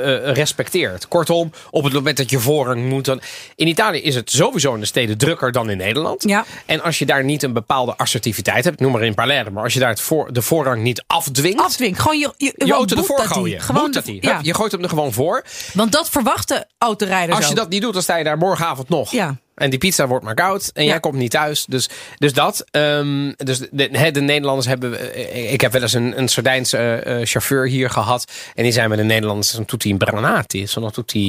eh, 0.03 0.33
respecteert. 0.33 1.09
Kortom, 1.09 1.53
op 1.71 1.85
het 1.85 1.93
moment 1.93 2.17
dat 2.17 2.31
je 2.31 2.39
voorrang 2.39 2.89
moet. 2.89 3.05
Dan... 3.05 3.21
In 3.55 3.67
Italië 3.67 3.99
is 4.03 4.15
het 4.15 4.31
sowieso 4.31 4.75
in 4.75 4.81
de 4.81 4.87
steden 4.87 5.19
drukker 5.19 5.53
dan 5.53 5.71
in 5.71 5.77
Nederland. 5.77 6.23
Ja. 6.29 6.45
En 6.67 6.83
als 6.83 6.99
je 6.99 7.07
daar 7.07 7.25
niet 7.25 7.43
een 7.43 7.53
bepaalde 7.53 7.97
assertiviteit 7.97 8.65
hebt, 8.65 8.81
noem 8.81 8.93
maar 8.93 9.03
in 9.05 9.15
Palermo, 9.15 9.51
maar 9.51 9.63
als 9.63 9.73
je 9.73 9.79
daar 9.81 9.89
het 9.89 10.01
voor, 10.01 10.33
de 10.33 10.43
voorrang 10.43 10.83
niet 10.83 11.05
afdwingt. 11.07 11.61
Afdwingt. 11.61 12.01
Gewoon 12.01 12.19
je, 12.19 12.33
je, 12.37 12.53
je 12.57 12.73
auto 12.73 12.97
ervoor 12.97 13.19
gooien. 13.21 13.61
Gewoon 13.61 13.91
de- 13.91 14.19
ja. 14.21 14.39
Je 14.43 14.55
gooit 14.55 14.73
hem 14.73 14.83
er 14.83 14.89
gewoon 14.89 15.13
voor. 15.13 15.45
Want 15.73 15.93
dat 15.93 16.11
verwachten 16.11 16.67
autorijders 16.79 17.37
Als 17.37 17.45
je 17.47 17.51
ook. 17.51 17.57
dat 17.57 17.69
niet 17.69 17.83
doet, 17.83 17.93
dan 17.93 18.03
sta 18.03 18.17
je 18.17 18.25
daar 18.25 18.39
morgenavond 18.39 18.89
nog. 18.89 19.11
Ja. 19.11 19.37
En 19.57 19.71
die 19.71 19.79
pizza 19.79 20.07
wordt 20.07 20.25
maar 20.25 20.35
koud. 20.35 20.71
En 20.75 20.85
Ja. 20.85 20.91
jij 20.91 21.01
komt 21.01 21.15
niet 21.15 21.31
thuis. 21.31 21.65
Dus, 21.69 21.89
dus 22.19 22.33
dat. 22.33 22.65
ehm, 22.71 23.33
dus 23.37 23.59
de, 23.71 24.11
de 24.11 24.21
Nederlanders 24.21 24.67
hebben. 24.67 25.13
eh, 25.15 25.53
Ik 25.53 25.61
heb 25.61 25.73
wel 25.73 25.83
eens 25.83 25.93
een, 25.93 26.19
een 26.19 26.29
Sardijnse 26.29 26.77
eh, 26.79 27.21
eh, 27.21 27.27
chauffeur 27.27 27.67
hier 27.69 27.91
gehad. 27.91 28.33
En 28.55 28.63
die 28.63 28.73
zijn 28.73 28.89
met 28.89 28.99
de 28.99 29.05
Nederlanders. 29.05 29.51
Dan 29.51 29.65
doet 29.67 29.83
hij 29.83 29.93
een 29.93 29.99
Branati. 29.99 30.67
Zo 30.67 30.81
nog 30.81 30.93
doet 30.93 31.13
hij. 31.13 31.23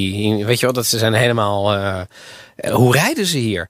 Weet 0.46 0.60
je 0.60 0.66
wel, 0.66 0.74
dat 0.76 0.86
ze 0.86 0.98
zijn 0.98 1.13
helemaal. 1.13 1.78
hoe 2.72 2.92
rijden 2.94 3.26
ze 3.26 3.38
hier? 3.38 3.70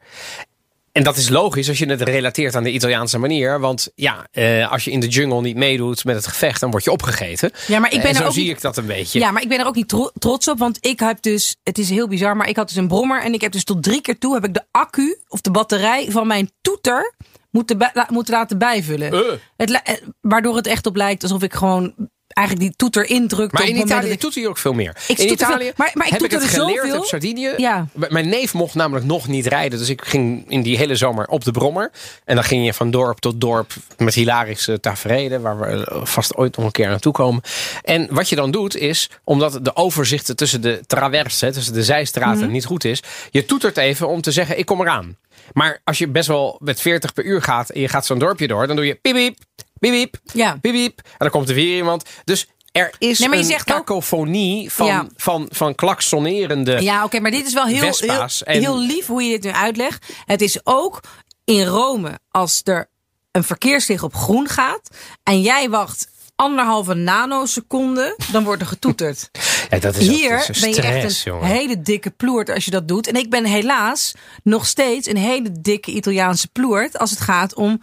En 0.98 1.04
dat 1.04 1.18
is 1.18 1.30
logisch 1.30 1.68
als 1.70 1.78
je 1.78 1.86
het 1.90 2.02
relateert 2.02 2.56
aan 2.56 2.64
de 2.64 2.72
Italiaanse 2.72 3.18
manier. 3.18 3.60
Want 3.60 3.92
ja, 3.96 4.28
eh, 4.32 4.72
als 4.72 4.84
je 4.84 4.92
in 4.92 5.00
de 5.00 5.08
jungle 5.08 5.42
niet 5.42 5.56
meedoet 5.56 6.04
met 6.06 6.16
het 6.16 6.28
gevecht, 6.28 6.60
dan 6.60 6.72
word 6.72 6.84
je 6.84 6.92
opgegeten. 6.92 7.52
Ja, 7.68 7.80
maar 7.80 7.94
ik 7.94 7.98
ben 8.02 8.10
en 8.10 8.16
er 8.16 8.22
zo 8.22 8.28
ook 8.28 8.34
zie 8.34 8.44
niet- 8.44 8.52
ik 8.52 8.62
dat 8.62 8.78
een 8.78 8.86
beetje. 8.86 9.20
Ja, 9.20 9.32
maar 9.32 9.42
ik 9.42 9.50
ben 9.50 9.60
er 9.60 9.66
ook 9.66 9.76
niet 9.76 9.88
tro- 9.90 10.12
trots 10.20 10.48
op. 10.48 10.58
Want 10.60 10.86
ik 10.86 11.00
heb 11.00 11.22
dus, 11.22 11.56
het 11.64 11.78
is 11.78 11.90
heel 11.90 12.08
bizar, 12.08 12.38
maar 12.38 12.50
ik 12.50 12.56
had 12.56 12.68
dus 12.68 12.78
een 12.78 12.88
brommer. 12.88 13.22
En 13.22 13.34
ik 13.34 13.42
heb 13.42 13.52
dus 13.52 13.64
tot 13.64 13.84
drie 13.84 14.02
keer 14.02 14.18
toe 14.18 14.34
heb 14.34 14.46
ik 14.46 14.54
de 14.54 14.64
accu 14.72 15.18
of 15.28 15.42
de 15.42 15.52
batterij 15.52 16.12
van 16.12 16.28
mijn 16.28 16.52
toeter 16.62 17.14
moeten, 17.52 17.92
moeten 18.10 18.34
laten 18.34 18.58
bijvullen. 18.58 19.12
Eh. 19.12 19.20
Het, 19.58 19.72
eh, 19.84 19.94
waardoor 20.22 20.56
het 20.56 20.68
echt 20.68 20.86
op 20.86 20.96
lijkt 20.96 21.24
alsof 21.24 21.42
ik 21.44 21.54
gewoon 21.54 21.94
eigenlijk 22.38 22.68
die 22.68 22.74
toeter 22.78 23.10
indruk. 23.10 23.52
Maar 23.52 23.68
in 23.68 23.78
Italië 23.78 24.10
ik- 24.10 24.22
doet 24.22 24.36
hij 24.36 24.48
ook 24.48 24.58
veel 24.58 24.74
meer. 24.74 24.96
Ik 25.08 25.18
in 25.18 25.28
toeter 25.28 25.46
veel- 25.46 25.56
Italië 25.56 25.72
maar- 25.76 25.92
maar 25.94 26.06
ik 26.06 26.12
heb 26.14 26.24
ik 26.24 26.32
het 26.32 26.44
geleerd 26.44 26.82
zoveel. 26.86 27.00
op 27.00 27.06
Sardinië. 27.06 27.54
Ja. 27.58 27.88
Mijn 28.10 28.30
neef 28.30 28.54
mocht 28.54 28.76
namelijk 28.76 29.06
nog 29.06 29.28
niet 29.28 29.46
rijden. 29.46 29.80
Dus 29.80 29.90
ik 29.90 30.02
ging 30.06 30.46
in 30.48 30.62
die 30.62 30.78
hele 30.78 30.96
zomer 30.96 31.28
op 31.28 31.44
de 31.44 31.52
brommer. 31.52 31.92
En 32.26 32.36
dan 32.36 32.44
ging 32.44 32.66
je 32.66 32.74
van 32.74 32.92
dorp 32.92 33.20
tot 33.20 33.42
dorp 33.42 33.74
met 33.98 34.14
hilarische 34.14 34.80
tafereelen. 34.80 35.42
Waar 35.42 35.60
we 35.60 35.66
eh, 35.86 36.06
vast 36.06 36.36
ooit 36.36 36.56
nog 36.58 36.66
een 36.66 36.72
keer 36.72 36.88
naartoe 36.88 37.14
komen. 37.14 37.42
En 37.84 38.08
wat 38.12 38.30
je 38.30 38.36
dan 38.36 38.52
doet 38.52 38.76
is, 38.76 39.10
omdat 39.24 39.60
de 39.62 39.76
overzichten 39.76 40.36
tussen 40.36 40.62
de 40.62 40.82
traversen, 40.88 41.52
tussen 41.54 41.74
de 41.74 41.84
zijstraten 41.84 42.44
Mhm. 42.44 42.52
niet 42.52 42.66
goed 42.66 42.84
is. 42.86 43.04
Je 43.32 43.46
toetert 43.46 43.78
even 43.78 44.08
om 44.08 44.22
te 44.22 44.32
zeggen, 44.32 44.58
ik 44.60 44.66
kom 44.66 44.82
eraan. 44.82 45.18
Maar 45.54 45.82
als 45.84 45.98
je 45.98 46.08
best 46.08 46.28
wel 46.28 46.58
met 46.64 46.82
40 46.82 47.14
per 47.14 47.24
uur 47.24 47.42
gaat 47.42 47.70
en 47.70 47.82
je 47.82 47.88
gaat 47.88 48.06
zo'n 48.06 48.20
dorpje 48.20 48.48
door. 48.48 48.68
Dan 48.68 48.76
doe 48.76 48.86
je 48.86 48.96
piep 48.96 49.14
piep, 49.14 49.38
piep 49.80 50.18
Ja. 50.34 50.58
piep. 50.62 50.98
En 50.98 51.14
dan 51.18 51.30
komt 51.30 51.50
er 51.50 51.56
weer 51.56 51.76
iemand. 51.78 52.04
Dus 52.24 52.48
er 52.72 52.94
is 52.98 53.20
Nee, 53.20 53.30
een 53.40 53.54
ook- 53.54 53.66
kakofonie 53.66 54.72
van, 54.72 54.86
Ja. 54.88 55.08
van, 55.16 55.48
van 55.52 55.76
klaksonerende... 55.76 56.82
Ja, 56.82 57.04
oké, 57.04 57.20
maar 57.20 57.32
dit 57.32 57.48
is 57.48 57.54
wel 57.54 57.66
heel, 57.66 57.82
heel, 57.82 57.94
Vespa's 57.94 58.44
en- 58.44 58.60
heel 58.60 58.80
lief 58.80 59.06
hoe 59.08 59.24
je 59.24 59.30
dit 59.40 59.44
nu 59.44 59.52
uitlegt. 59.60 60.14
Het 60.26 60.42
is 60.42 60.60
ook 60.64 61.00
in 61.46 61.66
Rome, 61.66 62.20
als 62.32 62.62
er 62.64 62.90
een 63.32 63.44
verkeerslicht 63.44 64.04
op 64.04 64.16
groen 64.16 64.48
gaat 64.48 64.90
en 65.24 65.42
jij 65.42 65.70
wacht 65.70 66.08
anderhalve 66.36 66.94
nanoseconde, 66.94 68.18
dan 68.32 68.44
wordt 68.44 68.62
er 68.62 68.68
getoeterd. 68.68 69.30
Ja, 69.70 69.80
dat 69.80 69.96
is 69.96 70.08
Hier 70.08 70.50
is 70.50 70.60
ben 70.60 70.70
je 70.70 70.76
stress, 70.76 71.04
echt 71.06 71.26
een 71.26 71.32
jongen. 71.32 71.48
hele 71.48 71.82
dikke 71.82 72.10
ploert 72.10 72.50
als 72.50 72.66
je 72.66 72.72
dat 72.72 72.88
doet. 72.88 73.08
En 73.08 73.16
ik 73.16 73.30
ben 73.30 73.46
helaas 73.46 74.14
nog 74.44 74.66
steeds 74.68 75.08
een 75.08 75.18
hele 75.18 75.52
dikke 75.62 75.92
Italiaanse 75.92 76.48
ploert 76.48 76.98
als 76.98 77.10
het 77.10 77.20
gaat 77.20 77.54
om 77.56 77.82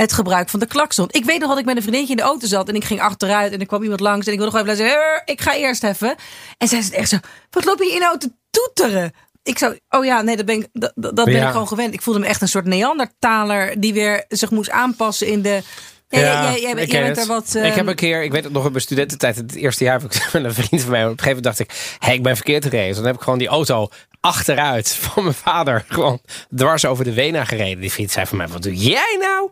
het 0.00 0.12
gebruik 0.12 0.48
van 0.48 0.60
de 0.60 0.66
klakson. 0.66 1.06
Ik 1.10 1.24
weet 1.24 1.38
nog 1.40 1.48
dat 1.48 1.58
ik 1.58 1.64
met 1.64 1.76
een 1.76 1.82
vriendinnetje 1.82 2.16
in 2.16 2.22
de 2.22 2.28
auto 2.28 2.46
zat 2.46 2.68
en 2.68 2.74
ik 2.74 2.84
ging 2.84 3.00
achteruit 3.00 3.52
en 3.52 3.60
er 3.60 3.66
kwam 3.66 3.82
iemand 3.82 4.00
langs 4.00 4.26
en 4.26 4.32
ik 4.32 4.38
wilde 4.38 4.56
gewoon 4.56 4.66
even 4.72 4.84
zeggen, 4.86 5.00
"Eh, 5.14 5.20
ik 5.24 5.40
ga 5.40 5.54
eerst 5.56 5.84
even. 5.84 6.14
En 6.58 6.68
zij 6.68 6.80
zei 6.82 6.96
echt 6.96 7.08
zo, 7.08 7.16
wat 7.50 7.64
loop 7.64 7.78
je 7.78 7.92
in 7.92 7.98
de 7.98 8.04
auto 8.04 8.28
toeteren? 8.50 9.12
Ik 9.42 9.58
zou, 9.58 9.78
oh 9.88 10.04
ja, 10.04 10.22
nee, 10.22 10.36
dat 10.36 10.46
ben 10.46 10.56
ik, 10.56 10.68
dat, 10.72 10.92
dat 10.94 11.14
ben 11.14 11.30
Ja. 11.34 11.46
ik 11.46 11.52
gewoon 11.52 11.68
gewend. 11.68 11.94
Ik 11.94 12.02
voelde 12.02 12.20
me 12.20 12.26
echt 12.26 12.42
een 12.42 12.48
soort 12.48 12.64
Neandertaler 12.64 13.80
die 13.80 13.92
weer 13.92 14.24
zich 14.28 14.50
moest 14.50 14.70
aanpassen 14.70 15.26
in 15.26 15.42
de. 15.42 15.62
Ja, 16.08 16.50
jij, 16.50 16.60
jij 16.60 16.74
bent 16.74 17.06
het. 17.06 17.18
er 17.18 17.26
wat. 17.26 17.54
ik 17.54 17.62
heb 17.62 17.76
ehm, 17.76 17.88
een 17.88 17.94
keer, 17.94 18.22
ik 18.22 18.32
weet 18.32 18.44
het 18.44 18.52
nog 18.52 18.64
in 18.64 18.70
mijn 18.70 18.82
studententijd, 18.82 19.36
het 19.36 19.54
eerste 19.54 19.84
jaar 19.84 20.00
heb 20.00 20.12
ik 20.12 20.28
met 20.32 20.44
een 20.44 20.54
vriend 20.54 20.82
van 20.82 20.90
mij. 20.90 21.04
Op 21.04 21.10
een 21.10 21.18
gegeven 21.18 21.42
moment 21.42 21.44
dacht 21.44 21.58
ik, 21.58 21.96
hé, 21.98 22.12
ik 22.12 22.22
ben 22.22 22.34
verkeerd 22.36 22.64
gereden. 22.64 22.86
Dus 22.86 22.96
dan 22.96 23.06
heb 23.06 23.14
ik 23.14 23.20
gewoon 23.20 23.38
die 23.38 23.48
auto 23.48 23.88
achteruit 24.20 24.88
van 25.04 25.22
mijn 25.22 25.34
vader 25.34 25.84
gewoon 25.88 26.20
dwars 26.56 26.84
over 26.84 27.04
de 27.04 27.12
Wena 27.12 27.44
gereden. 27.44 27.80
Die 27.80 27.92
vriend 27.92 28.10
zei 28.10 28.26
van 28.26 28.36
mij, 28.36 28.48
wat 28.48 28.62
doe 28.62 28.74
jij 28.74 29.16
nou? 29.20 29.50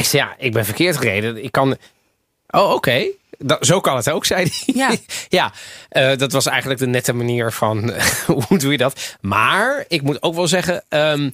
Ik 0.00 0.04
zei, 0.04 0.22
ja, 0.22 0.34
ik 0.38 0.52
ben 0.52 0.64
verkeerd 0.64 0.96
gereden. 0.96 1.44
Ik 1.44 1.52
kan... 1.52 1.76
Oh, 2.48 2.72
oké. 2.72 3.06
Zo 3.60 3.80
kan 3.80 3.96
het 3.96 4.10
ook, 4.10 4.24
zei 4.24 4.50
hij. 4.50 4.74
Ja. 4.74 4.96
ja, 5.38 5.52
eh, 5.88 6.16
dat 6.16 6.32
was 6.32 6.46
eigenlijk 6.46 6.80
de 6.80 6.86
nette 6.86 7.12
manier 7.12 7.52
van 7.52 7.92
hoe 8.48 8.58
doe 8.58 8.72
je 8.72 8.78
dat. 8.78 9.16
Maar 9.20 9.84
ik 9.88 10.02
moet 10.02 10.22
ook 10.22 10.34
wel 10.34 10.48
zeggen, 10.48 10.84
ehm, 10.88 11.30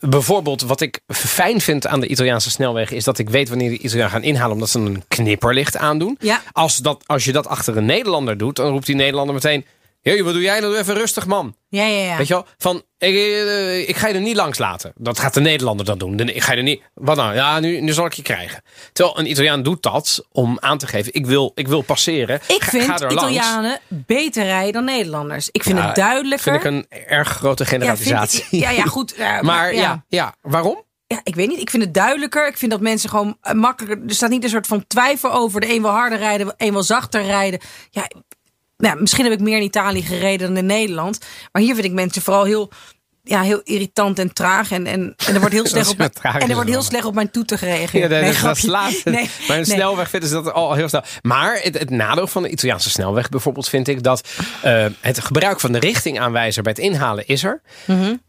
bijvoorbeeld 0.00 0.62
wat 0.62 0.80
ik 0.80 1.00
fijn 1.06 1.60
vind 1.60 1.86
aan 1.86 2.00
de 2.00 2.06
Italiaanse 2.06 2.50
snelwegen 2.50 2.96
is 2.96 3.04
dat 3.04 3.18
ik 3.18 3.30
weet 3.30 3.48
wanneer 3.48 3.70
de 3.70 3.78
Italianen 3.78 4.12
gaan 4.12 4.22
inhalen 4.22 4.52
omdat 4.52 4.70
ze 4.70 4.78
een 4.78 5.04
knipperlicht 5.08 5.76
aandoen. 5.76 6.16
Ja. 6.20 6.42
Als, 6.52 6.76
dat, 6.76 7.02
als 7.06 7.24
je 7.24 7.32
dat 7.32 7.46
achter 7.46 7.76
een 7.76 7.84
Nederlander 7.84 8.38
doet, 8.38 8.56
dan 8.56 8.70
roept 8.70 8.86
die 8.86 8.94
Nederlander 8.94 9.34
meteen: 9.34 9.64
Hé, 10.10 10.22
wat 10.22 10.32
doe 10.32 10.42
jij 10.42 10.60
nou? 10.60 10.72
Doe 10.72 10.80
even 10.80 10.94
rustig, 10.94 11.26
man. 11.26 11.56
Ja, 11.68 11.84
ja, 11.84 12.04
ja. 12.04 12.16
Weet 12.16 12.26
je 12.26 12.34
wel? 12.34 12.46
Van, 12.58 12.76
ik, 12.98 13.14
eh, 13.14 13.88
ik 13.88 13.96
ga 13.96 14.08
je 14.08 14.14
er 14.14 14.20
niet 14.20 14.36
langs 14.36 14.58
laten. 14.58 14.92
Dat 14.96 15.18
gaat 15.18 15.34
de 15.34 15.40
Nederlander 15.40 15.86
dan 15.86 15.98
doen. 15.98 16.18
Ik 16.18 16.42
ga 16.42 16.52
je 16.52 16.56
er 16.58 16.62
niet. 16.64 16.82
Wat 16.94 17.16
nou? 17.16 17.34
Ja, 17.34 17.60
nu, 17.60 17.80
nu 17.80 17.92
zal 17.92 18.06
ik 18.06 18.12
je 18.12 18.22
krijgen. 18.22 18.62
Terwijl 18.92 19.18
een 19.18 19.30
Italiaan 19.30 19.62
doet 19.62 19.82
dat 19.82 20.26
om 20.32 20.56
aan 20.60 20.78
te 20.78 20.86
geven: 20.86 21.14
ik 21.14 21.26
wil, 21.26 21.52
ik 21.54 21.68
wil 21.68 21.82
passeren. 21.82 22.40
Ik 22.48 22.62
Ga- 22.62 22.70
vind 22.70 22.84
ga 22.84 22.94
er 22.98 23.14
langs. 23.14 23.32
Italianen 23.34 23.80
beter 23.88 24.44
rijden 24.44 24.72
dan 24.72 24.84
Nederlanders. 24.84 25.48
Ik 25.50 25.62
vind 25.62 25.78
Ja, 25.78 25.86
het 25.86 25.96
duidelijker. 25.96 26.60
Vind 26.60 26.64
ik 26.64 26.90
een 26.90 27.00
erg 27.08 27.28
grote 27.28 27.62
ja, 27.62 27.68
generalisatie. 27.68 28.44
ik- 28.50 28.60
ja, 28.60 28.70
ja, 28.70 28.84
goed. 28.96 29.14
ja, 29.16 29.42
maar 29.42 29.74
ja. 29.74 30.04
ja, 30.08 30.34
waarom? 30.40 30.82
Ja, 31.06 31.20
ik 31.22 31.34
weet 31.34 31.48
niet. 31.48 31.60
Ik 31.60 31.70
vind 31.70 31.82
het 31.82 31.94
duidelijker. 31.94 32.46
Ik 32.48 32.56
vind 32.58 32.70
dat 32.70 32.80
mensen 32.80 33.10
gewoon 33.10 33.36
eh, 33.40 33.52
makkelijker. 33.52 34.06
Er 34.08 34.14
staat 34.14 34.30
niet 34.30 34.44
een 34.44 34.50
soort 34.50 34.66
van 34.66 34.86
twijfel 34.86 35.32
over. 35.32 35.60
De 35.60 35.74
een 35.74 35.82
wil 35.82 35.90
harder 35.90 36.18
rijden, 36.18 36.46
de 36.46 36.54
een 36.56 36.72
wil 36.72 36.82
zachter 36.82 37.22
rijden. 37.22 37.60
Ja, 37.90 38.08
nou, 38.84 39.00
misschien 39.00 39.24
heb 39.24 39.32
ik 39.32 39.40
meer 39.40 39.56
in 39.56 39.62
Italië 39.62 40.02
gereden 40.02 40.46
dan 40.46 40.56
in 40.56 40.66
Nederland. 40.66 41.18
Maar 41.52 41.62
hier 41.62 41.74
vind 41.74 41.86
ik 41.86 41.92
mensen 41.92 42.22
vooral 42.22 42.44
heel, 42.44 42.70
ja, 43.26 43.42
heel 43.42 43.60
irritant 43.64 44.18
en 44.18 44.32
traag. 44.32 44.70
En, 44.70 44.86
en, 44.86 45.14
en 45.26 45.34
er 45.34 45.40
wordt 45.40 45.54
heel 45.54 45.66
slecht 45.74 45.88
op 45.88 45.98
mijn, 45.98 46.10
en 46.22 46.40
er 46.40 46.46
wordt 46.54 46.64
heel 46.64 46.72
wel. 46.72 46.82
slecht 46.82 47.04
op 47.04 47.14
mijn 47.14 47.30
toeter 47.30 47.58
gereageerd. 47.58 47.92
Ja, 47.92 48.08
dat, 48.08 48.20
Nee, 48.20 48.28
dat 48.30 48.36
grapje. 48.38 48.60
slaat. 48.60 48.90
Nee, 49.04 49.12
Bij 49.14 49.22
een 49.46 49.54
nee. 49.54 49.64
snelweg 49.64 50.10
vinden 50.10 50.28
ze 50.28 50.34
dat 50.34 50.52
al 50.52 50.72
heel 50.74 50.88
snel. 50.88 51.02
Maar 51.22 51.58
het, 51.62 51.78
het 51.78 51.90
nadeel 51.90 52.26
van 52.26 52.42
de 52.42 52.48
Italiaanse 52.48 52.90
snelweg 52.90 53.28
bijvoorbeeld 53.28 53.68
vind 53.68 53.88
ik 53.88 54.02
dat 54.02 54.28
eh, 54.62 54.86
het 55.00 55.20
gebruik 55.20 55.60
van 55.60 55.72
de 55.72 55.78
richtingaanwijzer 55.78 56.62
bij 56.62 56.72
het 56.76 56.80
inhalen 56.84 57.26
is 57.26 57.44
er. 57.44 57.60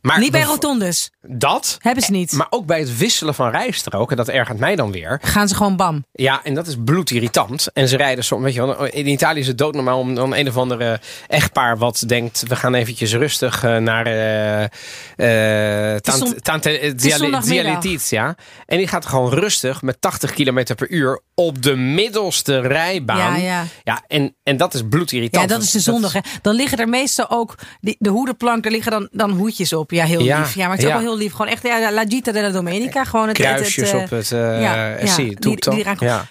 Maar 0.01 0.19
Niet 0.19 0.31
bij 0.31 0.41
rotondes. 0.41 1.11
Dat. 1.21 1.77
Hebben 1.81 2.03
ze 2.03 2.11
niet. 2.11 2.31
Maar 2.31 2.47
ook 2.49 2.65
bij 2.65 2.79
het 2.79 2.97
wisselen 2.97 3.33
van 3.35 3.49
rijstroken, 3.49 4.17
dat 4.17 4.27
ergert 4.29 4.59
mij 4.59 4.75
dan 4.75 4.91
weer. 4.91 5.19
Gaan 5.21 5.47
ze 5.47 5.55
gewoon 5.55 5.75
bam. 5.75 6.05
Ja, 6.11 6.43
en 6.43 6.53
dat 6.53 6.67
is 6.67 6.75
bloedirritant. 6.85 7.67
En 7.73 7.87
ze 7.87 7.97
rijden 7.97 8.23
soms, 8.23 8.43
weet 8.43 8.53
je 8.53 8.65
wel, 8.65 8.85
in 8.85 9.07
Italië 9.07 9.39
is 9.39 9.47
het 9.47 9.57
doodnormaal 9.57 9.99
om 9.99 10.15
dan 10.15 10.35
een 10.35 10.47
of 10.47 10.57
andere 10.57 10.99
echtpaar 11.27 11.77
wat 11.77 12.03
denkt, 12.07 12.43
we 12.47 12.55
gaan 12.55 12.73
eventjes 12.73 13.13
rustig 13.13 13.63
eh, 13.63 13.77
naar 13.77 14.05
eh 14.05 14.67
eh 15.15 15.89
zon- 15.89 15.99
Tante- 16.01 16.41
Tante 16.41 16.79
is 16.79 17.15
zondagmiddag. 17.15 17.83
Letizia. 17.83 18.35
En 18.65 18.77
die 18.77 18.87
gaat 18.87 19.05
gewoon 19.05 19.33
rustig 19.33 19.81
met 19.81 20.01
80 20.01 20.33
km 20.33 20.75
per 20.75 20.89
uur 20.89 21.21
op 21.35 21.61
de 21.61 21.75
middelste 21.75 22.59
rijbaan. 22.59 23.17
Ja, 23.17 23.35
ja. 23.35 23.63
ja 23.83 24.03
en, 24.07 24.35
en 24.43 24.57
dat 24.57 24.73
is 24.73 24.81
bloedirritant. 24.89 25.49
Ja, 25.49 25.55
dat 25.55 25.63
is 25.65 25.71
de 25.71 25.79
zondag. 25.79 26.13
Hè. 26.13 26.19
Dan 26.41 26.55
liggen 26.55 26.77
er 26.77 26.89
meestal 26.89 27.29
ook 27.29 27.55
die, 27.81 27.95
de 27.99 28.09
hoedenplank, 28.09 28.63
daar 28.63 28.71
liggen 28.71 28.91
dan, 28.91 29.07
dan 29.11 29.31
hoedjes 29.31 29.73
op. 29.73 29.91
Ja, 29.91 30.05
heel 30.05 30.21
Ja, 30.23 30.39
lief. 30.39 30.55
Ja, 30.55 30.61
maar 30.67 30.75
het 30.75 30.79
is 30.85 30.89
ja. 30.89 30.95
ook 30.95 31.01
wel 31.01 31.09
heel 31.11 31.19
lief. 31.19 31.31
Gewoon 31.31 31.51
echt 31.51 31.63
ja, 31.63 31.91
la 31.91 32.03
gita 32.07 32.31
della 32.31 32.49
domenica. 32.49 33.03
Gewoon 33.03 33.27
het, 33.27 33.37
het- 33.37 33.47
het, 33.47 33.55
Kruisjes 33.55 33.91
eh, 33.91 33.99
op 34.01 34.09
het 34.09 34.31
eh 34.31 34.61
ja, 34.61 34.95
die- 35.15 35.59
die 35.69 35.85
ja. 35.99 36.25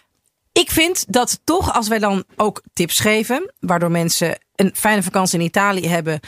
Ik 0.53 0.71
vind 0.71 1.05
dat 1.09 1.41
toch, 1.45 1.73
als 1.75 1.89
wij 1.89 1.99
dan 1.99 2.25
ook 2.37 2.63
tips 2.73 3.01
geven, 3.01 3.53
waardoor 3.61 3.91
mensen 3.91 4.39
een 4.55 4.71
fijne 4.77 5.03
vakantie 5.03 5.39
in 5.39 5.45
Italië 5.45 5.89
hebben 5.89 6.21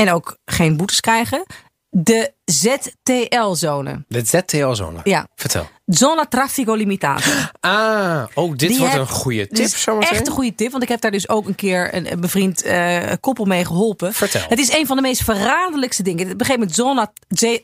en 0.00 0.12
ook 0.12 0.38
geen 0.44 0.76
boetes 0.76 1.00
krijgen, 1.00 1.44
de 1.88 2.32
ZTL-zone. 2.50 4.04
De 4.08 4.22
ZTL-zone. 4.24 5.00
Ja. 5.04 5.26
Vertel. 5.34 5.68
Zona 5.86 6.24
Traffico 6.26 6.74
Limitato. 6.74 7.30
Ah, 7.60 8.22
oh, 8.34 8.50
dit 8.56 8.68
Die 8.68 8.78
wordt 8.78 8.92
heb- 8.92 9.00
een 9.02 9.08
goede 9.08 9.46
tip 9.48 9.64
is 9.64 9.82
zometeen. 9.82 10.10
Echt 10.10 10.26
een 10.26 10.32
goede 10.32 10.54
tip, 10.54 10.70
want 10.70 10.82
ik 10.82 10.88
heb 10.88 11.00
daar 11.00 11.10
dus 11.10 11.28
ook 11.28 11.46
een 11.46 11.54
keer 11.54 11.94
een, 11.94 12.12
een 12.12 12.20
bevriend 12.20 12.62
eh, 12.62 12.98
koppel 13.20 13.44
mee 13.44 13.64
geholpen. 13.64 14.12
Vertel. 14.14 14.40
Het 14.48 14.58
is 14.58 14.72
een 14.72 14.86
van 14.86 14.96
de 14.96 15.02
meest 15.02 15.22
verraderlijkste 15.24 16.02
dingen. 16.02 16.28
Het 16.28 16.36
begint 16.36 16.58
met 16.58 16.74
Zona 16.74 17.12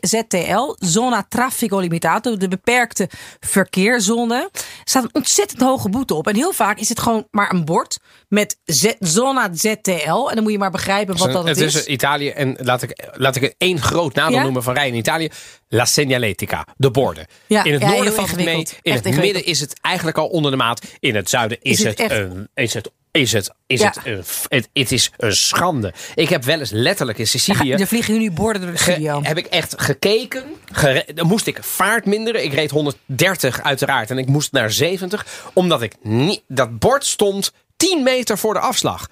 ZTL, 0.00 0.74
Zona 0.78 1.26
Traffico 1.28 1.78
Limitato, 1.78 2.36
de 2.36 2.48
beperkte 2.48 3.08
verkeerszone. 3.40 4.48
Er 4.52 4.60
staat 4.84 5.02
een 5.02 5.10
ontzettend 5.14 5.60
hoge 5.60 5.88
boete 5.88 6.14
op. 6.14 6.26
En 6.28 6.34
heel 6.34 6.52
vaak 6.52 6.78
is 6.78 6.88
het 6.88 7.00
gewoon 7.00 7.26
maar 7.30 7.52
een 7.52 7.64
bord 7.64 7.98
met 8.28 8.58
Z- 8.64 8.92
Zona 9.00 9.48
ZTL. 9.52 10.28
En 10.28 10.34
dan 10.34 10.42
moet 10.42 10.52
je 10.52 10.58
maar 10.58 10.70
begrijpen 10.70 11.16
wat 11.16 11.32
dat 11.32 11.46
het 11.48 11.56
is. 11.60 11.74
is 11.74 11.86
Italië 11.86 12.28
en 12.28 12.56
laat 12.62 12.82
ik, 12.82 13.08
laat 13.12 13.36
ik 13.36 13.42
het 13.42 13.54
één 13.58 13.80
groot 13.80 14.14
nadeel 14.14 14.36
Ja? 14.36 14.42
noemen 14.42 14.62
van 14.62 14.75
in 14.84 14.94
Italië. 14.94 15.30
La 15.68 15.84
segnaletica, 15.84 16.66
de 16.76 16.90
borden. 16.90 17.26
Ja, 17.46 17.64
in 17.64 17.72
het 17.72 17.82
ja, 17.82 17.88
noorden 17.90 18.12
valt 18.12 18.30
het 18.30 18.44
mee. 18.44 18.56
In 18.82 18.92
Echt 18.92 19.04
het 19.04 19.16
midden 19.16 19.44
is 19.44 19.60
het 19.60 19.78
eigenlijk 19.80 20.18
al 20.18 20.26
onder 20.26 20.50
de 20.50 20.56
maat. 20.56 20.82
In 21.00 21.14
het 21.14 21.30
zuiden 21.30 21.58
is, 21.60 21.78
Is 21.80 21.84
het, 21.84 22.10
een, 22.10 22.48
is 22.54 22.74
het 22.74 22.90
is 23.10 23.32
het, 23.32 23.50
is 23.66 23.80
Ja. 23.80 23.86
het, 23.86 24.06
een, 24.06 24.24
het, 24.48 24.68
het 24.72 24.92
is 24.92 25.10
een 25.16 25.32
schande. 25.36 25.92
Ik 26.14 26.28
heb 26.28 26.44
wel 26.44 26.58
eens 26.58 26.70
letterlijk 26.70 27.18
in 27.18 27.26
Sicilië... 27.26 27.70
ga- 27.72 27.78
er 27.78 27.86
vliegen 27.86 28.18
nu 28.18 28.30
borden 28.30 28.62
door 28.62 28.70
de 28.70 28.78
Ge- 28.78 29.20
heb 29.22 29.38
ik 29.38 29.46
echt 29.46 29.74
gekeken. 29.82 30.44
Gere- 30.72 31.04
dan 31.14 31.26
moest 31.26 31.46
ik 31.46 31.58
vaart 31.62 32.04
minderen. 32.06 32.44
Ik 32.44 32.52
reed 32.52 32.70
130 32.70 33.62
uiteraard. 33.62 34.10
En 34.10 34.18
ik 34.18 34.26
moest 34.26 34.52
naar 34.52 34.70
70. 34.70 35.26
Omdat 35.52 35.82
ik 35.82 35.94
niet. 36.02 36.42
Dat 36.48 36.78
bord 36.78 37.04
stond 37.04 37.52
10 37.76 38.02
meter 38.02 38.38
voor 38.38 38.54
de 38.54 38.60
afslag. 38.60 39.08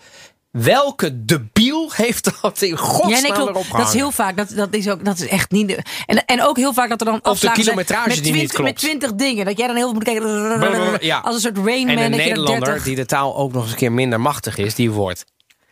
Welke 0.62 1.25
debiel 1.25 1.93
heeft 1.93 2.43
dat 2.43 2.62
in 2.62 2.77
godsnaam 2.77 3.11
Ja, 3.11 3.21
nee, 3.21 3.33
klopt. 3.33 3.51
erop 3.51 3.67
Dat 3.71 3.88
is 3.88 3.93
heel 3.95 4.11
vaak. 4.11 4.37
Dat, 4.37 4.49
dat, 4.49 4.75
is 4.75 4.88
ook, 4.88 5.05
dat 5.05 5.19
is 5.19 5.27
echt 5.27 5.51
niet. 5.51 5.69
De, 5.69 5.83
en, 6.07 6.25
en 6.25 6.43
ook 6.43 6.57
heel 6.57 6.73
vaak 6.73 6.88
dat 6.88 7.01
er 7.01 7.07
dan 7.07 7.14
de 7.14 7.23
afslagen 7.23 7.64
zijn 7.64 7.77
kilometrage 7.77 8.09
met 8.09 8.23
die 8.23 8.33
niet 8.33 8.51
20, 8.51 8.57
klopt. 8.57 8.71
Met 8.71 8.81
20 8.81 9.14
dingen. 9.14 9.45
Dat 9.45 9.59
jij 9.59 9.67
dan 9.67 9.77
heel 9.77 9.85
veel 9.85 9.95
moet 9.95 10.05
kijken. 10.05 11.07
Ja. 11.07 11.19
Als 11.19 11.35
een 11.35 11.40
soort 11.40 11.57
Rain 11.57 11.88
En 11.88 11.99
een 11.99 12.03
er 12.05 12.11
Nederlander 12.11 12.64
30 12.64 12.85
die 12.85 12.97
de 12.97 13.07
taal 13.07 13.37
ook 13.37 13.53
nog 13.53 13.62
eens 13.62 13.71
een 13.71 13.79
keer 13.79 13.93
minder 13.93 14.21
machtig 14.21 14.57
is, 14.57 14.75
die 14.75 14.90
wordt 14.90 15.25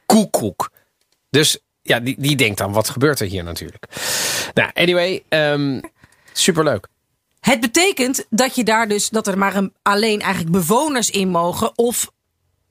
koekoek. 0.06 0.70
Dus 1.30 1.58
ja, 1.82 2.00
die, 2.00 2.14
die 2.18 2.36
denkt 2.36 2.58
dan, 2.58 2.72
wat 2.72 2.88
gebeurt 2.88 3.20
er 3.20 3.26
hier 3.26 3.44
natuurlijk? 3.44 3.86
Nou, 4.54 4.70
anyway, 4.74 5.22
ehm, 5.28 5.80
superleuk. 6.32 6.88
Het 7.40 7.60
betekent 7.60 8.26
dat 8.30 8.54
je 8.54 8.64
daar 8.64 8.88
dus 8.88 9.08
dat 9.08 9.26
er 9.26 9.38
maar 9.38 9.56
een, 9.56 9.72
alleen 9.82 10.20
eigenlijk 10.20 10.52
bewoners 10.52 11.10
in 11.10 11.28
mogen 11.28 11.78
of 11.78 12.10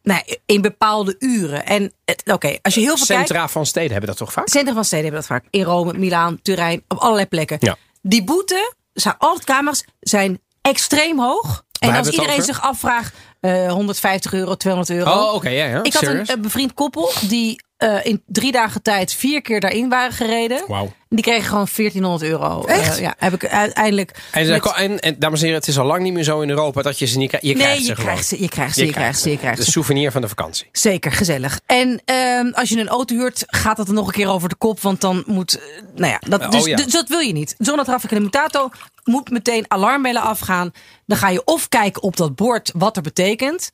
nou, 0.04 0.22
in 0.46 0.62
bepaalde 0.62 1.16
uren. 1.20 1.66
En 1.66 1.94
oké, 2.26 2.58
als 2.62 2.74
je 2.74 2.80
heel 2.80 2.98
veel 2.98 3.06
kijkt. 3.06 3.28
Centra 3.28 3.48
van 3.48 3.66
steden 3.66 3.92
hebben 3.92 4.10
dat 4.10 4.18
toch 4.18 4.32
vaak? 4.32 4.48
Centrum 4.50 4.76
van 4.76 4.86
steden 4.86 5.06
hebben 5.06 5.22
dat 5.22 5.30
vaak. 5.30 5.46
In 5.50 5.64
Rome, 5.64 5.94
Milaan, 5.94 6.42
Turijn, 6.42 6.84
op 6.88 6.98
allerlei 6.98 7.28
plekken. 7.28 7.58
Ja. 7.60 7.78
Die 8.02 8.24
boete, 8.24 8.74
zijn 8.94 9.16
altijd 9.18 9.46
camera's, 9.46 9.84
zijn 10.00 10.40
extreem 10.62 11.20
hoog. 11.20 11.64
En 11.80 11.96
als 11.96 12.10
iedereen 12.10 12.42
zich 12.42 12.62
afvraagt, 12.62 13.14
eh 13.40 13.72
150 13.72 14.34
euro, 14.34 14.56
200 14.56 14.98
euro. 14.98 15.12
Oh, 15.12 15.34
oké, 15.34 15.50
ja, 15.50 15.66
ja. 15.66 15.84
Ik 15.84 15.94
had 15.94 16.04
Serious? 16.04 16.30
een 16.30 16.42
bevriend 16.42 16.74
koppel 16.74 17.12
die 17.28 17.64
eh, 17.78 18.06
in 18.06 18.24
drie 18.26 18.52
dagen 18.52 18.82
tijd 18.82 19.14
vier 19.14 19.42
keer 19.42 19.60
daarin 19.60 19.90
waren 19.90 20.12
gereden. 20.12 20.64
Wauw. 20.68 20.94
Die 21.14 21.24
kregen 21.24 21.44
gewoon 21.50 21.68
1400 21.76 22.32
euro. 22.32 22.66
Echt? 22.66 22.96
Eh, 22.96 23.02
ja, 23.02 23.16
heb 23.18 23.34
ik 23.34 23.46
uiteindelijk. 23.48 24.12
En, 24.32 24.46
ze- 24.46 24.52
met- 24.52 24.74
en, 24.76 25.00
en 25.00 25.16
dames 25.20 25.40
en 25.40 25.46
heren, 25.46 25.60
het 25.60 25.70
is 25.70 25.78
al 25.78 25.86
lang 25.86 26.04
niet 26.04 26.14
meer 26.14 26.24
zo 26.24 26.42
in 26.42 26.50
Europa 26.50 26.82
dat 26.82 27.00
je 27.00 27.06
ze 27.06 27.18
niet 27.18 27.28
krijgt. 27.28 27.46
Je 27.48 27.54
nee, 27.54 27.62
krijgt 27.64 27.80
je 27.80 27.86
ze 27.86 27.94
krijgt, 27.94 28.10
gewoon. 28.12 28.24
ze, 28.40 28.42
je 28.44 28.50
krijgt 28.50 28.76
ze, 28.76 28.86
je, 28.86 28.92
krijgt 28.92 29.20
ze, 29.20 29.30
je 29.30 29.38
krijgt 29.38 29.58
De 29.58 29.64
ze. 29.64 29.72
souvenir 29.72 30.12
van 30.12 30.22
de 30.22 30.28
vakantie. 30.28 30.68
Zeker, 30.72 31.12
gezellig. 31.12 31.60
En 31.66 32.02
ehm, 32.06 32.48
als 32.54 32.70
je 32.70 32.80
een 32.80 32.88
auto 32.88 33.16
huurt, 33.16 33.44
gaat 33.48 33.78
dat 33.78 33.88
er 33.88 33.94
nog 33.94 34.08
een 34.08 34.14
keer 34.14 34.30
over 34.30 34.50
de 34.50 34.56
kop. 34.56 34.80
Want 34.82 35.02
dan 35.02 35.24
moet. 35.26 35.56
eh, 35.60 35.82
Nou 35.96 36.12
ja, 36.12 36.20
dat, 36.30 36.42
Oh, 36.42 36.52
dus, 36.52 36.66
ja. 36.66 36.76
dus 36.76 36.86
dat 36.92 37.08
wil 37.08 37.20
je 37.20 37.34
niet. 37.34 37.56
Zona 37.58 37.84
traffic 37.84 38.12
en 38.12 38.22
mutato 38.22 38.70
moet 39.04 39.30
meteen 39.30 39.66
alarmbellen 39.68 40.22
afgaan. 40.22 40.72
Dan 41.06 41.18
ga 41.18 41.30
je 41.30 41.44
of 41.44 41.70
kijken 41.70 42.02
op 42.02 42.18
dat 42.18 42.36
bord 42.36 42.72
wat 42.76 42.96
er 42.96 43.02
betekent. 43.02 43.72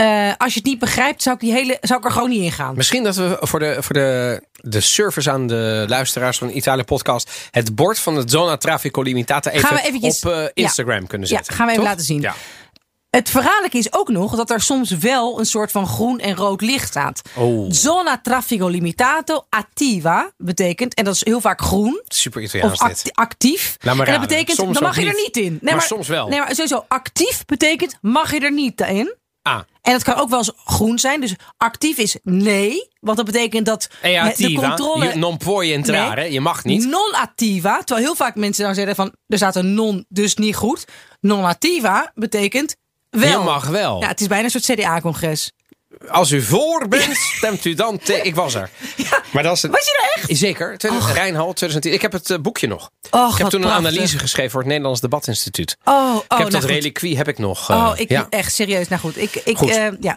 Eh, 0.00 0.32
als 0.36 0.52
je 0.52 0.58
het 0.58 0.68
niet 0.68 0.78
begrijpt, 0.78 1.22
zou 1.22 1.34
ik, 1.34 1.40
die 1.40 1.52
hele, 1.52 1.78
zou 1.80 1.98
ik 1.98 2.04
er 2.04 2.10
gewoon 2.12 2.28
niet 2.30 2.42
in 2.42 2.52
gaan. 2.52 2.74
Misschien 2.76 3.02
dat 3.02 3.16
we 3.16 3.36
voor 3.40 3.58
de, 3.58 3.76
voor 3.80 3.94
de, 3.94 4.42
de 4.52 4.80
service 4.80 5.30
aan 5.30 5.46
de 5.46 5.84
luisteraars 5.88 6.38
van 6.38 6.50
Italië 6.50 6.84
podcast 6.84 7.30
het 7.50 7.74
bord 7.74 7.98
van 7.98 8.16
het 8.16 8.30
Zona 8.30 8.56
Traffico 8.56 9.02
Limitata 9.02 9.50
even 9.50 9.68
Gaan 9.68 9.76
we 9.76 9.82
eventjes- 9.82 10.24
op 10.24 10.30
eh, 10.32 10.38
ja. 10.42 10.50
Instagram 10.54 11.06
kunnen 11.06 11.28
Ja, 11.28 11.36
zetten. 11.36 11.54
gaan 11.54 11.66
we 11.66 11.72
even 11.72 11.84
Toch? 11.84 11.92
laten 11.92 12.06
zien. 12.08 12.20
Ja. 12.20 12.34
Het 13.10 13.30
verraderlijke 13.30 13.78
is 13.78 13.92
ook 13.92 14.08
nog 14.08 14.36
dat 14.36 14.50
er 14.50 14.60
soms 14.60 14.90
wel 14.90 15.38
een 15.38 15.44
soort 15.46 15.70
van 15.70 15.86
groen 15.86 16.18
en 16.18 16.34
rood 16.36 16.60
licht 16.60 16.88
staat. 16.88 17.20
Oh. 17.36 17.66
Zona 17.70 18.18
traffico 18.22 18.66
limitato 18.68 19.46
attiva 19.48 20.30
betekent, 20.36 20.94
en 20.94 21.04
dat 21.04 21.14
is 21.14 21.24
heel 21.24 21.40
vaak 21.40 21.60
groen, 21.60 22.02
Super 22.08 22.40
of 22.42 22.46
Italiaans 22.48 22.78
act- 22.80 23.04
dit. 23.04 23.14
actief. 23.14 23.76
Laat 23.80 23.96
maar 23.96 24.06
en 24.06 24.12
dat 24.12 24.28
betekent, 24.28 24.56
Soms 24.56 24.72
dan 24.74 24.82
mag 24.82 24.96
je 25.00 25.06
er 25.06 25.14
niet. 25.14 25.36
in. 25.36 25.58
Nee, 25.60 25.74
Maar 25.74 25.82
soms 25.84 26.08
wel. 26.08 26.28
Nee, 26.28 26.38
maar 26.38 26.48
sowieso 26.54 26.84
actief 26.88 27.44
betekent, 27.46 27.98
mag 28.00 28.32
je 28.32 28.40
er 28.40 28.52
niet 28.52 28.80
in. 28.80 29.14
Ah, 29.42 29.60
En 29.82 29.92
het 29.92 30.02
kan 30.02 30.14
ook 30.14 30.28
wel 30.28 30.38
eens 30.38 30.52
groen 30.64 30.98
zijn. 30.98 31.20
Dus 31.20 31.34
actief 31.56 31.98
is 31.98 32.16
nee. 32.22 32.88
Want 33.00 33.16
dat 33.16 33.26
betekent 33.26 33.66
dat 33.66 33.88
e 34.02 34.32
de 34.36 34.52
controle... 34.52 35.14
non 35.14 35.36
puoi 35.36 35.72
entrare, 35.72 36.20
Nee. 36.20 36.32
je 36.32 36.40
mag 36.40 36.64
niet. 36.64 36.84
Non 36.86 37.12
attiva. 37.14 37.78
Terwijl 37.78 38.06
heel 38.06 38.16
vaak 38.16 38.34
mensen 38.34 38.64
dan 38.64 38.74
zeggen 38.74 38.94
van... 38.94 39.14
er 39.26 39.36
staat 39.36 39.56
een 39.56 39.74
non, 39.74 40.04
dus 40.08 40.34
niet 40.34 40.56
goed. 40.56 40.84
Non 41.20 41.44
attiva 41.44 42.12
betekent 42.14 42.76
wel. 43.10 43.38
Je 43.38 43.44
mag 43.44 43.66
wel. 43.66 44.00
Ja, 44.00 44.08
het 44.08 44.20
is 44.20 44.26
bijna 44.26 44.44
een 44.44 44.50
soort 44.60 44.78
CDA-congres. 44.78 45.52
Als 46.08 46.30
u 46.30 46.42
voor 46.42 46.88
bent, 46.88 47.16
stemt 47.36 47.64
u 47.64 47.74
dan 47.74 47.98
tegen. 47.98 48.24
Ik 48.26 48.34
was 48.34 48.54
er. 48.54 48.70
Maar 49.32 49.42
dat 49.42 49.56
is. 49.56 49.62
Was 49.62 49.84
je 49.84 49.98
er 50.14 50.22
echt? 50.22 50.38
Zeker. 50.38 50.78
2000 50.78 51.14
Rijnhal, 51.14 51.44
2010. 51.52 51.92
Ik 51.92 52.02
heb 52.02 52.12
het 52.12 52.30
eh, 52.30 52.38
boekje 52.38 52.66
nog. 52.66 52.90
Och, 53.10 53.32
ik 53.32 53.38
heb 53.38 53.48
toen 53.48 53.62
een 53.62 53.66
prachtig. 53.68 53.86
analyse 53.90 54.18
geschreven 54.18 54.50
voor 54.50 54.60
het 54.60 54.68
Nederlands 54.68 55.00
Debatinstituut. 55.00 55.76
Oh, 55.84 55.94
oh 55.94 56.14
ik 56.16 56.20
heb 56.28 56.38
nou 56.38 56.50
dat 56.50 56.60
goed. 56.60 56.70
reliquie 56.70 57.16
heb 57.16 57.28
ik 57.28 57.38
nog. 57.38 57.70
eh, 57.70 57.76
Oh, 57.76 57.92
ik 57.98 58.08
ja. 58.08 58.26
echt 58.30 58.54
serieus. 58.54 58.88
Nou 58.88 59.00
goed, 59.00 59.16
ik, 59.18 59.34
ik 59.34 59.56
Goed. 59.56 59.70
eh, 59.70 59.86
ja, 60.00 60.16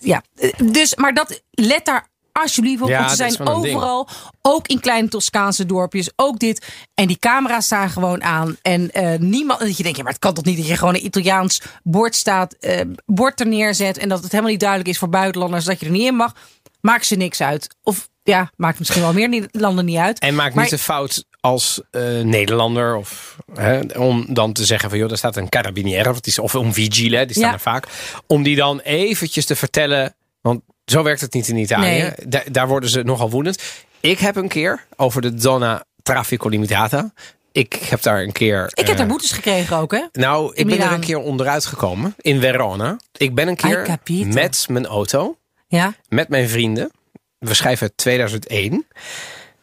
ja. 0.00 0.22
Eh, 0.36 0.50
Dus, 0.62 0.94
maar 0.94 1.14
dat 1.14 1.42
let 1.50 1.84
daar 1.84 2.08
alsjeblieft 2.42 2.82
op. 2.82 2.88
Ja, 2.88 2.98
want 2.98 3.10
ze 3.10 3.16
zijn 3.16 3.32
ding. 3.32 3.48
overal, 3.48 4.08
ook 4.42 4.66
in 4.68 4.80
kleine 4.80 5.08
Toscaanse 5.08 5.66
dorpjes, 5.66 6.10
ook 6.16 6.38
dit. 6.38 6.66
En 6.94 7.06
die 7.06 7.18
camera's 7.18 7.64
staan 7.64 7.90
gewoon 7.90 8.22
aan. 8.22 8.56
En 8.62 8.90
eh, 8.90 9.18
niemand, 9.18 9.60
dat 9.60 9.76
je 9.76 9.82
denkt, 9.82 9.98
ja, 9.98 10.04
maar 10.04 10.12
het 10.12 10.22
kan 10.22 10.34
toch 10.34 10.44
niet 10.44 10.56
dat 10.56 10.66
je 10.66 10.76
gewoon 10.76 10.94
een 10.94 11.04
Italiaans 11.04 11.60
bord 11.82 12.14
staat, 12.14 12.52
eh, 12.60 12.80
bord 13.06 13.40
er 13.40 13.46
neerzet 13.46 13.98
en 13.98 14.08
dat 14.08 14.22
het 14.22 14.30
helemaal 14.30 14.50
niet 14.52 14.60
duidelijk 14.60 14.90
is 14.90 14.98
voor 14.98 15.08
buitenlanders 15.08 15.64
dat 15.64 15.80
je 15.80 15.86
er 15.86 15.92
niet 15.92 16.06
in 16.06 16.14
mag. 16.16 16.32
Maakt 16.80 17.06
ze 17.06 17.16
niks 17.16 17.40
uit. 17.40 17.76
Of 17.82 18.08
ja, 18.22 18.50
maakt 18.56 18.78
misschien 18.78 19.02
wel 19.02 19.12
meer 19.12 19.48
landen 19.50 19.84
niet 19.84 19.96
uit. 19.98 20.18
En 20.18 20.34
maak 20.34 20.54
Maar- 20.54 20.62
niet 20.62 20.72
de 20.72 20.78
fout 20.78 21.24
als 21.40 21.80
eh, 21.90 22.02
Nederlander 22.20 22.96
of 22.96 23.36
hè, 23.54 23.80
om 23.98 24.26
dan 24.28 24.52
te 24.52 24.64
zeggen 24.64 24.88
van 24.90 24.98
joh, 24.98 25.08
daar 25.08 25.18
staat 25.18 25.36
een 25.36 25.48
carabiniere 25.48 26.10
of, 26.10 26.16
het 26.16 26.26
is, 26.26 26.38
of 26.38 26.52
een 26.54 26.72
vigile, 26.74 27.26
die 27.26 27.36
staan 27.36 27.48
Ja. 27.48 27.52
er 27.54 27.60
vaak. 27.60 27.86
Om 28.26 28.42
die 28.42 28.56
dan 28.56 28.80
eventjes 28.80 29.46
te 29.46 29.56
vertellen, 29.56 30.14
want 30.40 30.62
zo 30.84 31.02
werkt 31.02 31.20
het 31.20 31.34
niet 31.34 31.48
in 31.48 31.56
Italië. 31.56 31.86
Nee. 31.86 32.10
Da- 32.26 32.42
daar 32.50 32.68
worden 32.68 32.90
ze 32.90 33.02
nogal 33.02 33.30
woedend. 33.30 33.62
Ik 34.00 34.18
heb 34.18 34.36
een 34.36 34.48
keer 34.48 34.84
over 34.96 35.22
de 35.22 35.34
Donna 35.34 35.84
Traffico 36.02 36.48
Limitata. 36.48 37.12
Ik 37.52 37.72
heb 37.74 38.02
daar 38.02 38.22
een 38.22 38.32
keer. 38.32 38.64
Ik 38.64 38.76
heb 38.78 38.88
eh, 38.88 38.96
daar 38.96 39.06
boetes 39.06 39.32
gekregen 39.32 39.76
ook, 39.76 39.92
hè? 39.92 40.02
Nou, 40.12 40.54
ik 40.54 40.66
ben 40.66 40.80
er 40.80 40.92
een 40.92 41.00
keer 41.00 41.18
onderuit 41.18 41.64
gekomen 41.64 42.14
in 42.20 42.40
Verona. 42.40 42.96
Ik 43.16 43.34
ben 43.34 43.48
een 43.48 43.56
keer 43.56 43.98
met 44.26 44.66
mijn 44.68 44.86
auto, 44.86 45.36
Ja. 45.68 45.94
met 46.08 46.28
mijn 46.28 46.48
vrienden. 46.48 46.90
We 47.38 47.54
schrijven 47.54 47.94
2001. 47.94 48.86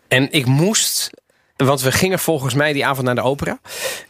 En 0.08 0.32
ik 0.32 0.46
moest, 0.46 1.10
want 1.66 1.82
we 1.82 1.92
gingen 1.92 2.20
volgens 2.20 2.54
mij 2.54 2.74
die 2.74 2.86
avond 2.86 3.06
naar 3.06 3.16
de 3.16 3.22
opera. 3.22 3.60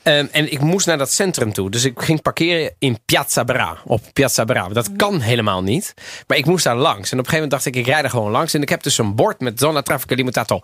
Ehm, 0.01 0.27
en 0.31 0.51
ik 0.51 0.59
moest 0.59 0.85
naar 0.85 0.97
dat 0.97 1.11
centrum 1.11 1.53
toe. 1.53 1.69
Dus 1.69 1.85
ik 1.85 1.99
ging 1.99 2.21
parkeren 2.21 2.75
in 2.79 2.99
Piazza 3.05 3.43
Bra. 3.43 3.77
Op 3.85 4.01
Piazza 4.13 4.43
Bra. 4.43 4.67
Dat 4.67 4.95
kan 4.95 5.19
helemaal 5.19 5.63
niet. 5.63 5.93
Maar 6.27 6.37
ik 6.37 6.45
moest 6.45 6.63
daar 6.63 6.75
langs. 6.75 7.11
En 7.11 7.19
op 7.19 7.25
een 7.25 7.31
gegeven 7.31 7.33
moment 7.33 7.51
dacht 7.51 7.65
ik, 7.65 7.75
ik 7.75 7.85
rijd 7.85 8.03
er 8.03 8.09
gewoon 8.09 8.31
langs. 8.31 8.53
En 8.53 8.61
ik 8.61 8.69
heb 8.69 8.83
dus 8.83 8.97
een 8.97 9.15
bord 9.15 9.39
met 9.39 9.59
Zona 9.59 9.81
Traffico 9.81 10.15
Limitato. 10.15 10.61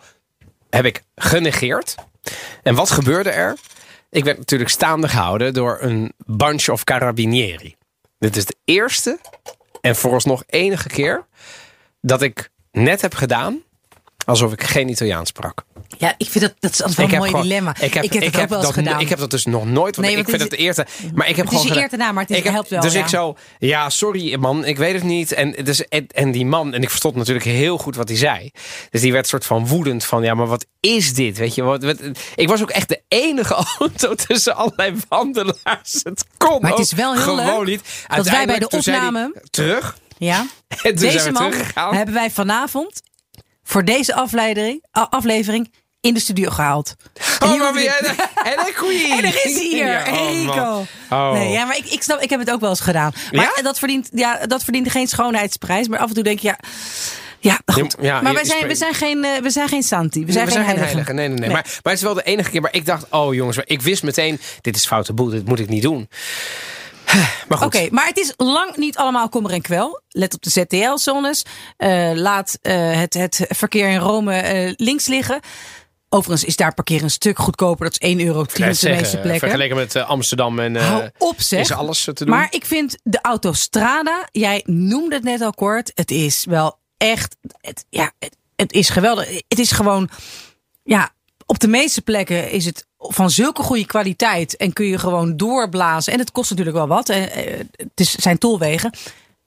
Heb 0.70 0.86
ik 0.86 1.04
genegeerd. 1.16 1.96
En 2.64 2.76
wat 2.76 2.92
gebeurde 2.92 3.30
er? 3.30 3.58
Ik 4.10 4.24
werd 4.24 4.38
natuurlijk 4.38 4.70
staande 4.70 5.08
gehouden 5.08 5.54
door 5.54 5.78
een 5.82 6.14
bunch 6.26 6.70
of 6.70 6.84
carabinieri. 6.84 7.76
Dit 8.20 8.36
is 8.36 8.46
de 8.46 8.56
eerste 8.66 9.20
en 9.82 9.96
vooralsnog 9.96 10.44
enige 10.48 10.88
keer 10.88 11.26
dat 12.02 12.22
ik 12.22 12.50
net 12.72 13.02
heb 13.02 13.16
gedaan 13.16 13.62
alsof 14.28 14.52
ik 14.52 14.64
geen 14.64 14.90
Italiaans 14.90 15.30
sprak. 15.30 15.64
Ja, 15.98 16.14
ik 16.18 16.30
vind 16.30 16.44
dat, 16.44 16.54
dat 16.60 16.72
is 16.72 16.82
altijd 16.84 16.98
wel 16.98 17.06
een 17.10 17.18
mooi 17.18 17.30
gewoon- 17.30 17.42
dilemma. 17.46 17.76
Ik 17.80 17.94
heb, 17.94 18.04
het 18.04 18.26
ook 18.42 18.50
wel 18.50 18.62
dat, 18.62 18.74
gedaan. 18.74 19.00
Ik 19.00 19.10
heb 19.10 19.20
dat 19.20 19.32
dus 19.32 19.46
nog 19.46 19.66
nooit. 19.66 19.96
Want 19.96 20.08
Nee, 20.08 20.18
ik 20.18 20.30
vind 20.30 20.42
het 20.42 20.52
het 20.52 20.60
is- 20.60 20.66
eerste. 20.66 20.86
Maar 21.14 21.30
ik 21.30 21.36
heb 21.36 21.46
het 21.46 21.54
is 21.56 21.62
gewoon 21.62 21.62
je 21.62 21.68
gedaan- 21.68 21.84
eer 21.84 21.90
te 21.90 21.98
na, 21.98 22.12
maar 22.12 22.22
het 22.22 22.32
is- 22.32 22.38
ik 22.38 22.44
heb- 22.44 22.54
helpt 22.54 22.70
wel, 22.70 22.82
Dus 22.82 22.94
ja. 22.94 23.00
ik 23.00 23.08
zo, 23.08 23.36
ja, 23.60 23.90
sorry 23.90 24.36
man, 24.36 24.66
ik 24.66 24.78
weet 24.78 24.94
het 24.94 25.04
niet. 25.04 25.32
En, 25.32 25.52
dus, 25.64 25.88
en, 25.88 26.08
en 26.08 26.32
die 26.32 26.46
man, 26.46 26.74
en 26.74 26.82
ik 26.82 26.90
verstond 26.90 27.16
natuurlijk 27.16 27.46
heel 27.46 27.78
goed 27.78 27.96
wat 27.96 28.08
hij 28.08 28.18
zei. 28.18 28.52
Dus 28.92 29.02
die 29.02 29.12
werd 29.12 29.28
soort 29.28 29.46
van 29.46 29.68
woedend 29.68 30.04
van, 30.06 30.24
ja, 30.24 30.34
maar 30.34 30.48
wat 30.48 30.66
is 30.80 31.14
dit? 31.14 31.38
Weet 31.38 31.56
je, 31.56 31.62
wat, 31.64 31.84
wat- 31.84 32.00
ik 32.36 32.48
was 32.48 32.62
ook 32.62 32.70
echt 32.70 32.90
de 32.90 33.02
enige 33.08 33.54
auto 33.80 34.16
tussen 34.16 34.56
allerlei 34.56 34.94
wandelaars. 35.10 36.00
Het 36.04 36.26
kon 36.38 36.62
Maar 36.62 36.72
het 36.72 36.80
is 36.80 36.92
wel 36.94 37.14
heel 37.14 37.22
gewoon 37.22 37.46
leuk 37.46 37.66
niet. 37.66 37.82
dat 38.16 38.26
wij 38.30 38.46
bij 38.46 38.60
de 38.60 38.66
hij, 38.70 38.80
opname- 38.80 39.34
Terug. 39.50 39.98
Ja. 40.18 40.40
En 40.68 40.78
toen 40.84 40.96
Deze 40.96 41.20
zijn 41.20 41.34
we 41.34 41.40
man 41.74 41.96
hebben 41.96 42.14
wij 42.14 42.32
vanavond 42.32 43.02
voor 43.68 43.86
deze 43.86 44.14
aflevering, 45.10 45.74
in 46.02 46.14
de 46.14 46.20
studio 46.20 46.50
gehaald. 46.50 46.96
Oh, 47.40 47.50
Hier 47.52 47.60
maar 47.60 47.82
ik- 47.82 47.86
En. 47.88 48.16
En 49.18 49.24
er 49.24 49.42
is 49.46 49.54
hij 49.54 49.64
hier, 49.72 49.88
Ja, 49.88 50.50
oh. 50.50 50.80
Oh. 51.10 51.32
Nee, 51.32 51.52
ja, 51.52 51.66
maar 51.66 51.78
ik, 51.78 51.86
ik 51.86 52.04
snap, 52.04 52.22
ik 52.22 52.30
heb 52.30 52.40
het 52.40 52.52
ook 52.52 52.60
wel 52.60 52.70
eens 52.70 52.80
gedaan. 52.80 53.12
Maar 53.32 53.52
Ja? 53.56 53.62
dat, 53.62 53.80
verdient, 53.80 54.10
ja, 54.14 54.46
dat 54.46 54.64
verdient 54.64 54.92
geen 54.92 55.08
schoonheidsprijs. 55.08 55.88
Maar 55.88 56.00
af 56.00 56.08
en 56.08 56.14
toe 56.14 56.24
denk 56.24 56.40
je, 56.40 56.48
ja, 56.48 56.58
ja 57.40 57.60
goed. 57.66 57.96
Ja, 58.02 58.22
maar 58.22 58.34
wij 58.34 58.46
zijn, 58.46 58.68
we, 58.68 58.76
zijn 58.76 58.94
geen, 58.94 59.24
eh, 59.24 59.42
we 59.42 59.50
zijn 59.50 59.68
geen 59.68 59.84
Santi. 59.84 60.26
We 60.26 60.32
zijn, 60.32 60.46
we 60.46 60.52
geen, 60.52 60.64
zijn 60.64 60.76
geen 60.76 60.84
heilige. 60.84 61.12
heilige. 61.12 61.14
Nee, 61.14 61.28
nee, 61.28 61.38
nee. 61.38 61.50
Maar, 61.50 61.64
maar 61.84 61.94
het 61.94 62.02
is 62.02 62.02
wel 62.02 62.14
de 62.14 62.24
enige 62.24 62.50
keer 62.50 62.62
waar 62.62 62.74
ik 62.74 62.86
dacht: 62.86 63.06
oh 63.10 63.34
jongens, 63.34 63.58
ik 63.64 63.82
wist 63.82 64.04
meteen: 64.04 64.40
dit 64.62 64.76
is 64.76 64.86
foute 64.86 65.14
boel, 65.14 65.30
dit 65.30 65.48
moet 65.48 65.60
ik 65.60 65.70
niet 65.70 65.82
doen. 65.82 66.10
Maar 67.48 67.58
goed. 67.58 67.66
Oké, 67.68 67.88
maar 67.92 68.08
het 68.08 68.18
is 68.18 68.34
lang 68.38 68.76
niet 68.76 68.98
allemaal 68.98 69.30
kommer 69.30 69.52
en 69.52 69.62
kwel. 69.62 70.02
Let 70.10 70.34
op 70.34 70.42
de 70.42 70.50
ZTL-zones. 70.50 71.46
Eh, 71.78 72.12
laat 72.14 72.58
eh, 72.62 73.00
het, 73.00 73.14
het 73.14 73.46
verkeer 73.50 73.90
in 73.90 74.00
Rome 74.00 74.34
eh, 74.34 74.74
links 74.76 75.06
liggen. 75.06 75.40
Overigens 76.10 76.50
is 76.50 76.56
daar 76.56 76.74
parkeren 76.74 77.04
een 77.04 77.10
stuk 77.10 77.40
goedkoper. 77.40 77.86
Dat 77.86 78.02
is 78.02 78.08
1 78.08 78.20
euro 78.20 78.40
op 78.40 78.54
de 78.54 78.66
meeste 78.66 79.20
plekken. 79.22 79.40
Vergeleken 79.40 79.76
met 79.76 79.96
Amsterdam 79.96 80.60
en. 80.60 80.76
Hou 80.76 81.10
op 81.18 81.42
zeg. 81.42 81.60
Is 81.60 81.72
alles 81.72 82.04
te 82.04 82.14
doen? 82.14 82.30
Maar 82.30 82.48
ik 82.50 82.66
vind 82.66 82.98
de 83.04 83.20
autostrada, 83.22 84.28
jij 84.32 84.62
noemde 84.66 85.16
het 85.16 85.24
net 85.24 85.42
al 85.42 85.54
kort. 85.54 85.92
Het 85.96 86.12
is 86.12 86.46
wel 86.46 86.80
echt, 86.98 87.36
het, 87.62 87.86
ja, 87.90 88.12
het, 88.20 88.38
het 88.56 88.74
is 88.74 88.90
geweldig. 88.90 89.42
Het 89.48 89.60
is 89.60 89.72
gewoon, 89.72 90.10
ja, 90.84 91.12
op 91.46 91.60
de 91.60 91.68
meeste 91.68 92.02
plekken 92.02 92.52
is 92.52 92.66
het 92.66 92.87
van 92.98 93.30
zulke 93.30 93.64
goede 93.64 93.86
kwaliteit. 93.86 94.58
En 94.58 94.74
kun 94.74 94.86
je 94.86 94.98
gewoon 94.98 95.38
doorblazen. 95.38 96.14
En 96.14 96.20
het 96.20 96.32
kost 96.32 96.50
natuurlijk 96.50 96.78
wel 96.78 96.88
wat. 96.88 97.10
eh, 97.10 97.24
eh, 97.24 97.60
Het 97.76 97.90
is, 98.00 98.12
zijn 98.12 98.38
tolwegen. 98.38 98.92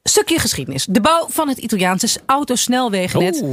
Stukje 0.02 0.38
geschiedenis. 0.38 0.86
De 0.90 1.00
bouw 1.00 1.26
van 1.28 1.48
het 1.48 1.58
Italiaanse 1.58 2.20
autosnelwegennet 2.26 3.44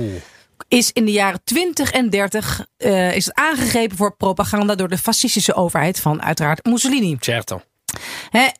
is 0.68 0.92
in 0.92 1.06
de 1.06 1.12
jaren 1.12 1.40
20 1.44 1.92
en 1.92 2.10
30 2.10 2.66
eh, 2.78 3.16
is 3.16 3.26
het 3.26 3.36
aangegrepen 3.36 3.98
voor 3.98 4.16
propaganda 4.16 4.76
door 4.76 4.88
de 4.90 4.98
fascistische 4.98 5.54
overheid 5.54 6.00
van 6.00 6.22
uiteraard 6.22 6.66
Mussolini. 6.66 7.18
Certo. 7.20 7.62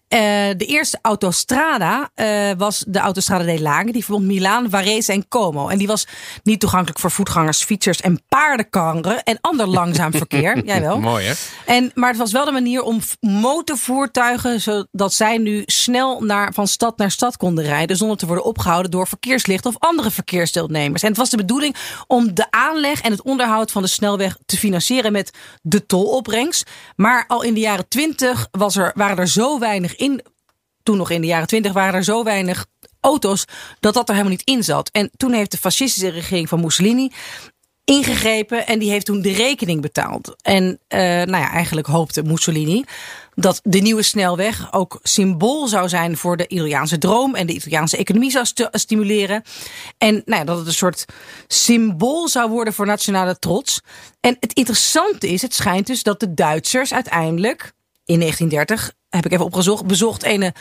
Eh, 0.08 0.20
de 0.58 0.66
eerste 0.66 1.00
autostrada 1.02 2.10
eh, 2.16 2.52
was 2.58 2.84
de 2.88 3.00
Autostrada 3.00 3.44
dei 3.44 3.62
Laghi. 3.62 3.92
Die 3.92 4.04
verbond 4.04 4.26
Milaan, 4.26 4.70
Varese 4.70 5.12
en 5.12 5.28
Como. 5.28 5.68
En 5.68 5.78
die 5.78 5.88
was 5.88 6.08
niet 6.44 6.60
toegankelijk 6.60 7.00
voor 7.00 7.12
voetgangers, 7.12 7.64
fietsers 7.64 8.02
en 8.02 8.22
paardenkarren 8.30 9.24
en 9.24 9.38
ander 9.42 9.68
langzaam 9.68 10.12
verkeer. 10.24 10.66
Jawel. 10.66 11.00
Mooi 11.00 11.26
hè? 11.26 11.34
En, 11.66 11.92
maar 11.94 12.10
het 12.10 12.18
was 12.18 12.32
wel 12.32 12.46
de 12.46 12.52
manier 12.52 12.82
om 12.82 13.00
motorvoertuigen, 13.20 14.62
zodat 14.62 15.14
zij 15.14 15.38
nu 15.38 15.64
snel 15.66 16.22
naar, 16.22 16.54
van 16.54 16.68
stad 16.68 16.98
naar 16.98 17.12
stad 17.12 17.38
konden 17.38 17.64
rijden. 17.64 17.98
zonder 17.98 18.18
te 18.18 18.26
worden 18.26 18.46
opgehouden 18.46 18.92
door 18.92 19.08
verkeerslichten 19.08 19.70
of 19.70 19.80
andere 19.80 20.12
verkeersdeelnemers. 20.12 21.02
En 21.02 21.10
het 21.10 21.18
was 21.18 21.30
de 21.30 21.38
bedoeling 21.38 21.76
om 22.08 22.34
de 22.34 22.48
aanleg 22.50 23.02
en 23.02 23.12
het 23.12 23.22
onderhoud 23.22 23.72
van 23.72 23.82
de 23.82 23.88
snelweg 23.88 24.38
te 24.46 24.58
financieren 24.58 25.12
met 25.12 25.32
de 25.62 25.86
tolopbrengst. 25.86 26.70
Maar 26.96 27.24
al 27.28 27.44
in 27.44 27.54
de 27.54 27.60
jaren 27.60 27.88
twintig 27.88 28.48
was 28.52 28.76
er, 28.76 28.92
er 29.20 29.28
zo 29.28 29.60
weinig 29.60 29.96
in. 29.96 30.22
Toen 30.84 30.98
nog 30.98 31.10
in 31.10 31.22
de 31.22 31.28
jaren 31.28 31.48
twintig 31.48 31.74
waren 31.74 31.94
er 31.94 32.04
zo 32.04 32.24
weinig 32.24 32.66
auto's 33.00 33.46
dat 33.80 33.94
dat 33.94 34.08
er 34.08 34.16
helemaal 34.16 34.38
niet 34.38 34.48
in 34.48 34.64
zat. 34.64 34.90
En 34.92 35.12
toen 35.18 35.34
heeft 35.34 35.52
de 35.52 35.58
fascistische 35.58 36.10
regering 36.10 36.50
van 36.50 36.62
Mussolini 36.62 37.12
ingegrepen 37.84 38.68
en 38.68 38.80
die 38.80 38.90
heeft 38.90 39.06
toen 39.06 39.22
de 39.22 39.32
rekening 39.32 39.82
betaald. 39.82 40.36
En 40.42 40.80
eh, 40.88 41.00
nou 41.00 41.38
ja, 41.38 41.52
eigenlijk 41.52 41.88
hoopte 41.88 42.24
Mussolini 42.24 42.84
dat 43.34 43.60
de 43.64 43.80
nieuwe 43.80 44.02
snelweg 44.02 44.74
ook 44.74 45.00
symbool 45.04 45.68
zou 45.68 45.90
zijn 45.90 46.18
voor 46.18 46.38
de 46.38 46.48
Italiaanse 46.48 46.98
droom 46.98 47.36
en 47.36 47.48
de 47.48 47.54
Italiaanse 47.54 47.98
economie 47.98 48.32
zou 48.32 48.46
stimuleren. 48.72 49.44
En 49.98 50.14
nou 50.26 50.40
ja, 50.40 50.44
dat 50.44 50.58
het 50.58 50.68
een 50.68 50.74
soort 50.74 51.06
symbool 51.48 52.28
zou 52.28 52.50
worden 52.50 52.74
voor 52.74 52.86
nationale 52.86 53.40
trots. 53.40 53.82
En 54.20 54.38
het 54.40 54.54
interessante 54.54 55.30
is, 55.30 55.42
het 55.42 55.54
schijnt 55.54 55.88
dus 55.88 56.04
dat 56.04 56.20
de 56.20 56.34
Duitsers 56.34 56.94
uiteindelijk 56.94 57.72
in 58.06 58.20
1930, 58.20 58.94
heb 59.10 59.26
ik 59.26 59.32
even 59.32 59.46
opgezocht, 59.46 59.86
bezocht 59.86 60.24
ene 60.24 60.54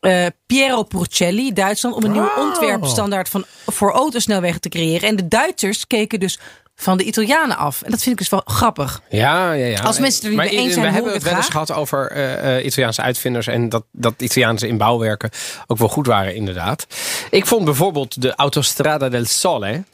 eh, 0.00 0.26
Piero 0.46 0.82
Porcelli, 0.82 1.52
Duitsland, 1.52 1.94
om 1.94 2.04
een 2.04 2.12
nieuwe 2.12 2.32
ontwerpstandaard 2.38 3.28
van, 3.28 3.44
voor 3.66 3.92
autosnelwegen 3.92 4.60
te 4.60 4.68
creëren. 4.68 5.08
En 5.08 5.16
de 5.16 5.28
Duitsers 5.28 5.86
keken 5.86 6.20
dus 6.20 6.38
van 6.74 6.96
de 6.96 7.04
Italianen 7.04 7.56
af. 7.56 7.82
En 7.82 7.90
dat 7.90 8.02
vind 8.02 8.12
ik 8.12 8.18
dus 8.18 8.28
wel 8.28 8.42
grappig. 8.44 9.02
Ja, 9.08 9.52
ja, 9.52 9.66
ja. 9.66 9.80
Als 9.80 9.98
mensen 9.98 10.22
er 10.22 10.28
niet 10.28 10.36
maar 10.36 10.46
mee 10.46 10.56
eens 10.56 10.72
zijn, 10.72 10.86
We 10.86 10.92
hebben 10.92 11.12
het 11.12 11.22
het 11.22 11.30
wel 11.30 11.40
eens 11.40 11.50
gehad 11.50 11.72
over 11.72 12.10
eh, 12.10 12.56
eh, 12.56 12.64
Italiaanse 12.64 13.02
uitvinders. 13.02 13.46
En 13.46 13.68
dat, 13.68 13.84
dat 13.92 14.14
Italiaanse 14.18 14.68
in 14.68 14.76
bouwwerken 14.76 15.30
ook 15.66 15.78
wel 15.78 15.88
goed 15.88 16.06
waren, 16.06 16.34
inderdaad. 16.34 16.86
Ik 17.30 17.46
vond 17.46 17.64
bijvoorbeeld 17.64 18.22
de 18.22 18.34
Autostrada 18.34 19.08
del 19.08 19.24
Sole. 19.24 19.84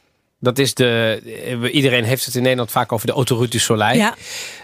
Dat 0.41 0.59
is 0.59 0.74
de. 0.74 1.20
eh, 1.62 1.74
Iedereen 1.74 2.05
heeft 2.05 2.24
het 2.24 2.34
in 2.34 2.43
Nederland 2.43 2.70
vaak 2.70 2.93
over 2.93 3.07
de 3.07 3.12
Autoroute 3.12 3.51
du 3.51 3.59
Soleil. 3.59 3.97
Ja. 3.97 4.14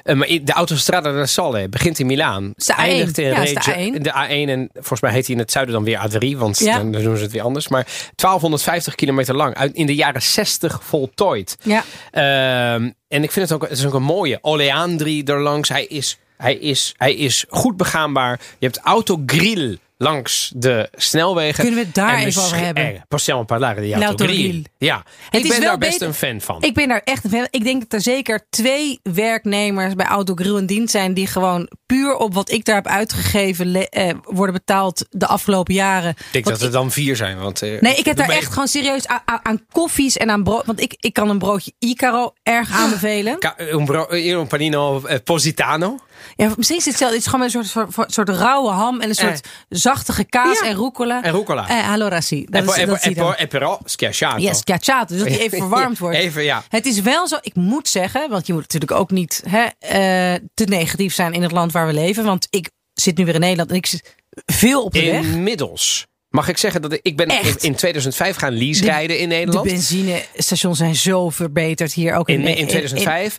Eh, 0.03 0.14
maar 0.16 0.27
de 0.43 0.53
Autostrada 0.53 1.12
del 1.12 1.27
Sole 1.27 1.68
begint 1.68 1.99
in 1.99 2.07
Milaan. 2.07 2.53
is 2.57 2.66
de 2.66 2.72
A1. 2.72 2.77
Eindigt 2.77 3.18
in 3.18 3.25
Ja, 3.25 3.35
de 3.35 3.41
Reggio- 3.41 3.72
A1. 3.99 4.03
de 4.03 4.11
A1. 4.11 4.49
En 4.51 4.68
volgens 4.72 5.01
mij 5.01 5.12
heet 5.12 5.27
hij 5.27 5.35
in 5.35 5.41
het 5.41 5.51
zuiden 5.53 5.75
dan 5.75 5.85
weer 5.85 5.99
A3. 5.99 6.37
Want 6.39 6.59
Ja. 6.59 6.77
dan 6.77 6.93
doen 6.93 7.16
ze 7.16 7.22
het 7.22 7.33
weer 7.33 7.43
anders. 7.43 7.68
Maar 7.68 7.87
1250 8.16 8.95
kilometer 8.95 9.35
lang. 9.37 9.55
Uit, 9.55 9.75
in 9.75 9.87
de 9.87 9.95
jaren 9.95 10.22
60 10.22 10.81
voltooid. 10.83 11.57
Ja. 11.62 11.85
Ehm, 12.11 12.91
en 13.09 13.22
ik 13.22 13.31
vind 13.33 13.49
het 13.49 13.53
ook, 13.53 13.68
het 13.68 13.79
is 13.79 13.87
ook 13.87 13.95
een 13.95 14.03
mooie. 14.03 14.39
Oleandri 14.43 15.22
erlangs. 15.22 15.68
Hij 15.68 15.85
is, 15.85 16.18
hij, 16.37 16.55
is, 16.55 16.95
hij 16.97 17.14
is 17.14 17.45
goed 17.49 17.77
begaanbaar. 17.77 18.41
Je 18.59 18.66
hebt 18.66 18.79
autogrill 18.79 19.79
langs 19.97 20.53
de 20.57 20.88
snelwegen. 20.95 21.61
Kunnen 21.64 21.80
we 21.80 21.86
het 21.86 21.95
daar 21.95 22.16
En 22.18 22.26
even 22.26 22.42
over 22.42 22.57
hebben? 22.57 22.95
Eh, 22.95 23.01
possiamo 23.09 23.45
parlare 23.45 23.80
di 23.80 23.95
autogrill. 23.95 24.64
Ja, 24.78 25.03
Het 25.30 25.45
ik 25.45 25.51
ben 25.51 25.61
daar 25.61 25.78
best 25.78 25.92
beter- 25.92 26.07
een 26.07 26.14
fan 26.14 26.40
van. 26.40 26.62
Ik 26.62 26.74
ben 26.74 26.88
daar 26.88 27.01
echt 27.05 27.24
een 27.24 27.30
fan. 27.30 27.47
Ik 27.51 27.64
denk 27.64 27.80
dat 27.80 27.92
er 27.92 28.01
zeker 28.01 28.47
twee 28.51 29.01
werknemers 29.03 29.95
bij 29.95 30.07
Autogrill 30.07 30.57
in 30.57 30.66
dienst 30.66 30.90
zijn 30.90 31.14
die 31.14 31.26
gewoon 31.26 31.68
puur 31.86 32.16
op 32.16 32.34
wat 32.34 32.51
ik 32.51 32.64
daar 32.64 32.74
heb 32.74 32.86
uitgegeven 32.86 33.88
eh, 33.90 34.14
worden 34.22 34.55
betaald 34.55 35.07
de 35.11 35.26
afgelopen 35.26 35.74
jaren. 35.74 36.11
ik 36.11 36.16
denk 36.32 36.45
Want 36.45 36.57
dat 36.59 36.66
er 36.66 36.72
dan 36.72 36.90
vier 36.90 37.16
zijn. 37.16 37.38
Want, 37.38 37.62
eh, 37.62 37.80
Nee, 37.80 37.95
ik 37.97 38.05
heb 38.05 38.16
daar 38.16 38.28
echt 38.28 38.53
gewoon 38.53 38.68
serieus 38.68 39.07
aan, 39.42 39.61
koffies 39.72 40.16
en 40.16 40.30
aan 40.30 40.42
brood. 40.42 40.66
Want 40.66 40.80
ik, 40.80 40.95
ik 41.01 41.12
kan 41.12 41.28
een 41.30 41.38
broodje 41.38 41.72
Icaro 41.78 42.32
erg 42.42 42.70
aanbevelen. 42.72 43.38
Ca- 43.38 43.55
Un, 43.59 43.84
bro- 43.84 44.09
un 44.11 44.47
panino 44.47 45.05
eh, 45.05 45.18
positano. 45.24 45.99
Ja, 46.36 46.53
misschien 46.57 46.78
is 46.78 46.84
het 46.84 46.95
hetzelfde. 47.01 47.16
Het 47.16 47.24
is 47.26 47.30
gewoon 47.30 47.45
een 47.45 47.51
soort, 47.64 47.92
soort, 47.92 48.12
soort 48.12 48.28
rauwe 48.28 48.70
ham 48.70 49.01
en 49.01 49.09
een 49.09 49.14
soort 49.14 49.47
zachtige 49.85 50.24
kaas 50.24 50.61
Ja. 50.61 50.66
en 50.66 50.74
rucola. 50.76 51.22
En 51.22 51.32
rucola. 51.32 51.68
Eh, 51.68 51.91
allora 51.93 52.20
sì. 52.20 52.47
Dat 52.51 52.76
En, 52.76 52.89
is, 52.89 53.14
dat 53.14 53.49
però 53.49 53.78
schiacciato. 53.85 54.41
Yes, 54.43 54.59
schiacciato. 54.59 55.14
Dus 55.14 55.22
dat 55.22 55.28
die 55.32 55.41
even 55.43 55.59
verwarmd 55.66 55.99
wordt. 55.99 56.16
Even, 56.16 56.43
ja. 56.45 56.62
Het 56.68 56.87
is 56.87 57.01
wel 57.01 57.28
zo, 57.28 57.37
ik 57.41 57.55
moet 57.55 57.89
zeggen, 57.89 58.30
want 58.30 58.47
je 58.47 58.53
moet 58.53 58.62
natuurlijk 58.62 58.93
ook 58.93 59.11
niet 59.11 59.43
hè, 59.49 59.64
eh, 59.78 60.41
te 60.55 60.64
negatief 60.64 61.14
zijn 61.14 61.32
in 61.32 61.43
het 61.43 61.53
land 61.53 61.72
waar 61.72 61.87
we 61.87 61.93
leven. 61.93 62.24
Want 62.24 62.47
ik 62.51 62.70
zit 62.93 63.16
nu 63.16 63.24
weer 63.24 63.35
in 63.35 63.41
Nederland 63.41 63.70
en 63.70 63.76
ik 63.76 63.87
zit 63.87 64.14
veel 64.47 64.82
op 64.82 64.93
de 64.93 65.05
weg. 65.11 65.22
Inmiddels. 65.24 66.07
Mag 66.35 66.49
ik 66.49 66.59
zeggen 66.59 66.82
dat 66.82 66.99
ik, 67.03 67.16
ben 67.16 67.26
in, 67.26 67.37
Echt? 67.39 67.62
in 67.62 67.74
2005 67.74 68.37
gaan 68.37 68.53
lease 68.59 68.80
De- 68.80 68.87
rijden 68.87 69.18
in 69.18 69.28
De 69.28 69.35
Nederland. 69.35 69.66
benzinestations 69.66 70.78
zijn 70.78 70.95
zo 70.97 71.30
verbeterd 71.30 71.93
hier 71.93 72.14
ook 72.14 72.28
in, 72.28 72.41
In, 72.41 72.57
in 72.57 72.66
2005 72.66 73.39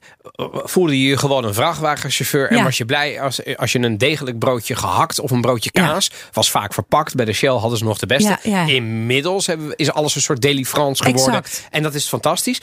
voelde 0.63 1.01
je 1.01 1.07
je 1.09 1.17
gewoon 1.17 1.43
een 1.43 1.53
vrachtwagenchauffeur. 1.53 2.49
En 2.49 2.63
was 2.63 2.77
je 2.77 2.85
blij 2.85 3.21
als, 3.21 3.55
als 3.55 3.71
je 3.71 3.79
een 3.79 3.97
degelijk 3.97 4.39
broodje 4.39 4.75
gehakt 4.75 5.19
of 5.19 5.31
een 5.31 5.41
broodje 5.41 5.69
Ja. 5.73 5.87
kaas. 5.87 6.11
Was 6.31 6.51
vaak 6.51 6.73
verpakt. 6.73 7.15
Bij 7.15 7.25
de 7.25 7.33
Shell 7.33 7.49
hadden 7.49 7.77
ze 7.77 7.83
nog 7.83 7.97
de 7.97 8.05
beste. 8.05 8.37
Ja. 8.43 8.65
Inmiddels 8.67 9.47
hebben 9.47 9.75
is 9.75 9.91
alles 9.91 10.15
een 10.15 10.21
soort 10.21 10.41
Deli 10.41 10.65
France 10.65 11.03
geworden. 11.03 11.33
Exact. 11.33 11.67
En 11.71 11.83
dat 11.83 11.93
is 11.93 12.07
fantastisch. 12.07 12.59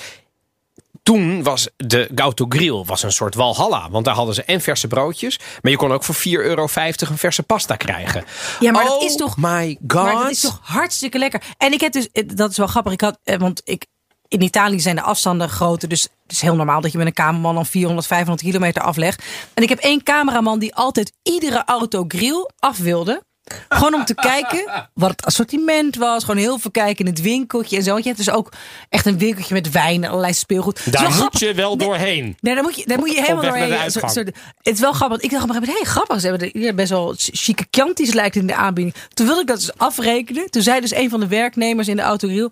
Toen 1.02 1.42
was 1.42 1.68
de 1.76 2.10
Gauto 2.14 2.46
Grill 2.48 2.84
was 2.84 3.02
een 3.02 3.12
soort 3.12 3.34
walhalla. 3.34 3.90
Want 3.90 4.04
daar 4.04 4.14
hadden 4.14 4.34
ze 4.34 4.44
en 4.44 4.60
verse 4.60 4.88
broodjes. 4.88 5.38
Maar 5.62 5.70
je 5.70 5.76
kon 5.78 5.92
ook 5.92 6.04
voor 6.04 6.14
4,50 6.14 6.22
euro 6.30 6.62
een 6.98 7.18
verse 7.18 7.42
pasta 7.42 7.76
krijgen. 7.76 8.24
Ja, 8.60 8.72
maar 8.72 8.84
dat 8.84 8.96
oh 8.96 9.02
is 9.02 9.14
toch- 9.16 9.36
my 9.36 9.78
god. 9.86 10.02
Maar 10.04 10.12
dat 10.22 10.30
is 10.30 10.40
toch 10.40 10.60
hartstikke 10.62 11.18
lekker. 11.18 11.42
En 11.58 11.72
ik 11.72 11.80
heb 11.80 11.92
dus, 11.92 12.08
eh, 12.12 12.28
dat 12.34 12.50
is 12.50 12.56
wel 12.56 12.66
grappig. 12.66 12.92
Ik 12.92 13.00
had, 13.00 13.18
eh, 13.24 13.38
want 13.38 13.60
ik, 13.64 13.86
in 14.28 14.42
Italië 14.42 14.80
zijn 14.80 14.96
de 14.96 15.02
afstanden 15.02 15.48
groter. 15.48 15.88
Dus 15.88 16.02
het 16.02 16.32
is 16.32 16.40
heel 16.40 16.56
normaal 16.56 16.80
dat 16.80 16.92
je 16.92 16.98
met 16.98 17.06
een 17.06 17.12
cameraman 17.12 17.54
dan 17.54 17.66
400, 17.66 18.06
500 18.06 18.46
kilometer 18.46 18.82
aflegt. 18.82 19.24
En 19.54 19.62
ik 19.62 19.68
heb 19.68 19.78
één 19.78 20.02
cameraman 20.02 20.58
die 20.58 20.74
altijd 20.74 21.12
iedere 21.22 21.62
auto 21.64 22.04
grill 22.08 22.48
af 22.58 22.78
wilde. 22.78 23.22
Gewoon 23.68 23.94
om 23.94 24.04
te 24.04 24.14
kijken 24.14 24.88
wat 24.94 25.10
het 25.10 25.24
assortiment 25.24 25.96
was. 25.96 26.24
Gewoon 26.24 26.40
heel 26.40 26.58
veel 26.58 26.70
kijken 26.70 27.04
in 27.04 27.10
het 27.10 27.20
winkeltje 27.20 27.76
en 27.76 27.82
zo. 27.82 27.90
Want 27.92 28.04
je 28.04 28.10
hebt 28.10 28.24
dus 28.24 28.34
ook 28.34 28.52
echt 28.88 29.06
een 29.06 29.18
winkeltje 29.18 29.54
met 29.54 29.70
wijn 29.70 30.04
en 30.04 30.08
allerlei 30.10 30.34
speelgoed. 30.34 30.92
Daar 30.92 31.02
moet 31.02 31.12
grappig. 31.12 31.40
je 31.40 31.54
wel 31.54 31.76
doorheen. 31.76 32.36
Nee, 32.40 32.54
daar 32.54 32.62
moet 32.62 32.76
je, 32.76 32.86
daar 32.86 32.98
moet 32.98 33.12
je 33.12 33.20
helemaal 33.20 33.42
doorheen. 33.42 33.72
het 33.72 34.74
is 34.74 34.80
wel 34.80 34.92
grappig. 34.92 35.08
want 35.08 35.22
Ik 35.22 35.30
dacht 35.30 35.42
op 35.42 35.48
een 35.48 35.54
gegeven 35.54 35.74
moment, 35.74 35.78
hey, 35.78 35.84
grappig. 35.84 36.20
Ze 36.20 36.26
hebben 36.26 36.76
best 36.76 36.90
wel 36.90 37.14
chique 37.16 37.66
Chianti's 37.70 38.12
lijkt 38.12 38.36
in 38.36 38.46
de 38.46 38.54
aanbieding. 38.54 38.96
Toen 39.14 39.26
wilde 39.26 39.40
ik 39.40 39.46
dat 39.46 39.58
dus 39.58 39.76
afrekenen. 39.76 40.50
Toen 40.50 40.62
zei 40.62 40.80
dus 40.80 40.94
een 40.94 41.10
van 41.10 41.20
de 41.20 41.28
werknemers 41.28 41.88
in 41.88 41.96
de 41.96 42.02
autogrill... 42.02 42.50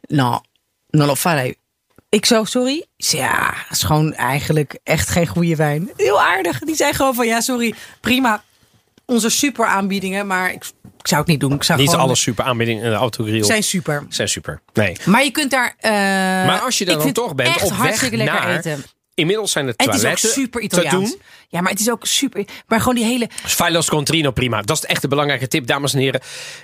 Nou, 0.00 0.40
non 0.90 1.06
lo 1.06 1.14
farei. 1.14 1.54
Ik 2.08 2.26
zo, 2.26 2.44
sorry? 2.44 2.86
Ja, 2.96 3.54
is 3.70 3.82
gewoon 3.82 4.14
eigenlijk 4.14 4.78
echt 4.84 5.08
geen 5.08 5.26
goede 5.26 5.56
wijn. 5.56 5.90
Heel 5.96 6.20
aardig. 6.20 6.58
Die 6.58 6.74
zei 6.74 6.92
gewoon 6.92 7.14
van, 7.14 7.26
ja, 7.26 7.40
sorry, 7.40 7.74
prima. 8.00 8.42
Onze 9.10 9.28
super 9.30 9.66
aanbiedingen, 9.66 10.26
maar 10.26 10.52
ik, 10.52 10.64
ik 10.98 11.06
zou 11.08 11.20
het 11.20 11.30
niet 11.30 11.40
doen. 11.40 11.52
Ik 11.52 11.62
zou 11.62 11.78
Niet 11.78 11.88
gewoon, 11.88 12.04
alle 12.04 12.14
super 12.14 12.44
aanbiedingen 12.44 12.84
in 12.84 12.90
de 12.90 12.96
autogrill 12.96 13.42
zijn 13.44 13.62
super. 13.62 14.06
zijn 14.08 14.28
super. 14.28 14.60
Nee. 14.72 14.96
Maar 15.04 15.24
je 15.24 15.30
kunt 15.30 15.50
daar. 15.50 15.74
eh, 15.78 15.90
Maar 15.92 16.58
als 16.60 16.78
je 16.78 16.84
dan 16.84 17.12
toch 17.12 17.34
bent, 17.34 17.54
op 17.62 17.68
weg 17.68 17.78
hartstikke 17.78 18.16
lekker 18.16 18.34
naar... 18.40 18.56
eten. 18.58 18.84
Inmiddels 19.14 19.52
zijn 19.52 19.66
de 19.66 19.74
En 19.76 19.84
het 19.86 19.94
is 19.94 20.00
toiletten 20.00 20.28
ook 20.28 20.34
super 20.34 20.60
te 20.60 20.66
Italiaans. 20.66 21.10
doen. 21.10 21.20
Ja, 21.50 21.60
maar 21.60 21.70
het 21.70 21.80
is 21.80 21.90
ook 21.90 22.06
super. 22.06 22.44
Maar 22.66 22.78
gewoon 22.78 22.94
die 22.94 23.04
hele. 23.04 23.28
Filos 23.30 23.88
Contrino, 23.88 24.30
prima. 24.30 24.62
Dat 24.62 24.76
is 24.76 24.84
echt 24.84 25.02
de 25.02 25.08
belangrijke 25.08 25.48
tip, 25.48 25.66
dames 25.66 25.92
en 25.94 25.98
heren. 26.00 26.20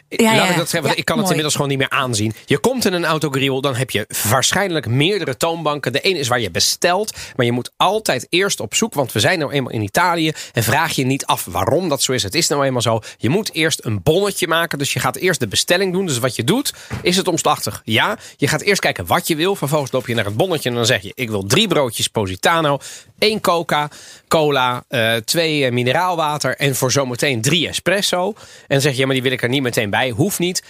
Ja, 0.09 0.37
Laat 0.37 0.51
ik 0.51 0.57
dat 0.57 0.69
zeggen, 0.69 0.83
want 0.83 0.99
ik 0.99 1.05
kan 1.05 1.19
het 1.19 1.27
inmiddels 1.27 1.55
gewoon 1.55 1.69
niet 1.69 1.79
meer 1.79 1.91
aanzien. 1.91 2.35
Je 2.47 2.59
komt 2.59 2.85
in 2.85 2.93
een 2.93 3.05
autogrill, 3.05 3.61
dan 3.61 3.75
heb 3.75 3.91
je 3.91 4.07
waarschijnlijk 4.29 4.87
meerdere 4.87 5.37
toonbanken. 5.37 5.93
De 5.93 6.01
ene 6.01 6.19
is 6.19 6.29
waar 6.29 6.41
je 6.41 6.51
bestelt, 6.51 7.17
maar 7.37 7.47
je 7.47 7.53
moet 7.53 7.73
altijd 7.77 8.27
eerst 8.31 8.61
op 8.61 8.75
zoek, 8.75 8.95
want 8.95 9.13
we 9.13 9.21
zijn 9.21 9.39
nou 9.39 9.53
eenmaal 9.53 9.73
in 9.73 9.83
Italië 9.83 10.33
en 10.53 10.63
vraag 10.63 10.93
je 10.93 11.05
niet 11.05 11.27
af 11.27 11.45
waarom 11.45 11.89
dat 11.89 12.03
zo 12.03 12.13
is. 12.13 12.23
Het 12.23 12.35
is 12.35 12.49
nou 12.49 12.65
eenmaal 12.65 12.83
zo. 12.83 13.01
Je 13.17 13.29
moet 13.29 13.53
eerst 13.55 13.85
een 13.85 14.03
bonnetje 14.03 14.49
maken, 14.49 14.79
dus 14.79 14.93
je 14.93 15.01
gaat 15.01 15.17
eerst 15.17 15.41
de 15.41 15.49
bestelling 15.49 15.93
doen. 15.93 16.07
Dus 16.07 16.19
wat 16.19 16.37
je 16.37 16.45
doet, 16.45 16.75
is 17.03 17.17
het 17.17 17.29
omslachtig? 17.29 17.83
Ja, 17.85 18.19
je 18.37 18.49
gaat 18.49 18.61
eerst 18.61 18.81
kijken 18.81 19.07
wat 19.07 19.27
je 19.27 19.37
wil. 19.37 19.57
Vervolgens 19.57 19.93
loop 19.93 20.07
je 20.07 20.15
naar 20.15 20.25
het 20.25 20.37
bonnetje 20.37 20.69
en 20.69 20.75
dan 20.75 20.87
zeg 20.87 21.03
je, 21.03 21.13
ik 21.15 21.31
wil 21.31 21.45
drie 21.47 21.69
broodjes 21.69 22.09
Positano, 22.09 22.79
één 23.19 23.41
coca, 23.41 23.91
cola, 24.35 24.85
eh, 24.89 25.17
twee 25.17 25.65
eh, 25.65 25.73
mineraalwater 25.73 26.57
en 26.57 26.75
voor 26.75 26.93
zometeen 26.93 27.41
drie 27.41 27.69
espresso. 27.69 28.27
En 28.27 28.35
dan 28.67 28.81
zeg 28.81 28.93
je, 28.93 28.99
ja, 28.99 29.05
maar 29.05 29.15
die 29.15 29.23
wil 29.23 29.33
ik 29.33 29.43
er 29.43 29.49
niet 29.49 29.63
meteen 29.63 29.91
bij. 29.91 30.11
Hoeft 30.11 30.39
niet. 30.39 30.63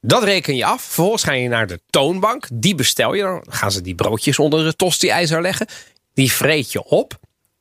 Dat 0.00 0.22
reken 0.22 0.56
je 0.56 0.64
af. 0.64 0.82
Vervolgens 0.82 1.22
ga 1.22 1.32
je 1.32 1.48
naar 1.48 1.66
de 1.66 1.80
toonbank. 1.90 2.46
Die 2.52 2.74
bestel 2.74 3.14
je. 3.14 3.22
Dan 3.22 3.44
gaan 3.48 3.72
ze 3.72 3.80
die 3.80 3.94
broodjes 3.94 4.38
onder 4.38 4.64
het 4.64 4.78
tosti-ijzer 4.78 5.42
leggen. 5.42 5.66
Die 6.14 6.32
vreet 6.32 6.72
je 6.72 6.84
op. 6.84 7.18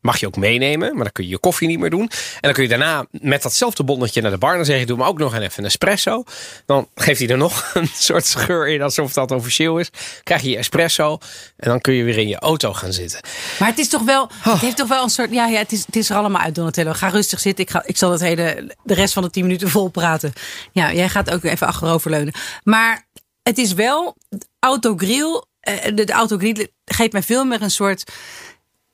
Mag 0.08 0.20
je 0.20 0.28
ook 0.28 0.36
meenemen, 0.38 0.94
maar 0.94 1.04
dan 1.04 1.12
kun 1.12 1.24
je 1.24 1.30
je 1.30 1.38
koffie 1.40 1.68
niet 1.68 1.80
meer 1.80 1.90
doen. 1.90 2.02
En 2.10 2.10
dan 2.42 2.54
kun 2.54 2.64
je 2.64 2.70
daarna 2.70 3.06
met 3.12 3.42
datzelfde 3.42 3.84
bonnetje 3.84 4.22
naar 4.22 4.32
de 4.32 4.38
bar. 4.38 4.56
Dan 4.56 4.66
zeg 4.66 4.80
je, 4.80 4.86
doe 4.86 4.98
me 4.98 5.06
ook 5.06 5.18
nog 5.18 5.36
even 5.36 5.52
een 5.60 5.66
espresso. 5.66 6.24
Dan 6.66 6.88
geeft 6.96 7.20
hij 7.20 7.30
er 7.30 7.38
nog 7.38 7.70
een 7.74 7.90
soort 7.94 8.26
scheur 8.26 8.68
in, 8.68 8.82
alsof 8.82 9.14
dat 9.14 9.32
officieel 9.32 9.78
is. 9.80 9.90
Krijg 10.24 10.42
je 10.42 10.50
je 10.50 10.58
espresso. 10.58 11.18
En 11.58 11.70
dan 11.70 11.82
kun 11.82 11.94
je 11.94 12.04
weer 12.04 12.18
in 12.18 12.28
je 12.28 12.40
auto 12.40 12.74
gaan 12.74 12.94
zitten. 12.94 13.20
Maar 13.60 13.68
het 13.70 13.78
is 13.78 13.90
toch 13.90 14.04
wel. 14.04 14.24
Oh. 14.24 14.46
Het 14.46 14.62
heeft 14.62 14.78
toch 14.78 14.88
wel 14.88 15.04
een 15.04 15.10
soort. 15.10 15.32
Ja, 15.32 15.46
ja 15.48 15.58
het, 15.60 15.72
is, 15.72 15.86
het 15.86 15.96
is 15.96 16.10
er 16.10 16.16
allemaal 16.16 16.42
uit, 16.42 16.56
Donatello. 16.56 16.94
Ga 16.94 17.08
rustig 17.08 17.40
zitten. 17.40 17.64
Ik, 17.66 17.70
ga, 17.72 17.84
ik 17.86 17.98
zal 17.98 18.12
het 18.12 18.22
hele, 18.22 18.76
de 18.84 18.94
rest 18.94 19.14
van 19.14 19.24
de 19.24 19.30
tien 19.30 19.44
minuten 19.44 19.70
vol 19.70 19.90
praten. 19.90 20.34
Ja, 20.72 20.94
jij 20.94 21.10
gaat 21.10 21.30
ook 21.32 21.44
even 21.44 21.68
achteroverleunen. 21.68 22.34
Maar 22.64 23.08
het 23.44 23.58
is 23.58 23.74
wel. 23.74 24.16
Autogrill. 24.60 25.44
eh, 25.60 25.96
De, 25.96 26.04
de 26.04 26.14
autogrill 26.14 26.68
geeft 26.86 27.12
mij 27.12 27.24
veel 27.24 27.46
meer 27.46 27.62
een 27.62 27.72
soort 27.72 28.12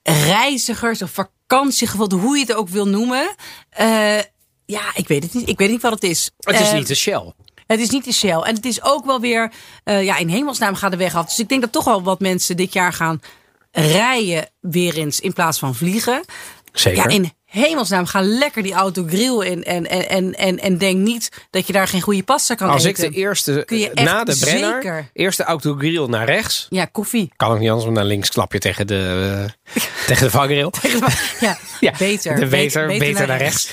reizigers 0.04 1.01
of 1.01 1.12
vakantiegevoel, 1.12 2.12
hoe 2.12 2.38
je 2.38 2.45
het 2.45 2.54
ook 2.54 2.70
wil 2.70 2.88
noemen. 2.88 3.36
Eh, 3.70 4.18
ja, 4.66 4.82
ik 4.95 5.08
weet 5.08 5.24
het 5.24 5.34
niet. 5.34 5.49
Ik 5.49 5.58
weet 5.58 5.70
niet 5.70 5.82
wat 5.82 5.91
het 5.91 6.04
is. 6.04 6.32
Het 6.38 6.60
is 6.60 6.68
Eh, 6.70 6.74
niet 6.74 6.88
de 6.88 6.95
Shell. 6.95 7.34
Het 7.68 7.80
is 7.80 7.89
niet 7.89 8.06
de 8.06 8.14
Shell. 8.14 8.39
En 8.39 8.56
het 8.56 8.66
is 8.66 8.84
ook 8.84 9.06
wel 9.06 9.20
weer, 9.20 9.51
eh, 9.84 10.04
ja, 10.04 10.18
in 10.18 10.28
hemelsnaam 10.30 10.76
gaat 10.76 10.91
de 10.91 10.97
weg 10.97 11.16
af. 11.16 11.26
Dus 11.26 11.39
ik 11.39 11.49
denk 11.49 11.62
dat 11.62 11.72
toch 11.72 11.84
wel 11.84 12.04
wat 12.04 12.20
mensen 12.20 12.58
dit 12.58 12.74
jaar 12.74 12.93
gaan 12.93 13.22
rijden 13.72 14.49
weer 14.60 14.97
eens 14.97 15.20
in 15.20 15.34
plaats 15.34 15.60
van 15.60 15.76
vliegen. 15.76 16.24
Zeker. 16.72 17.04
Ja, 17.04 17.16
in 17.16 17.34
hemelsnaam 17.62 18.06
ga 18.06 18.22
lekker 18.22 18.64
die 18.64 18.74
auto 18.74 19.06
grill 19.08 19.39
in 19.51 19.64
en, 19.64 19.89
en, 19.89 20.10
en, 20.10 20.34
en, 20.34 20.60
en 20.60 20.78
denk 20.78 20.97
niet 20.99 21.30
dat 21.49 21.68
je 21.68 21.74
daar 21.74 21.88
geen 21.88 22.01
goede 22.01 22.24
pasta 22.24 22.56
kan 22.56 22.70
Als 22.70 22.84
ik 22.84 22.97
eten. 22.97 23.12
de 23.12 23.18
eerste, 23.18 23.64
Kun 23.66 23.78
je 23.78 23.91
echt 23.91 24.08
na 24.08 24.24
de 24.24 24.38
Brenner, 24.38 24.74
zeker. 24.74 25.10
eerste 25.14 25.43
autogrill 25.43 26.06
naar 26.08 26.26
rechts. 26.26 26.68
Ja, 26.70 26.86
koffie. 26.86 27.32
Kan 27.36 27.51
ook 27.51 27.60
niet 27.60 27.68
anders, 27.68 27.86
want 27.86 27.97
naar 27.97 28.06
links 28.06 28.30
klap 28.30 28.54
je 28.54 28.60
tegen 28.60 28.88
de, 28.88 29.49
uh, 29.76 29.84
tegen 30.08 30.24
de 30.26 30.32
vangrail. 30.39 30.74
Ja, 31.39 31.58
Ja, 31.80 31.93
beter. 31.97 32.36
De 32.39 32.45
beter, 32.45 32.88
beter, 32.88 33.28
naar 33.28 33.38
rechts. 33.38 33.72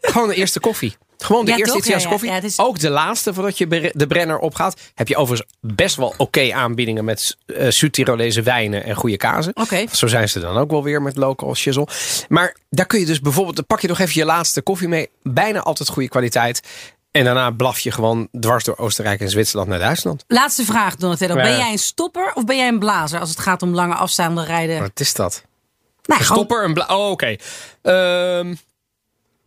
Gewoon 0.00 0.28
de 0.28 0.34
eerste 0.34 0.60
koffie. 0.60 0.96
Gewoon 1.18 1.44
de 1.44 1.50
Ja, 1.50 1.56
eerste? 1.56 1.76
Italiaanse 1.76 2.04
Ja, 2.06 2.10
koffie. 2.12 2.28
Ja, 2.28 2.34
het 2.34 2.44
is- 2.44 2.58
Ook 2.58 2.78
de 2.78 2.90
laatste 2.90 3.34
voordat 3.34 3.58
je 3.58 3.92
de 3.94 4.06
Brenner 4.06 4.38
opgaat. 4.38 4.80
Heb 4.94 5.08
je 5.08 5.16
overigens 5.16 5.50
best 5.60 5.96
wel 5.96 6.14
oké 6.16 6.52
aanbiedingen 6.52 7.04
met 7.04 7.36
uh, 7.46 7.70
Zuid-Tirolese 7.70 8.42
wijnen 8.42 8.84
en 8.84 8.94
goede 8.94 9.16
kazen. 9.16 9.52
Zo 9.92 10.06
zijn 10.06 10.28
ze 10.28 10.40
dan 10.40 10.56
ook 10.56 10.70
wel 10.70 10.82
weer 10.82 11.02
met 11.02 11.16
local 11.16 11.54
shizzle. 11.54 11.86
Maar 12.28 12.56
daar 12.70 12.86
kun 12.86 13.00
je 13.00 13.06
dus 13.06 13.20
bijvoorbeeld, 13.20 13.56
dan 13.56 13.66
pak 13.66 13.80
je 13.80 13.88
nog 13.88 13.98
even 13.98 14.12
je 14.14 14.24
laatste 14.24 14.62
koffie 14.62 14.88
mee. 14.88 15.10
Bijna 15.22 15.60
altijd 15.60 15.88
goede 15.88 16.08
kwaliteit. 16.08 16.60
En 17.10 17.24
daarna 17.24 17.50
blaf 17.50 17.78
je 17.78 17.90
gewoon 17.90 18.28
dwars 18.40 18.64
door 18.64 18.76
Oostenrijk 18.76 19.20
en 19.20 19.30
Zwitserland 19.30 19.68
naar 19.68 19.78
Duitsland. 19.78 20.24
Laatste 20.28 20.64
vraag, 20.64 20.96
Donatello. 20.96 21.34
Ben 21.34 21.56
jij 21.56 21.72
een 21.72 21.78
stopper 21.78 22.32
of 22.34 22.44
ben 22.44 22.56
jij 22.56 22.68
een 22.68 22.78
blazer 22.78 23.20
als 23.20 23.28
het 23.30 23.38
gaat 23.38 23.62
om 23.62 23.74
lange 23.74 23.94
afstaande 23.94 24.44
rijden? 24.44 24.80
Wat 24.80 25.00
is 25.00 25.14
dat? 25.14 25.42
Nou, 26.02 26.20
Een 26.20 26.26
stopper, 26.26 26.64
een 26.64 26.74
bla... 26.74 26.86
Oh, 26.96 27.10
oké. 27.10 27.36
Ehm 27.82 28.54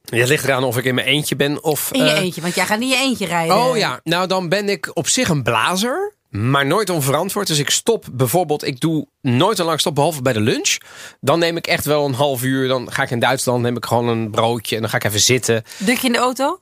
het 0.10 0.28
ligt 0.28 0.44
eraan 0.44 0.64
of 0.64 0.78
ik 0.78 0.84
in 0.84 0.96
mijn 0.96 1.08
eentje 1.08 1.36
ben 1.36 1.64
of... 1.64 1.92
in 1.92 2.04
je 2.04 2.10
eh, 2.10 2.22
eentje, 2.22 2.42
want 2.42 2.56
jij 2.56 2.66
gaat 2.66 2.80
niet 2.80 2.94
in 2.94 3.00
je 3.00 3.04
eentje 3.04 3.26
rijden. 3.26 3.56
Oh 3.56 3.78
ja, 3.78 4.00
nou 4.04 4.28
dan 4.28 4.50
ben 4.50 4.70
ik 4.70 4.92
op 4.94 5.08
zich 5.08 5.30
een 5.30 5.44
blazer. 5.44 6.18
Maar 6.30 6.66
nooit 6.66 6.90
onverantwoord. 6.90 7.48
Dus 7.48 7.60
ik 7.60 7.70
stop 7.70 8.06
bijvoorbeeld, 8.12 8.66
ik 8.66 8.80
doe 8.80 9.08
nooit 9.22 9.60
een 9.60 9.66
lang 9.66 9.80
stop 9.80 9.96
behalve 9.96 10.22
bij 10.22 10.34
de 10.34 10.40
lunch. 10.40 10.78
Dan 11.22 11.40
neem 11.40 11.58
ik 11.58 11.68
echt 11.68 11.86
wel 11.86 12.06
een 12.06 12.14
half 12.14 12.44
uur. 12.44 12.68
Dan 12.68 12.92
ga 12.92 13.04
ik 13.04 13.12
in 13.12 13.20
Duitsland, 13.20 13.62
neem 13.62 13.78
ik 13.78 13.86
gewoon 13.86 14.08
een 14.08 14.30
broodje 14.30 14.76
en 14.76 14.82
dan 14.82 14.90
ga 14.90 14.98
ik 14.98 15.04
even 15.04 15.20
zitten. 15.20 15.64
Duk 15.78 15.98
je 15.98 16.08
in 16.08 16.14
de 16.14 16.20
auto? 16.20 16.60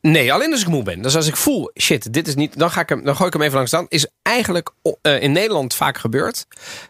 Nee, 0.00 0.32
alleen 0.32 0.52
als 0.52 0.60
ik 0.60 0.68
moe 0.68 0.82
ben. 0.82 1.02
Dus 1.02 1.16
als 1.16 1.26
ik 1.26 1.36
voel, 1.36 1.70
shit, 1.80 2.12
dit 2.12 2.28
is 2.28 2.34
niet. 2.34 2.58
Dan, 2.58 2.70
ga 2.70 2.80
ik 2.80 2.88
hem, 2.88 3.04
dan 3.04 3.14
gooi 3.16 3.26
ik 3.26 3.32
hem 3.32 3.42
even 3.42 3.54
langs 3.54 3.70
staan. 3.70 3.86
Is 3.88 4.06
eigenlijk 4.22 4.70
eh, 5.02 5.22
in 5.22 5.32
Nederland 5.32 5.74
vaak 5.74 5.98
gebeurd. 5.98 6.46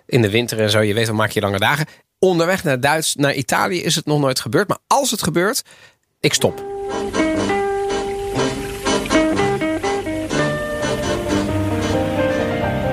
In 0.06 0.22
de 0.22 0.30
winter 0.30 0.60
en 0.60 0.70
zo, 0.70 0.80
je 0.80 0.94
weet, 0.94 1.06
dan 1.06 1.16
maak 1.16 1.30
je 1.30 1.40
lange 1.40 1.58
dagen. 1.58 1.86
Onderweg 2.20 2.64
naar 2.64 2.80
Duits, 2.80 3.14
naar 3.14 3.34
Italië 3.34 3.82
is 3.82 3.94
het 3.94 4.06
nog 4.06 4.20
nooit 4.20 4.40
gebeurd. 4.40 4.68
Maar 4.68 4.78
als 4.86 5.10
het 5.10 5.22
gebeurt, 5.22 5.62
ik 6.20 6.34
stop. 6.34 6.64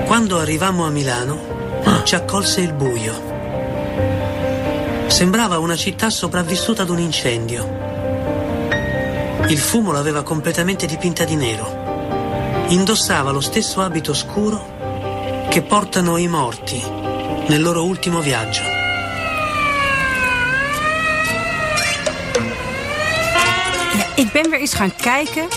Quando 0.04 0.38
arrivammo 0.38 0.84
a 0.84 0.90
Milano, 0.90 1.38
ci 2.04 2.14
accolse 2.14 2.60
il 2.60 2.74
buio. 2.74 3.12
Sembrava 5.06 5.58
una 5.58 5.76
città 5.76 6.10
sopravvissuta 6.10 6.82
ad 6.82 6.90
un 6.90 6.98
incendio. 6.98 7.64
Il 9.48 9.58
fumo 9.58 9.92
l'aveva 9.92 10.22
completamente 10.22 10.86
dipinta 10.86 11.24
di 11.24 11.34
nero. 11.36 12.64
Indossava 12.68 13.30
lo 13.30 13.40
stesso 13.40 13.80
abito 13.80 14.14
scuro 14.14 15.48
che 15.48 15.62
portano 15.62 16.16
i 16.16 16.28
morti 16.28 16.80
nel 17.48 17.62
loro 17.62 17.84
ultimo 17.84 18.20
viaggio. 18.20 18.75
Ik 24.26 24.32
ben 24.32 24.50
weer 24.50 24.60
eens 24.60 24.74
gaan 24.74 24.96
kijken 24.96 25.48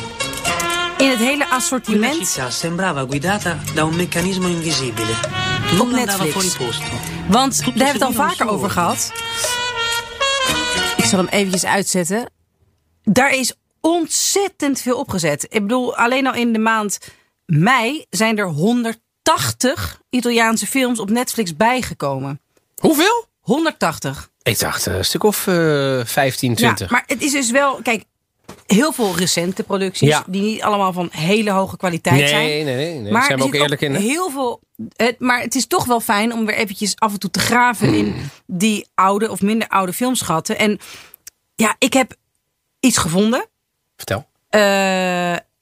in 0.97 1.09
het 1.09 1.19
hele 1.19 1.45
Quella 1.45 1.55
assortiment. 1.55 2.27
città 2.27 2.49
sembrava 2.49 3.05
guidata 3.09 3.57
da 3.73 3.83
un 3.83 3.95
meccanismo 3.95 4.47
invisibile. 4.47 5.13
Andava 5.79 6.23
Netflix. 6.23 6.57
Want 7.29 7.57
daar 7.57 7.65
hebben 7.65 7.85
we 7.85 7.91
het 7.91 8.01
al 8.01 8.11
vaker 8.11 8.47
over 8.49 8.69
gehad. 8.69 9.11
Ik 10.97 11.03
zal 11.03 11.19
hem 11.19 11.27
eventjes 11.27 11.65
uitzetten. 11.65 12.29
Daar 13.03 13.31
is 13.31 13.53
ontzettend 13.81 14.81
veel 14.81 14.97
opgezet. 14.97 15.43
Ik 15.43 15.61
bedoel, 15.61 15.95
alleen 15.95 16.27
al 16.27 16.33
in 16.33 16.53
de 16.53 16.59
maand 16.59 16.97
mei 17.45 18.05
zijn 18.09 18.37
er 18.37 18.47
180 18.47 20.01
Italiaanse 20.09 20.67
films 20.67 20.99
op 20.99 21.09
Netflix 21.09 21.55
bijgekomen. 21.55 22.41
Hoeveel? 22.75 23.25
180. 23.39 24.29
Ik 24.41 24.59
dacht 24.59 24.87
eh, 24.87 24.95
een 24.95 25.05
stuk 25.05 25.23
of 25.23 25.47
eh 25.47 26.01
15, 26.05 26.55
20. 26.55 26.89
Ja, 26.89 26.95
maar 26.95 27.03
het 27.07 27.21
is 27.21 27.31
dus 27.31 27.51
wel, 27.51 27.79
kijk, 27.83 28.03
heel 28.73 28.91
veel 28.91 29.15
recente 29.17 29.63
producties 29.63 30.07
Ja. 30.09 30.23
die 30.27 30.41
niet 30.41 30.61
allemaal 30.61 30.93
van 30.93 31.09
hele 31.11 31.51
hoge 31.51 31.77
kwaliteit 31.77 32.29
zijn. 32.29 32.43
nee, 32.45 32.63
nee, 32.63 32.99
nee. 32.99 33.11
Maar 33.11 33.23
Zijn 33.25 33.37
we 33.37 33.43
ook 33.43 33.53
eerlijk 33.53 33.81
in? 33.81 33.95
Heel 33.95 34.29
veel. 34.29 34.59
Het, 34.95 35.19
maar 35.19 35.41
het 35.41 35.55
is 35.55 35.67
toch 35.67 35.85
wel 35.85 35.99
fijn 35.99 36.33
om 36.33 36.45
weer 36.45 36.55
eventjes 36.55 36.95
af 36.95 37.13
en 37.13 37.19
toe 37.19 37.29
te 37.31 37.39
graven 37.39 37.93
in 37.93 38.05
Hmm. 38.05 38.29
die 38.47 38.87
oude 38.95 39.29
of 39.31 39.41
minder 39.41 39.67
oude 39.67 39.93
filmschatten. 39.93 40.57
En 40.57 40.79
ja, 41.55 41.75
ik 41.79 41.93
heb 41.93 42.15
iets 42.79 42.97
gevonden. 42.97 43.45
Vertel. 43.95 44.27
Eh, 44.49 44.59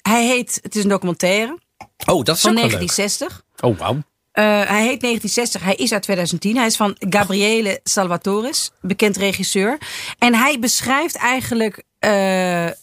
hij 0.01 0.25
heet, 0.25 0.59
het 0.61 0.75
is 0.75 0.83
een 0.83 0.89
documentaire 0.89 1.57
Oh, 2.05 2.23
dat 2.23 2.35
is 2.35 2.41
van 2.41 2.51
ook 2.51 2.57
wel 2.57 2.69
leuk. 2.69 2.87
1960. 2.89 3.43
Oh, 3.59 3.77
wauw. 3.79 3.95
Eh, 4.31 4.43
hij 4.43 4.83
heet 4.83 5.01
1960, 5.01 5.63
hij 5.63 5.75
is 5.75 5.91
uit 5.93 6.01
2010. 6.03 6.57
Hij 6.57 6.65
is 6.65 6.75
van 6.75 6.95
Gabriele 6.99 7.79
Salvatores, 7.83 8.71
bekend 8.81 9.17
regisseur. 9.17 9.77
En 10.19 10.35
hij 10.35 10.59
beschrijft 10.59 11.15
eigenlijk 11.15 11.83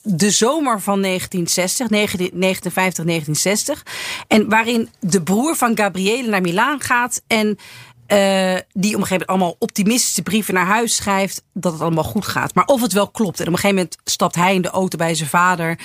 de 0.02 0.30
zomer 0.30 0.80
van 0.80 1.02
1960, 1.02 1.88
1959, 1.88 3.04
1960. 3.04 3.82
En 4.28 4.48
waarin 4.48 4.88
de 5.00 5.22
broer 5.22 5.56
van 5.56 5.76
Gabriele 5.76 6.28
naar 6.28 6.40
Milaan 6.40 6.80
gaat 6.80 7.22
en 7.26 7.58
eh, 8.06 8.54
die 8.72 8.94
op 8.94 9.00
een 9.00 9.06
gegeven 9.06 9.10
moment 9.10 9.26
allemaal 9.26 9.56
optimistische 9.58 10.22
brieven 10.22 10.54
naar 10.54 10.66
huis 10.66 10.96
schrijft 10.96 11.42
dat 11.52 11.72
het 11.72 11.80
allemaal 11.80 12.04
goed 12.04 12.26
gaat. 12.26 12.54
Maar 12.54 12.64
of 12.64 12.80
het 12.80 12.92
wel 12.92 13.08
klopt. 13.08 13.40
En 13.40 13.46
op 13.46 13.52
een 13.52 13.58
gegeven 13.58 13.76
moment 13.76 13.96
stapt 14.04 14.34
hij 14.34 14.54
in 14.54 14.62
de 14.62 14.68
auto 14.68 14.98
bij 14.98 15.14
zijn 15.14 15.28
vader 15.28 15.78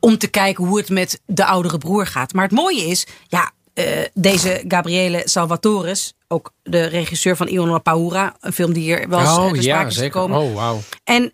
om 0.00 0.18
te 0.18 0.26
kijken 0.26 0.64
hoe 0.64 0.78
het 0.78 0.88
met 0.88 1.20
de 1.26 1.44
oudere 1.44 1.78
broer 1.78 2.06
gaat. 2.06 2.32
Maar 2.32 2.44
het 2.44 2.52
mooie 2.52 2.82
is, 2.86 3.06
ja, 3.28 3.50
eh, 3.74 3.86
deze 4.14 4.64
Gabriele 4.68 5.22
Salvatores, 5.24 6.14
ook 6.28 6.52
de 6.62 6.84
regisseur 6.84 7.36
van 7.36 7.46
Ion 7.46 7.68
La 7.68 7.78
Paura, 7.78 8.36
een 8.40 8.52
film 8.52 8.72
die 8.72 8.82
hier 8.82 9.08
wel 9.08 9.20
eens 9.20 9.28
eh, 9.28 9.44
Oh, 9.44 9.54
ja, 9.54 9.86
is 9.86 9.96
gekomen. 9.96 10.38
Oh, 10.38 10.54
wauw. 10.54 10.80
En 11.04 11.32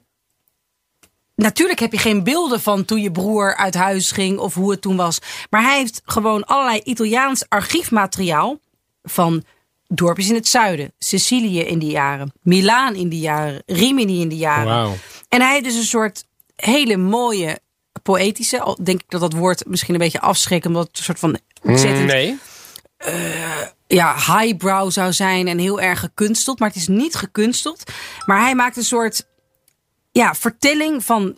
natuurlijk 1.41 1.81
heb 1.81 1.93
je 1.93 1.99
geen 1.99 2.25
beelden 2.25 2.61
van 2.61 2.85
toen 2.85 3.01
je 3.01 3.11
broer 3.11 3.57
uit 3.57 3.75
huis 3.75 4.11
ging 4.11 4.39
of 4.39 4.55
hoe 4.55 4.71
het 4.71 4.81
toen 4.81 4.97
was. 4.97 5.19
Maar 5.51 5.63
hij 5.63 5.79
heeft 5.79 6.03
gewoon 6.05 6.45
allerlei 6.45 6.81
Italiaans 6.85 7.45
archiefmateriaal 7.49 8.59
van 9.03 9.45
dorpjes 9.89 10.29
in 10.29 10.35
het 10.35 10.49
zuiden, 10.49 10.93
Sicilië 10.99 11.61
in 11.61 11.79
die 11.79 11.91
jaren, 11.91 12.33
Milaan 12.43 12.95
in 12.95 13.09
die 13.09 13.21
jaren, 13.21 13.63
Rimini 13.67 14.21
in 14.21 14.29
die 14.29 14.39
jaren. 14.39 14.99
En 15.29 15.41
hij 15.41 15.53
heeft 15.53 15.65
dus 15.65 15.77
een 15.77 15.83
soort 15.83 16.25
hele 16.57 16.97
mooie 16.97 17.59
poëtische, 18.03 18.61
al 18.61 18.79
denk 18.83 19.01
ik 19.01 19.11
dat 19.11 19.21
dat 19.21 19.33
woord 19.33 19.67
misschien 19.67 19.95
een 19.95 20.01
beetje 20.01 20.21
afschrikt, 20.21 20.67
omdat 20.67 20.87
het 20.87 20.99
een 20.99 21.05
soort 21.05 21.19
van 21.19 21.39
ontzettend 21.63 22.07
Nee. 22.07 22.39
ja, 23.87 24.15
highbrow 24.15 24.91
zou 24.91 25.13
zijn 25.13 25.49
en 25.49 25.59
heel 25.59 25.81
erg 25.81 26.01
gekunsteld. 26.01 26.59
Maar 26.59 26.69
het 26.69 26.77
is 26.77 26.89
niet 26.89 27.15
gekunsteld. 27.15 27.83
Maar 28.27 28.41
hij 28.41 28.55
maakt 28.55 28.77
een 28.77 28.83
soort 28.85 29.27
ja, 30.13 30.35
vertelling 30.35 31.05
van. 31.05 31.37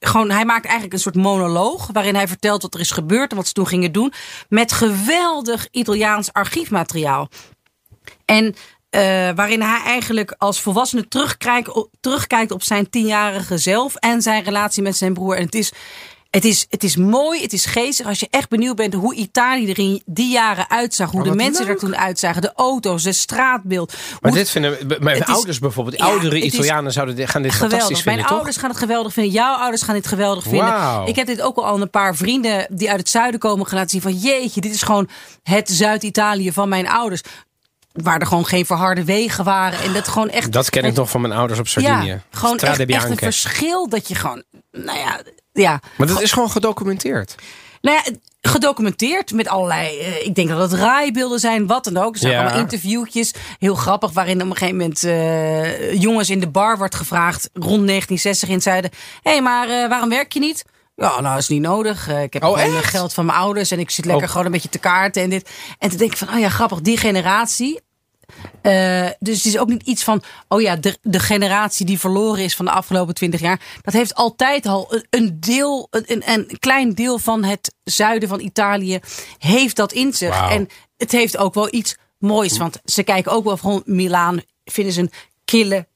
Gewoon, 0.00 0.30
hij 0.30 0.44
maakt 0.44 0.64
eigenlijk 0.64 0.94
een 0.94 1.00
soort 1.00 1.14
monoloog. 1.14 1.88
waarin 1.92 2.14
hij 2.14 2.28
vertelt 2.28 2.62
wat 2.62 2.74
er 2.74 2.80
is 2.80 2.90
gebeurd 2.90 3.30
en 3.30 3.36
wat 3.36 3.46
ze 3.46 3.52
toen 3.52 3.66
gingen 3.66 3.92
doen. 3.92 4.12
Met 4.48 4.72
geweldig 4.72 5.68
Italiaans 5.70 6.32
archiefmateriaal. 6.32 7.28
En 8.24 8.54
eh, 8.90 9.00
waarin 9.34 9.62
hij 9.62 9.80
eigenlijk 9.84 10.34
als 10.38 10.60
volwassene 10.60 11.08
terugkijkt, 11.08 11.88
terugkijkt 12.00 12.50
op 12.50 12.62
zijn 12.62 12.90
tienjarige 12.90 13.58
zelf. 13.58 13.94
en 13.94 14.22
zijn 14.22 14.42
relatie 14.42 14.82
met 14.82 14.96
zijn 14.96 15.14
broer. 15.14 15.36
En 15.36 15.44
het 15.44 15.54
is. 15.54 15.72
Het 16.34 16.44
is, 16.44 16.66
het 16.70 16.84
is 16.84 16.96
mooi, 16.96 17.42
het 17.42 17.52
is 17.52 17.64
geestig. 17.66 18.06
Als 18.06 18.20
je 18.20 18.26
echt 18.30 18.48
benieuwd 18.48 18.76
bent 18.76 18.94
hoe 18.94 19.14
Italië 19.14 19.70
er 19.70 19.78
in 19.78 20.02
die 20.06 20.30
jaren 20.30 20.70
uitzag. 20.70 21.10
Hoe 21.10 21.20
Oh, 21.22 21.28
de 21.28 21.34
mensen 21.34 21.66
er 21.68 21.76
toen 21.78 21.96
uitzagen. 21.96 22.42
De 22.42 22.52
auto's, 22.54 23.04
het 23.04 23.16
straatbeeld. 23.16 23.92
Maar 24.20 24.32
dit 24.32 24.50
vinden 24.50 24.76
mijn 25.00 25.18
het 25.18 25.28
is- 25.28 25.34
ouders 25.34 25.58
bijvoorbeeld, 25.58 25.96
Ja, 25.98 26.04
oudere 26.04 26.40
Italianen 26.42 26.92
zouden 26.92 27.16
dit, 27.16 27.28
gaan 27.30 27.42
dit 27.42 27.50
fantastisch 27.54 27.78
geweldig. 27.86 28.02
vinden, 28.02 28.14
Mijn 28.14 28.26
toch? 28.26 28.36
ouders 28.36 28.56
gaan 28.56 28.70
het 28.70 28.78
geweldig 28.78 29.12
vinden. 29.12 29.32
Jouw 29.32 29.54
ouders 29.54 29.82
gaan 29.82 29.94
dit 29.94 30.06
geweldig 30.06 30.42
vinden. 30.44 31.06
Ik 31.06 31.16
heb 31.16 31.26
dit 31.26 31.40
ook 31.42 31.56
al 31.56 31.66
aan 31.66 31.80
een 31.80 31.90
paar 31.90 32.16
vrienden 32.16 32.66
die 32.70 32.90
uit 32.90 32.98
het 32.98 33.08
zuiden 33.08 33.40
komen 33.40 33.66
gelaten 33.66 33.90
zien. 33.90 34.00
Van 34.00 34.12
jeetje, 34.16 34.60
dit 34.60 34.74
is 34.74 34.82
gewoon 34.82 35.08
het 35.42 35.68
Zuid-Italië 35.70 36.52
van 36.52 36.68
mijn 36.68 36.88
ouders. 36.88 37.20
Waar 38.02 38.20
er 38.20 38.26
gewoon 38.26 38.46
geen 38.46 38.66
verharde 38.66 39.04
wegen 39.04 39.44
waren. 39.44 39.78
En 39.80 39.92
dat 39.92 40.08
gewoon 40.08 40.30
echt. 40.30 40.52
Dat 40.52 40.70
ken 40.70 40.84
ik 40.84 40.94
nog 40.94 41.10
van 41.10 41.20
mijn 41.20 41.32
ouders 41.32 41.58
op 41.58 41.68
Sardinië. 41.68 42.06
Ja, 42.08 42.20
gewoon 42.30 42.58
Strade 42.58 42.82
echt, 42.86 42.90
echt 43.04 43.10
een 43.10 43.16
verschil 43.16 43.88
dat 43.88 44.08
je 44.08 44.14
gewoon. 44.14 44.42
Nou 44.72 44.98
ja, 44.98 45.20
ja. 45.52 45.80
Maar 45.96 46.06
dat 46.06 46.20
is 46.20 46.32
gewoon 46.32 46.50
gedocumenteerd. 46.50 47.34
Nou 47.80 47.96
ja, 47.96 48.12
gedocumenteerd 48.50 49.32
met 49.32 49.48
allerlei. 49.48 49.98
eh, 49.98 50.26
ik 50.26 50.34
denk 50.34 50.48
dat 50.48 50.70
het 50.70 50.80
raaibeelden 50.80 51.38
zijn, 51.38 51.66
wat 51.66 51.84
dan 51.84 51.96
ook. 51.96 52.14
Er 52.14 52.20
zijn 52.20 52.32
Ja. 52.32 52.40
allemaal 52.42 52.58
interviewtjes. 52.58 53.34
Heel 53.58 53.74
grappig, 53.74 54.10
waarin 54.12 54.42
op 54.42 54.50
een 54.50 54.56
gegeven 54.56 54.76
moment 54.76 55.04
eh, 55.04 55.92
jongens 56.00 56.30
in 56.30 56.40
de 56.40 56.48
bar 56.48 56.78
wordt 56.78 56.94
gevraagd. 56.94 57.50
rond 57.52 57.86
1960 57.86 58.48
in 58.48 58.54
het 58.54 58.62
zuiden. 58.62 58.90
Hé, 59.22 59.30
hey, 59.30 59.42
maar 59.42 59.68
eh, 59.68 59.88
waarom 59.88 60.08
werk 60.08 60.32
je 60.32 60.40
niet? 60.40 60.64
Ja, 60.96 61.20
nou 61.20 61.38
is 61.38 61.48
niet 61.48 61.60
nodig. 61.60 62.08
Ik 62.08 62.32
heb 62.32 62.44
Oh, 62.44 62.58
gewoon 62.58 62.76
echt? 62.76 62.90
geld 62.90 63.14
van 63.14 63.26
mijn 63.26 63.38
ouders 63.38 63.70
en 63.70 63.78
ik 63.78 63.90
zit 63.90 64.04
lekker 64.04 64.24
Oh. 64.24 64.30
gewoon 64.30 64.46
een 64.46 64.52
beetje 64.52 64.68
te 64.68 64.78
kaarten 64.78 65.22
en 65.22 65.30
dit. 65.30 65.50
En 65.78 65.88
toen 65.88 65.98
denk 65.98 66.10
ik 66.10 66.16
van, 66.18 66.28
oh 66.28 66.38
ja, 66.38 66.48
grappig, 66.48 66.80
die 66.80 66.96
generatie. 66.96 67.80
Eh, 68.62 69.08
dus 69.18 69.36
het 69.36 69.46
is 69.46 69.58
ook 69.58 69.68
niet 69.68 69.82
iets 69.82 70.04
van, 70.04 70.22
oh 70.48 70.60
ja, 70.60 70.76
de, 70.76 70.98
de 71.02 71.18
generatie 71.18 71.86
die 71.86 71.98
verloren 71.98 72.44
is 72.44 72.56
van 72.56 72.64
de 72.64 72.70
afgelopen 72.70 73.14
twintig 73.14 73.40
jaar. 73.40 73.60
Dat 73.82 73.94
heeft 73.94 74.14
altijd 74.14 74.66
al 74.66 75.02
een, 75.10 75.40
deel, 75.40 75.88
een, 75.90 76.22
een, 76.26 76.58
klein 76.58 76.92
deel 76.94 77.18
van 77.18 77.44
het 77.44 77.74
zuiden 77.84 78.28
van 78.28 78.40
Italië 78.40 78.98
heeft 79.38 79.76
dat 79.76 79.92
in 79.92 80.12
zich. 80.12 80.50
En 80.50 80.68
het 80.96 81.12
heeft 81.12 81.36
ook 81.36 81.54
wel 81.54 81.74
iets 81.74 81.96
moois. 82.18 82.58
Want 82.58 82.80
ze 82.84 83.02
kijken 83.02 83.32
ook 83.32 83.44
wel 83.44 83.56
van 83.56 83.82
Milaan, 83.84 84.42
vinden 84.64 84.92
ze 84.92 85.00
een 85.00 85.12
kille, 85.44 85.86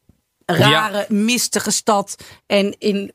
rare, 0.44 1.06
mistige 1.08 1.70
stad. 1.70 2.16
En 2.46 2.76
in 2.78 3.12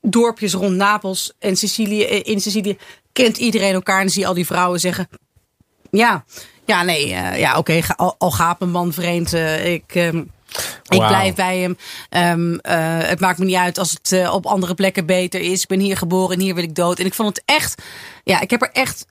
dorpjes 0.00 0.52
rond 0.52 0.76
Napels 0.76 1.32
en 1.38 1.56
Sicilië, 1.56 2.04
eh, 2.04 2.20
in 2.22 2.40
Sicilië 2.40 2.78
kent 3.12 3.36
iedereen 3.36 3.74
elkaar. 3.74 4.00
En 4.00 4.10
zie 4.10 4.20
je 4.20 4.26
al 4.26 4.34
die 4.34 4.46
vrouwen 4.46 4.80
zeggen, 4.80 5.08
ja, 5.90 6.24
ja, 6.66 6.82
nee, 6.82 7.14
eh, 7.14 7.38
ja, 7.38 7.56
oké, 7.58 7.82
ga- 7.82 7.94
al, 7.96 8.14
al 8.18 8.30
gaat 8.30 8.60
een 8.60 8.70
man 8.70 8.92
vreemd. 8.92 9.32
eh, 9.32 9.72
ik, 9.72 9.94
ehm, 9.94 10.22
Ik 10.88 10.98
blijf 11.08 11.34
bij 11.34 11.58
hem. 11.58 11.76
Ehm, 12.08 12.54
eh, 12.54 13.08
het 13.08 13.20
maakt 13.20 13.38
me 13.38 13.44
niet 13.44 13.56
uit 13.56 13.78
als 13.78 13.90
het 14.02 14.28
op 14.30 14.46
andere 14.46 14.74
plekken 14.74 15.06
beter 15.06 15.40
is. 15.40 15.62
Ik 15.62 15.68
ben 15.68 15.80
hier 15.80 15.96
geboren 15.96 16.36
en 16.36 16.42
hier 16.42 16.54
wil 16.54 16.64
ik 16.64 16.74
dood. 16.74 16.98
En 16.98 17.06
ik 17.06 17.14
vond 17.14 17.28
het 17.28 17.42
echt. 17.44 17.82
Ja, 18.24 18.40
ik 18.40 18.50
heb 18.50 18.62
er 18.62 18.70
echt. 18.72 19.06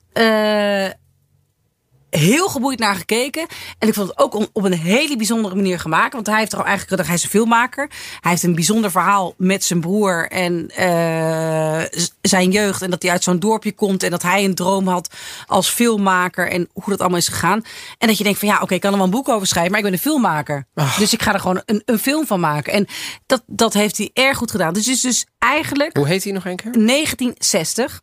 Heel 2.18 2.48
geboeid 2.48 2.78
naar 2.78 2.94
gekeken. 2.94 3.46
En 3.78 3.88
ik 3.88 3.94
vond 3.94 4.08
het 4.08 4.18
ook 4.18 4.34
op 4.52 4.64
een 4.64 4.72
hele 4.72 5.16
bijzondere 5.16 5.54
manier 5.54 5.80
gemaakt. 5.80 6.12
Want 6.12 6.26
hij 6.26 6.38
heeft 6.38 6.52
er 6.52 6.58
al 6.58 6.64
eigenlijk. 6.64 7.06
Hij 7.06 7.14
is 7.14 7.22
een 7.22 7.28
filmmaker. 7.28 7.90
Hij 8.20 8.30
heeft 8.30 8.42
een 8.42 8.54
bijzonder 8.54 8.90
verhaal 8.90 9.34
met 9.36 9.64
zijn 9.64 9.80
broer 9.80 10.28
en 10.28 10.68
eh, 10.68 11.82
zijn 12.20 12.50
jeugd. 12.50 12.82
En 12.82 12.90
dat 12.90 13.02
hij 13.02 13.10
uit 13.10 13.22
zo'n 13.22 13.38
dorpje 13.38 13.72
komt. 13.72 14.02
En 14.02 14.10
dat 14.10 14.22
hij 14.22 14.44
een 14.44 14.54
droom 14.54 14.88
had 14.88 15.14
als 15.46 15.68
filmmaker. 15.68 16.50
En 16.50 16.68
hoe 16.72 16.88
dat 16.88 17.00
allemaal 17.00 17.18
is 17.18 17.28
gegaan. 17.28 17.62
En 17.98 18.08
dat 18.08 18.18
je 18.18 18.24
denkt 18.24 18.38
van 18.38 18.48
ja, 18.48 18.58
oké, 18.60 18.74
ik 18.74 18.80
kan 18.80 18.90
er 18.90 18.96
wel 18.96 19.06
een 19.06 19.12
boek 19.12 19.28
over 19.28 19.46
schrijven. 19.46 19.70
Maar 19.70 19.80
ik 19.80 19.86
ben 19.86 19.94
een 19.94 20.02
filmmaker. 20.02 20.66
Dus 20.98 21.12
ik 21.12 21.22
ga 21.22 21.32
er 21.32 21.40
gewoon 21.40 21.62
een, 21.64 21.82
een 21.84 21.98
film 21.98 22.26
van 22.26 22.40
maken. 22.40 22.72
En 22.72 22.86
dat, 23.26 23.42
dat 23.46 23.72
heeft 23.72 23.96
hij 23.96 24.10
erg 24.12 24.36
goed 24.36 24.50
gedaan. 24.50 24.72
Dus 24.72 24.86
het 24.86 24.94
is 24.94 25.00
dus 25.00 25.26
eigenlijk 25.38 25.96
Hoe 25.96 26.06
heet 26.06 26.24
hij 26.24 26.32
nog 26.32 26.44
een 26.44 26.56
keer? 26.56 26.72
1960. 26.72 28.00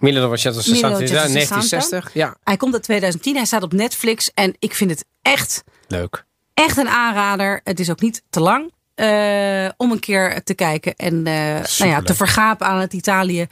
60, 0.00 0.64
Vacetto 0.64 0.88
1960. 0.88 2.10
Ja, 2.14 2.36
Hij 2.44 2.56
komt 2.56 2.74
uit 2.74 2.82
2010. 2.82 3.36
Hij 3.36 3.44
staat 3.44 3.62
op 3.62 3.72
Netflix. 3.72 4.30
En 4.34 4.54
ik 4.58 4.74
vind 4.74 4.90
het 4.90 5.04
echt 5.22 5.64
leuk. 5.86 6.24
echt 6.54 6.76
een 6.76 6.88
aanrader. 6.88 7.60
Het 7.64 7.80
is 7.80 7.90
ook 7.90 8.00
niet 8.00 8.22
te 8.30 8.40
lang 8.40 8.72
eh, 8.94 9.68
om 9.76 9.92
een 9.92 10.00
keer 10.00 10.42
te 10.42 10.54
kijken 10.54 10.94
en 10.96 11.26
eh, 11.26 11.34
nou 11.78 11.90
ja, 11.90 12.02
te 12.02 12.14
vergapen 12.14 12.66
aan 12.66 12.80
het 12.80 12.92
Italië 12.92 13.46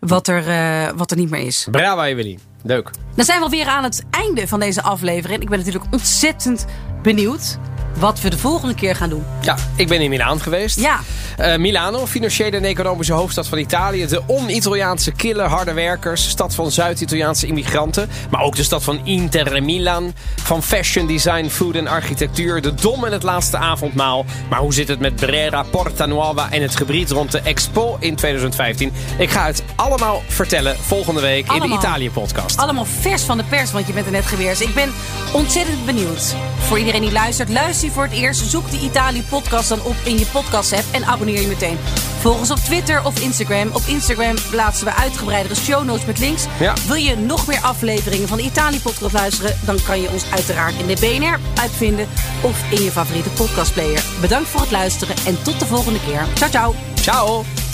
wat 0.00 0.28
er, 0.28 0.48
eh, 0.48 0.88
wat 0.96 1.10
er 1.10 1.16
niet 1.16 1.30
meer 1.30 1.46
is. 1.46 1.66
Bravo, 1.70 2.02
Evelien. 2.02 2.40
Leuk. 2.62 2.90
Dan 3.14 3.24
zijn 3.24 3.38
we 3.38 3.44
alweer 3.44 3.66
aan 3.66 3.84
het 3.84 4.02
einde 4.10 4.48
van 4.48 4.60
deze 4.60 4.82
aflevering. 4.82 5.42
Ik 5.42 5.48
ben 5.48 5.58
natuurlijk 5.58 5.92
ontzettend 5.92 6.64
benieuwd 7.02 7.58
wat 7.98 8.20
we 8.20 8.30
de 8.30 8.38
volgende 8.38 8.74
keer 8.74 8.96
gaan 8.96 9.08
doen. 9.08 9.24
Ja, 9.40 9.56
ik 9.76 9.88
ben 9.88 10.00
in 10.00 10.10
Milaan 10.10 10.40
geweest. 10.40 10.80
Ja, 10.80 11.00
Eh, 11.36 11.56
Milano, 11.56 12.06
financiële 12.06 12.56
en 12.56 12.64
economische 12.64 13.12
hoofdstad 13.12 13.46
van 13.48 13.58
Italië. 13.58 14.06
De 14.06 14.22
on-Italiaanse 14.26 15.12
kille 15.12 15.42
harde 15.42 15.72
werkers. 15.72 16.28
Stad 16.28 16.54
van 16.54 16.70
Zuid-Italiaanse 16.70 17.46
immigranten. 17.46 18.08
Maar 18.30 18.40
ook 18.42 18.56
de 18.56 18.62
stad 18.62 18.82
van 18.82 19.00
Inter 19.06 19.62
Milan. 19.62 20.14
Van 20.42 20.62
fashion, 20.62 21.06
design, 21.06 21.48
food 21.48 21.74
en 21.74 21.86
architectuur. 21.86 22.60
De 22.62 22.74
dom 22.74 23.04
en 23.04 23.12
het 23.12 23.22
laatste 23.22 23.56
avondmaal. 23.56 24.24
Maar 24.50 24.58
hoe 24.60 24.74
zit 24.74 24.88
het 24.88 25.00
met 25.00 25.16
Brera, 25.16 25.62
Porta 25.62 26.06
Nuova 26.06 26.50
en 26.50 26.62
het 26.62 26.76
gebied 26.76 27.10
rond 27.10 27.32
de 27.32 27.40
Expo 27.40 27.96
in 28.00 28.14
2015? 28.14 28.92
Ik 29.18 29.30
ga 29.30 29.46
het 29.46 29.62
allemaal 29.74 30.22
vertellen 30.28 30.76
volgende 30.80 31.20
week 31.20 31.52
in 31.52 31.60
de 31.60 31.68
Italië-podcast. 31.68 32.56
allemaal 32.56 32.86
vers 33.00 33.22
van 33.22 33.36
de 33.36 33.44
pers, 33.44 33.72
want 33.72 33.86
je 33.86 33.92
bent 33.92 34.06
er 34.06 34.12
net 34.12 34.26
geweest. 34.26 34.60
Ik 34.60 34.74
ben 34.74 34.92
ontzettend 35.32 35.86
benieuwd. 35.86 36.34
Voor 36.58 36.78
iedereen 36.78 37.00
die 37.00 37.12
luistert, 37.12 37.48
luister 37.48 37.85
voor 37.90 38.02
het 38.02 38.12
eerst. 38.12 38.50
Zoek 38.50 38.70
de 38.70 38.80
Italië-podcast 38.80 39.68
dan 39.68 39.82
op 39.82 39.96
in 40.04 40.18
je 40.18 40.26
podcast-app 40.26 40.84
en 40.92 41.04
abonneer 41.04 41.40
je 41.40 41.46
meteen. 41.46 41.78
Volg 42.18 42.38
ons 42.38 42.50
op 42.50 42.58
Twitter 42.58 43.04
of 43.04 43.20
Instagram. 43.20 43.70
Op 43.72 43.82
Instagram 43.86 44.34
plaatsen 44.50 44.86
we 44.86 44.94
uitgebreidere 44.94 45.54
show 45.54 45.84
notes 45.84 46.06
met 46.06 46.18
links. 46.18 46.44
Ja. 46.60 46.74
Wil 46.86 46.96
je 46.96 47.16
nog 47.16 47.46
meer 47.46 47.60
afleveringen 47.60 48.28
van 48.28 48.36
de 48.36 48.42
Italië-podcast 48.42 49.12
luisteren? 49.12 49.56
Dan 49.64 49.78
kan 49.86 50.00
je 50.00 50.10
ons 50.10 50.30
uiteraard 50.30 50.74
in 50.80 50.86
de 50.86 50.96
BNR 51.00 51.38
uitvinden 51.60 52.08
of 52.40 52.72
in 52.72 52.82
je 52.82 52.90
favoriete 52.90 53.30
podcastplayer. 53.30 54.04
Bedankt 54.20 54.48
voor 54.48 54.60
het 54.60 54.70
luisteren 54.70 55.16
en 55.26 55.42
tot 55.42 55.60
de 55.60 55.66
volgende 55.66 56.00
keer. 56.00 56.26
Ciao, 56.34 56.50
ciao. 56.50 56.74
Ciao! 56.94 57.65